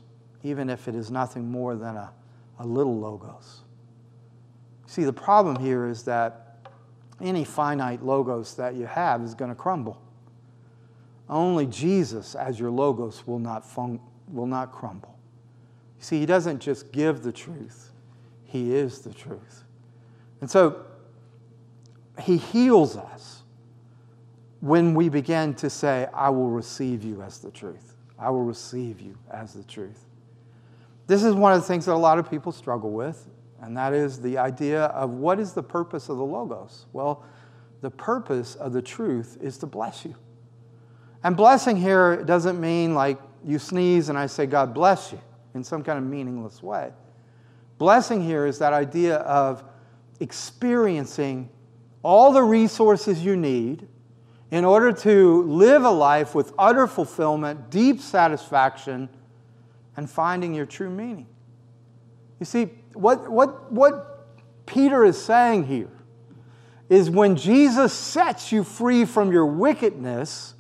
even 0.44 0.70
if 0.70 0.88
it 0.88 0.96
is 0.96 1.10
nothing 1.10 1.50
more 1.50 1.76
than 1.76 1.96
a, 1.96 2.12
a 2.60 2.66
little 2.66 2.98
logos. 3.00 3.62
See, 4.86 5.04
the 5.04 5.14
problem 5.14 5.58
here 5.58 5.88
is 5.88 6.04
that 6.04 6.58
any 7.22 7.44
finite 7.44 8.04
logos 8.04 8.56
that 8.56 8.76
you 8.76 8.86
have 8.86 9.22
is 9.22 9.34
going 9.34 9.50
to 9.50 9.56
crumble. 9.56 10.00
Only 11.30 11.66
Jesus, 11.66 12.36
as 12.36 12.60
your 12.60 12.70
logos, 12.70 13.26
will 13.26 13.40
not, 13.40 13.66
fun- 13.66 14.00
will 14.32 14.46
not 14.46 14.72
crumble. 14.72 15.18
You 15.98 16.04
see, 16.04 16.20
He 16.20 16.26
doesn't 16.26 16.60
just 16.60 16.92
give 16.92 17.24
the 17.24 17.32
truth, 17.32 17.92
He 18.44 18.76
is 18.76 19.00
the 19.00 19.14
truth. 19.14 19.64
And 20.42 20.52
so, 20.52 20.86
He 22.22 22.38
heals 22.38 22.98
us 22.98 23.44
when 24.60 24.94
we 24.94 25.10
begin 25.10 25.54
to 25.56 25.70
say, 25.70 26.08
I 26.14 26.30
will 26.30 26.50
receive 26.50 27.04
you 27.04 27.22
as 27.22 27.40
the 27.40 27.52
truth. 27.52 27.93
I 28.18 28.30
will 28.30 28.44
receive 28.44 29.02
you 29.02 29.18
as 29.32 29.54
the 29.54 29.64
truth. 29.64 30.06
This 31.08 31.24
is 31.24 31.34
one 31.34 31.52
of 31.52 31.62
the 31.62 31.68
things 31.68 31.86
that 31.86 31.94
a 31.94 31.96
lot 31.96 32.20
of 32.20 32.30
people 32.30 32.52
struggle 32.52 32.92
with, 32.92 33.28
and 33.62 33.76
that 33.78 33.94
is 33.94 34.22
the 34.22 34.38
idea 34.38 34.86
of 34.86 35.12
what 35.12 35.40
is 35.40 35.54
the 35.54 35.64
purpose 35.64 36.10
of 36.10 36.18
the 36.18 36.24
Logos? 36.24 36.86
Well, 36.94 37.24
the 37.82 37.92
purpose 37.92 38.56
of 38.56 38.72
the 38.74 38.82
truth 38.82 39.38
is 39.42 39.58
to 39.60 39.66
bless 39.66 40.06
you. 40.06 40.16
And 41.24 41.36
blessing 41.36 41.78
here 41.78 42.24
doesn't 42.24 42.60
mean 42.60 42.94
like 42.94 43.20
you 43.44 43.60
sneeze 43.60 44.10
and 44.10 44.18
I 44.18 44.28
say, 44.28 44.46
God 44.46 44.74
bless 44.74 45.12
you, 45.12 45.20
in 45.54 45.64
some 45.64 45.84
kind 45.84 45.98
of 45.98 46.06
meaningless 46.06 46.64
way. 46.64 46.92
Blessing 47.78 48.24
here 48.24 48.46
is 48.46 48.60
that 48.60 48.74
idea 48.74 49.18
of 49.18 49.64
experiencing 50.20 51.50
all 52.04 52.32
the 52.32 52.44
resources 52.44 53.24
you 53.24 53.36
need 53.36 53.88
in 54.54 54.66
order 54.66 54.92
to 54.92 55.42
live 55.46 55.84
a 55.84 55.90
life 55.90 56.36
with 56.36 56.54
utter 56.60 56.86
fulfillment, 56.86 57.72
deep 57.72 58.00
satisfaction, 58.00 59.10
and 59.98 60.08
finding 60.08 60.54
your 60.54 60.68
true 60.68 60.92
meaning. 60.92 61.26
You 62.40 62.46
see, 62.46 62.66
what, 62.94 63.32
what, 63.32 63.72
what 63.72 64.28
Peter 64.68 65.06
is 65.06 65.20
saying 65.20 65.66
here 65.66 65.90
is 66.88 67.10
when 67.10 67.36
Jesus 67.36 67.94
sets 67.94 68.52
you 68.52 68.64
free 68.64 69.06
from 69.06 69.32
your 69.32 69.48
wickedness, 69.48 70.54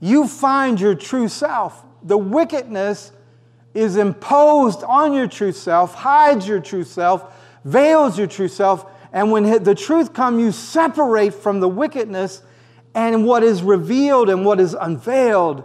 you 0.00 0.26
find 0.26 0.80
your 0.80 0.96
true 0.96 1.28
self. 1.28 1.84
The 2.02 2.18
wickedness 2.18 3.12
is 3.72 3.96
imposed 3.96 4.82
on 4.82 5.12
your 5.12 5.28
true 5.28 5.52
self, 5.52 5.94
hides 5.94 6.48
your 6.48 6.58
true 6.58 6.82
self, 6.82 7.32
veils 7.64 8.18
your 8.18 8.26
true 8.26 8.48
self, 8.48 8.84
and 9.12 9.30
when 9.30 9.62
the 9.62 9.76
truth 9.76 10.12
comes, 10.12 10.42
you 10.42 10.50
separate 10.50 11.34
from 11.34 11.60
the 11.60 11.68
wickedness, 11.68 12.42
and 12.96 13.26
what 13.26 13.42
is 13.42 13.62
revealed 13.62 14.30
and 14.30 14.42
what 14.42 14.58
is 14.58 14.72
unveiled 14.72 15.62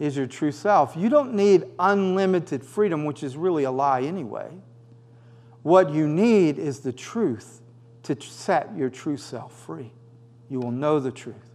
is 0.00 0.16
your 0.16 0.26
true 0.26 0.50
self. 0.50 0.94
You 0.96 1.08
don't 1.08 1.34
need 1.34 1.64
unlimited 1.78 2.64
freedom, 2.64 3.04
which 3.04 3.22
is 3.22 3.36
really 3.36 3.62
a 3.62 3.70
lie 3.70 4.02
anyway. 4.02 4.50
What 5.62 5.90
you 5.90 6.08
need 6.08 6.58
is 6.58 6.80
the 6.80 6.92
truth 6.92 7.62
to 8.02 8.20
set 8.20 8.76
your 8.76 8.90
true 8.90 9.16
self 9.16 9.52
free. 9.52 9.92
You 10.50 10.58
will 10.58 10.72
know 10.72 10.98
the 10.98 11.12
truth, 11.12 11.54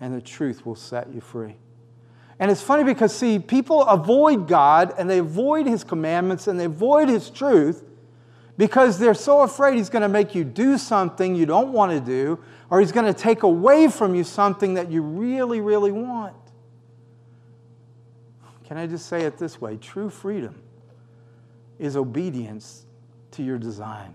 and 0.00 0.14
the 0.14 0.20
truth 0.20 0.64
will 0.64 0.76
set 0.76 1.12
you 1.12 1.20
free. 1.20 1.56
And 2.38 2.48
it's 2.48 2.62
funny 2.62 2.84
because, 2.84 3.12
see, 3.16 3.40
people 3.40 3.82
avoid 3.82 4.46
God 4.46 4.94
and 4.96 5.10
they 5.10 5.18
avoid 5.18 5.66
His 5.66 5.82
commandments 5.82 6.46
and 6.46 6.60
they 6.60 6.66
avoid 6.66 7.08
His 7.08 7.28
truth 7.28 7.82
because 8.56 9.00
they're 9.00 9.14
so 9.14 9.40
afraid 9.40 9.76
He's 9.76 9.88
going 9.88 10.02
to 10.02 10.08
make 10.08 10.36
you 10.36 10.44
do 10.44 10.78
something 10.78 11.34
you 11.34 11.46
don't 11.46 11.72
want 11.72 11.90
to 11.90 12.00
do 12.00 12.38
or 12.70 12.80
He's 12.80 12.92
going 12.92 13.12
to 13.12 13.18
take 13.18 13.42
away 13.42 13.88
from 13.88 14.14
you 14.14 14.24
something 14.24 14.74
that 14.74 14.90
you 14.90 15.02
really, 15.02 15.60
really 15.60 15.92
want. 15.92 16.36
Can 18.64 18.76
I 18.76 18.86
just 18.86 19.06
say 19.06 19.22
it 19.22 19.38
this 19.38 19.60
way? 19.60 19.76
True 19.76 20.10
freedom 20.10 20.60
is 21.78 21.96
obedience 21.96 22.84
to 23.32 23.42
your 23.42 23.58
design. 23.58 24.14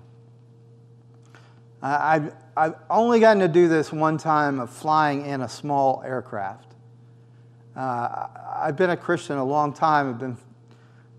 I've, 1.81 2.33
I've 2.55 2.75
only 2.89 3.19
gotten 3.19 3.41
to 3.41 3.47
do 3.47 3.67
this 3.67 3.91
one 3.91 4.17
time 4.17 4.59
of 4.59 4.69
flying 4.69 5.25
in 5.25 5.41
a 5.41 5.49
small 5.49 6.01
aircraft. 6.05 6.75
Uh, 7.75 8.27
I've 8.55 8.77
been 8.77 8.91
a 8.91 8.97
Christian 8.97 9.37
a 9.37 9.43
long 9.43 9.73
time. 9.73 10.07
I've 10.07 10.19
been 10.19 10.37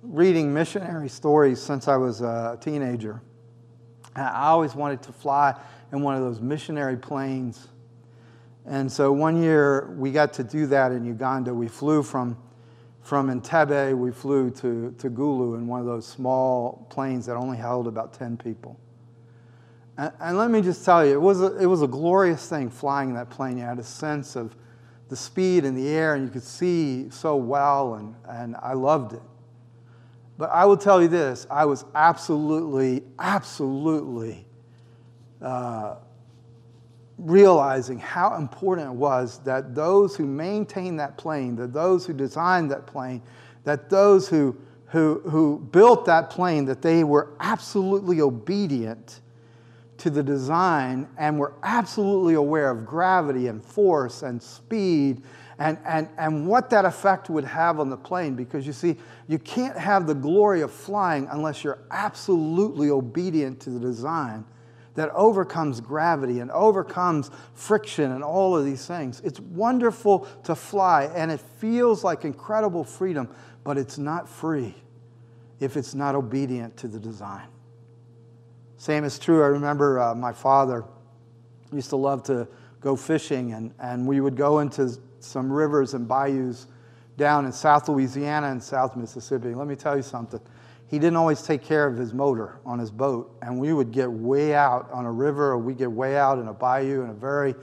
reading 0.02 0.54
missionary 0.54 1.08
stories 1.08 1.60
since 1.60 1.86
I 1.88 1.96
was 1.96 2.22
a 2.22 2.56
teenager. 2.60 3.20
I 4.16 4.46
always 4.46 4.74
wanted 4.74 5.02
to 5.02 5.12
fly 5.12 5.58
in 5.94 6.02
one 6.02 6.16
of 6.16 6.22
those 6.22 6.40
missionary 6.40 6.96
planes. 6.96 7.68
And 8.66 8.90
so 8.90 9.12
one 9.12 9.40
year 9.40 9.94
we 9.96 10.10
got 10.10 10.32
to 10.34 10.44
do 10.44 10.66
that 10.66 10.90
in 10.90 11.04
Uganda. 11.04 11.54
We 11.54 11.68
flew 11.68 12.02
from 12.02 12.36
from 13.00 13.28
Entebbe, 13.28 13.94
we 13.96 14.10
flew 14.10 14.50
to, 14.50 14.94
to 14.96 15.10
Gulu 15.10 15.58
in 15.58 15.66
one 15.66 15.78
of 15.78 15.84
those 15.84 16.06
small 16.06 16.86
planes 16.88 17.26
that 17.26 17.36
only 17.36 17.58
held 17.58 17.86
about 17.86 18.14
10 18.14 18.38
people. 18.38 18.80
And, 19.98 20.10
and 20.20 20.38
let 20.38 20.50
me 20.50 20.62
just 20.62 20.86
tell 20.86 21.04
you, 21.04 21.12
it 21.12 21.20
was, 21.20 21.42
a, 21.42 21.54
it 21.58 21.66
was 21.66 21.82
a 21.82 21.86
glorious 21.86 22.48
thing 22.48 22.70
flying 22.70 23.12
that 23.12 23.28
plane. 23.28 23.58
You 23.58 23.64
had 23.64 23.78
a 23.78 23.84
sense 23.84 24.36
of 24.36 24.56
the 25.10 25.16
speed 25.16 25.66
in 25.66 25.74
the 25.74 25.86
air, 25.86 26.14
and 26.14 26.24
you 26.24 26.30
could 26.30 26.42
see 26.42 27.10
so 27.10 27.36
well, 27.36 27.96
and, 27.96 28.14
and 28.26 28.56
I 28.62 28.72
loved 28.72 29.12
it. 29.12 29.22
But 30.38 30.48
I 30.48 30.64
will 30.64 30.78
tell 30.78 31.02
you 31.02 31.08
this 31.08 31.46
I 31.50 31.66
was 31.66 31.84
absolutely, 31.94 33.02
absolutely 33.18 34.46
uh, 35.44 35.96
realizing 37.18 37.98
how 37.98 38.34
important 38.34 38.88
it 38.88 38.94
was 38.94 39.38
that 39.40 39.74
those 39.74 40.16
who 40.16 40.26
maintained 40.26 40.98
that 40.98 41.16
plane, 41.18 41.54
that 41.56 41.72
those 41.72 42.06
who 42.06 42.12
designed 42.12 42.70
that 42.70 42.86
plane, 42.86 43.22
that 43.64 43.90
those 43.90 44.26
who, 44.26 44.56
who, 44.86 45.20
who 45.28 45.58
built 45.70 46.06
that 46.06 46.30
plane, 46.30 46.64
that 46.64 46.80
they 46.80 47.04
were 47.04 47.34
absolutely 47.40 48.20
obedient 48.20 49.20
to 49.98 50.10
the 50.10 50.22
design 50.22 51.06
and 51.18 51.38
were 51.38 51.52
absolutely 51.62 52.34
aware 52.34 52.70
of 52.70 52.84
gravity 52.84 53.46
and 53.46 53.62
force 53.62 54.22
and 54.22 54.42
speed 54.42 55.22
and, 55.58 55.78
and, 55.84 56.08
and 56.16 56.46
what 56.48 56.68
that 56.70 56.84
effect 56.84 57.28
would 57.30 57.44
have 57.44 57.78
on 57.78 57.90
the 57.90 57.96
plane. 57.96 58.34
Because 58.34 58.66
you 58.66 58.72
see, 58.72 58.96
you 59.28 59.38
can't 59.38 59.78
have 59.78 60.06
the 60.06 60.14
glory 60.14 60.62
of 60.62 60.72
flying 60.72 61.28
unless 61.30 61.62
you're 61.62 61.78
absolutely 61.90 62.90
obedient 62.90 63.60
to 63.60 63.70
the 63.70 63.78
design 63.78 64.44
that 64.94 65.10
overcomes 65.10 65.80
gravity 65.80 66.40
and 66.40 66.50
overcomes 66.50 67.30
friction 67.54 68.12
and 68.12 68.22
all 68.22 68.56
of 68.56 68.64
these 68.64 68.86
things. 68.86 69.20
It's 69.24 69.40
wonderful 69.40 70.28
to 70.44 70.54
fly 70.54 71.10
and 71.14 71.30
it 71.30 71.40
feels 71.40 72.04
like 72.04 72.24
incredible 72.24 72.84
freedom, 72.84 73.28
but 73.64 73.76
it's 73.76 73.98
not 73.98 74.28
free 74.28 74.74
if 75.60 75.76
it's 75.76 75.94
not 75.94 76.14
obedient 76.14 76.76
to 76.78 76.88
the 76.88 77.00
design. 77.00 77.48
Same 78.76 79.04
is 79.04 79.18
true. 79.18 79.42
I 79.42 79.46
remember 79.46 79.98
uh, 79.98 80.14
my 80.14 80.32
father 80.32 80.84
used 81.72 81.90
to 81.90 81.96
love 81.96 82.22
to 82.24 82.46
go 82.80 82.96
fishing, 82.96 83.54
and, 83.54 83.72
and 83.80 84.06
we 84.06 84.20
would 84.20 84.36
go 84.36 84.58
into 84.58 84.98
some 85.20 85.50
rivers 85.50 85.94
and 85.94 86.06
bayous 86.06 86.66
down 87.16 87.46
in 87.46 87.52
South 87.52 87.88
Louisiana 87.88 88.48
and 88.48 88.62
South 88.62 88.96
Mississippi. 88.96 89.54
Let 89.54 89.66
me 89.66 89.74
tell 89.74 89.96
you 89.96 90.02
something 90.02 90.40
he 90.94 91.00
didn't 91.00 91.16
always 91.16 91.42
take 91.42 91.64
care 91.64 91.88
of 91.88 91.96
his 91.96 92.14
motor 92.14 92.60
on 92.64 92.78
his 92.78 92.92
boat. 92.92 93.36
And 93.42 93.58
we 93.58 93.72
would 93.72 93.90
get 93.90 94.08
way 94.08 94.54
out 94.54 94.88
on 94.92 95.06
a 95.06 95.10
river 95.10 95.50
or 95.50 95.58
we'd 95.58 95.76
get 95.76 95.90
way 95.90 96.16
out 96.16 96.38
in 96.38 96.46
a 96.46 96.52
bayou 96.52 97.02
in 97.02 97.10
a 97.10 97.14
very 97.14 97.56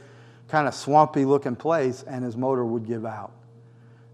kind 0.49 0.67
of 0.67 0.73
swampy 0.73 1.23
looking 1.23 1.55
place, 1.55 2.03
and 2.03 2.25
his 2.25 2.35
motor 2.35 2.65
would 2.65 2.85
give 2.85 3.05
out. 3.05 3.31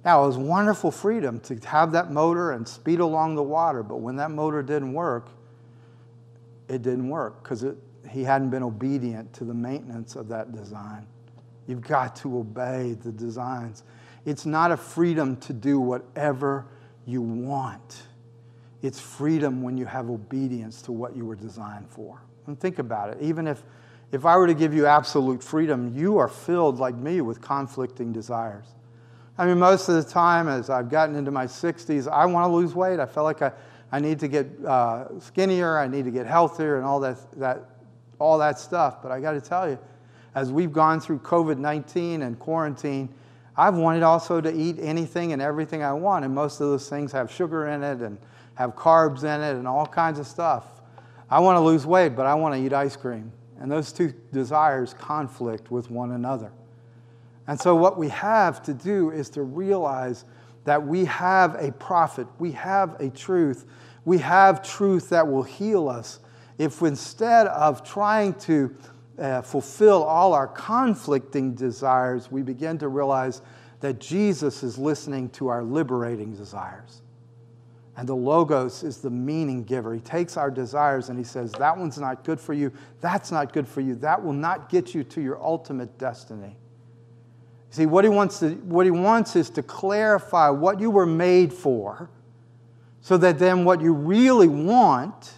Now, 0.05 0.23
it 0.23 0.27
was 0.27 0.37
wonderful 0.37 0.91
freedom 0.91 1.39
to 1.39 1.55
have 1.67 1.93
that 1.93 2.11
motor 2.11 2.51
and 2.51 2.67
speed 2.67 2.99
along 2.99 3.33
the 3.33 3.41
water, 3.41 3.81
but 3.81 4.01
when 4.01 4.17
that 4.17 4.29
motor 4.29 4.61
didn't 4.61 4.93
work, 4.93 5.29
it 6.69 6.83
didn't 6.83 7.09
work 7.09 7.41
because 7.41 7.65
he 8.07 8.23
hadn't 8.23 8.51
been 8.51 8.61
obedient 8.61 9.33
to 9.33 9.45
the 9.45 9.53
maintenance 9.55 10.15
of 10.15 10.27
that 10.27 10.53
design. 10.53 11.07
You've 11.65 11.81
got 11.81 12.15
to 12.17 12.37
obey 12.37 12.95
the 13.01 13.11
designs. 13.11 13.83
It's 14.25 14.45
not 14.45 14.71
a 14.71 14.77
freedom 14.77 15.37
to 15.37 15.53
do 15.53 15.79
whatever 15.79 16.67
you 17.07 17.23
want. 17.23 18.03
It's 18.87 19.01
freedom 19.01 19.61
when 19.61 19.77
you 19.77 19.83
have 19.83 20.09
obedience 20.09 20.81
to 20.83 20.93
what 20.93 21.13
you 21.13 21.25
were 21.25 21.35
designed 21.35 21.89
for. 21.89 22.21
And 22.45 22.57
think 22.57 22.79
about 22.79 23.09
it. 23.09 23.17
Even 23.19 23.45
if, 23.45 23.61
if 24.13 24.25
I 24.25 24.37
were 24.37 24.47
to 24.47 24.53
give 24.53 24.73
you 24.73 24.85
absolute 24.85 25.43
freedom, 25.43 25.93
you 25.93 26.17
are 26.19 26.29
filled, 26.29 26.79
like 26.79 26.95
me, 26.95 27.19
with 27.19 27.41
conflicting 27.41 28.13
desires. 28.13 28.67
I 29.37 29.45
mean, 29.45 29.59
most 29.59 29.89
of 29.89 29.95
the 29.95 30.09
time, 30.09 30.47
as 30.47 30.69
I've 30.69 30.89
gotten 30.89 31.15
into 31.15 31.31
my 31.31 31.47
60s, 31.47 32.09
I 32.09 32.25
want 32.27 32.49
to 32.49 32.55
lose 32.55 32.75
weight. 32.75 33.01
I 33.01 33.05
feel 33.05 33.23
like 33.23 33.41
I, 33.41 33.51
I 33.91 33.99
need 33.99 34.21
to 34.21 34.29
get 34.29 34.47
uh, 34.65 35.19
skinnier, 35.19 35.77
I 35.77 35.87
need 35.89 36.05
to 36.05 36.11
get 36.11 36.25
healthier, 36.25 36.77
and 36.77 36.85
all 36.85 37.01
that, 37.01 37.17
that, 37.41 37.69
all 38.19 38.37
that 38.37 38.57
stuff. 38.57 39.03
But 39.03 39.11
I 39.11 39.19
got 39.19 39.33
to 39.33 39.41
tell 39.41 39.69
you, 39.69 39.77
as 40.33 40.49
we've 40.49 40.71
gone 40.71 41.01
through 41.01 41.19
COVID 41.19 41.57
19 41.57 42.21
and 42.21 42.39
quarantine, 42.39 43.09
I've 43.57 43.75
wanted 43.75 44.03
also 44.03 44.39
to 44.39 44.55
eat 44.55 44.77
anything 44.79 45.33
and 45.33 45.41
everything 45.41 45.83
I 45.83 45.91
want, 45.91 46.23
and 46.23 46.33
most 46.33 46.61
of 46.61 46.69
those 46.69 46.87
things 46.87 47.11
have 47.11 47.29
sugar 47.29 47.67
in 47.67 47.83
it 47.83 47.99
and 47.99 48.17
have 48.57 48.75
carbs 48.75 49.23
in 49.23 49.41
it 49.41 49.55
and 49.55 49.67
all 49.67 49.85
kinds 49.85 50.19
of 50.19 50.27
stuff. 50.27 50.81
I 51.29 51.39
want 51.39 51.57
to 51.57 51.61
lose 51.61 51.85
weight, 51.85 52.15
but 52.15 52.25
I 52.25 52.33
want 52.33 52.55
to 52.55 52.61
eat 52.61 52.73
ice 52.73 52.95
cream. 52.95 53.31
And 53.59 53.71
those 53.71 53.91
two 53.91 54.13
desires 54.33 54.93
conflict 54.93 55.71
with 55.71 55.91
one 55.91 56.11
another. 56.11 56.51
And 57.47 57.59
so, 57.59 57.75
what 57.75 57.97
we 57.97 58.09
have 58.09 58.61
to 58.63 58.73
do 58.73 59.11
is 59.11 59.29
to 59.31 59.43
realize 59.43 60.25
that 60.65 60.85
we 60.85 61.05
have 61.05 61.55
a 61.55 61.71
prophet, 61.73 62.27
we 62.39 62.51
have 62.51 62.99
a 62.99 63.09
truth, 63.09 63.65
we 64.05 64.17
have 64.17 64.61
truth 64.61 65.09
that 65.09 65.27
will 65.27 65.43
heal 65.43 65.87
us 65.87 66.19
if 66.57 66.81
instead 66.81 67.47
of 67.47 67.83
trying 67.83 68.33
to 68.33 68.75
uh, 69.19 69.41
fulfill 69.41 70.03
all 70.03 70.33
our 70.33 70.47
conflicting 70.47 71.53
desires, 71.53 72.31
we 72.31 72.41
begin 72.41 72.77
to 72.79 72.87
realize 72.87 73.41
that 73.79 73.99
Jesus 73.99 74.63
is 74.63 74.77
listening 74.77 75.29
to 75.29 75.47
our 75.47 75.63
liberating 75.63 76.33
desires. 76.35 77.01
And 77.97 78.07
the 78.07 78.15
Logos 78.15 78.83
is 78.83 78.99
the 78.99 79.09
meaning 79.09 79.63
giver. 79.63 79.91
He 79.91 79.99
takes 79.99 80.37
our 80.37 80.51
desires 80.51 81.09
and 81.09 81.17
he 81.17 81.25
says, 81.25 81.51
That 81.53 81.75
one's 81.75 81.97
not 81.97 82.23
good 82.23 82.39
for 82.39 82.53
you. 82.53 82.71
That's 83.01 83.31
not 83.31 83.51
good 83.51 83.67
for 83.67 83.81
you. 83.81 83.95
That 83.95 84.23
will 84.23 84.33
not 84.33 84.69
get 84.69 84.93
you 84.93 85.03
to 85.05 85.21
your 85.21 85.43
ultimate 85.43 85.97
destiny. 85.97 86.55
See, 87.71 87.87
what 87.87 88.05
he 88.05 88.09
wants, 88.09 88.39
to, 88.39 88.51
what 88.51 88.85
he 88.85 88.91
wants 88.91 89.35
is 89.35 89.49
to 89.51 89.63
clarify 89.63 90.49
what 90.49 90.79
you 90.79 90.91
were 90.91 91.07
made 91.07 91.51
for 91.51 92.09
so 93.01 93.17
that 93.17 93.39
then 93.39 93.65
what 93.65 93.81
you 93.81 93.93
really 93.93 94.47
want 94.47 95.33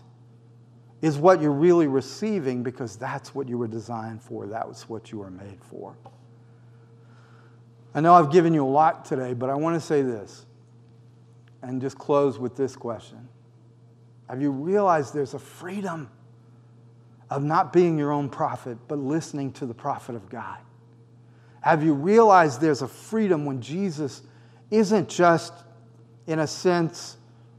is 1.02 1.18
what 1.18 1.42
you're 1.42 1.52
really 1.52 1.88
receiving 1.88 2.62
because 2.62 2.98
that's 2.98 3.34
what 3.34 3.48
you 3.48 3.58
were 3.58 3.68
designed 3.68 4.22
for. 4.22 4.48
That 4.48 4.68
was 4.68 4.84
what 4.90 5.14
you 5.14 5.20
were 5.20 5.32
made 5.32 5.64
for. 5.64 5.96
I 7.96 8.02
know 8.02 8.14
I've 8.14 8.32
given 8.32 8.54
you 8.54 8.66
a 8.66 8.68
lot 8.68 9.06
today, 9.06 9.34
but 9.34 9.50
I 9.50 9.56
want 9.56 9.80
to 9.80 9.86
say 9.86 10.02
this 10.02 10.46
and 11.62 11.82
just 11.82 11.98
close 11.98 12.40
with 12.40 12.56
this 12.56 12.76
question 12.76 13.28
Have 14.30 14.42
you 14.42 14.52
realized 14.52 15.14
there's 15.14 15.34
a 15.34 15.40
freedom 15.40 16.10
of 17.30 17.44
not 17.44 17.72
being 17.72 17.98
your 17.98 18.12
own 18.12 18.30
prophet, 18.30 18.78
but 18.88 18.98
listening 18.98 19.52
to 19.54 19.66
the 19.66 19.74
prophet 19.74 20.16
of 20.16 20.30
God? 20.30 20.58
Have 21.62 21.84
you 21.84 21.94
realized 21.94 22.62
there's 22.62 22.82
a 22.82 22.88
freedom 22.88 23.46
when 23.46 23.62
Jesus 23.62 24.22
isn't 24.72 25.10
just, 25.10 25.54
in 26.26 26.40
a 26.40 26.48
sense, 26.48 27.18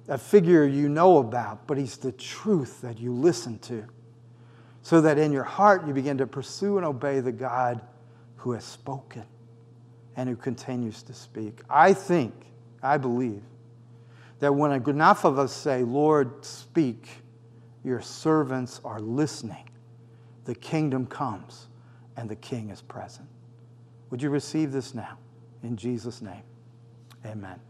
a 0.09 0.18
figure 0.18 0.66
you 0.66 0.88
know 0.88 1.18
about, 1.18 1.66
but 1.66 1.76
he's 1.76 1.98
the 1.98 2.12
truth 2.12 2.80
that 2.80 2.98
you 2.98 3.12
listen 3.12 3.59
to? 3.61 3.84
So 4.82 5.03
that 5.03 5.18
in 5.18 5.32
your 5.32 5.44
heart 5.44 5.86
you 5.86 5.92
begin 5.92 6.18
to 6.18 6.26
pursue 6.26 6.78
and 6.78 6.86
obey 6.86 7.20
the 7.20 7.32
God 7.32 7.82
who 8.36 8.53
has 8.53 8.64
spoken 8.64 9.24
and 10.16 10.28
who 10.28 10.36
continues 10.36 11.03
to 11.05 11.14
speak. 11.14 11.61
I 11.68 11.92
think, 11.92 12.34
I 12.82 12.96
believe, 12.96 13.42
that 14.41 14.55
when 14.55 14.72
enough 14.72 15.24
of 15.24 15.38
us 15.38 15.53
say, 15.53 15.82
Lord, 15.82 16.45
speak, 16.45 17.09
your 17.84 18.01
servants 18.01 18.80
are 18.84 19.01
listening, 19.01 19.68
the 20.45 20.55
kingdom 20.55 21.07
comes 21.07 21.68
and 22.16 22.28
the 22.28 22.36
king 22.36 22.70
is 22.70 22.82
present. 22.82 23.28
Would 24.11 24.22
you 24.22 24.30
receive 24.30 24.72
this 24.72 24.95
now? 24.95 25.18
In 25.62 25.76
Jesus' 25.76 26.20
name, 26.20 26.43
amen. 27.24 27.61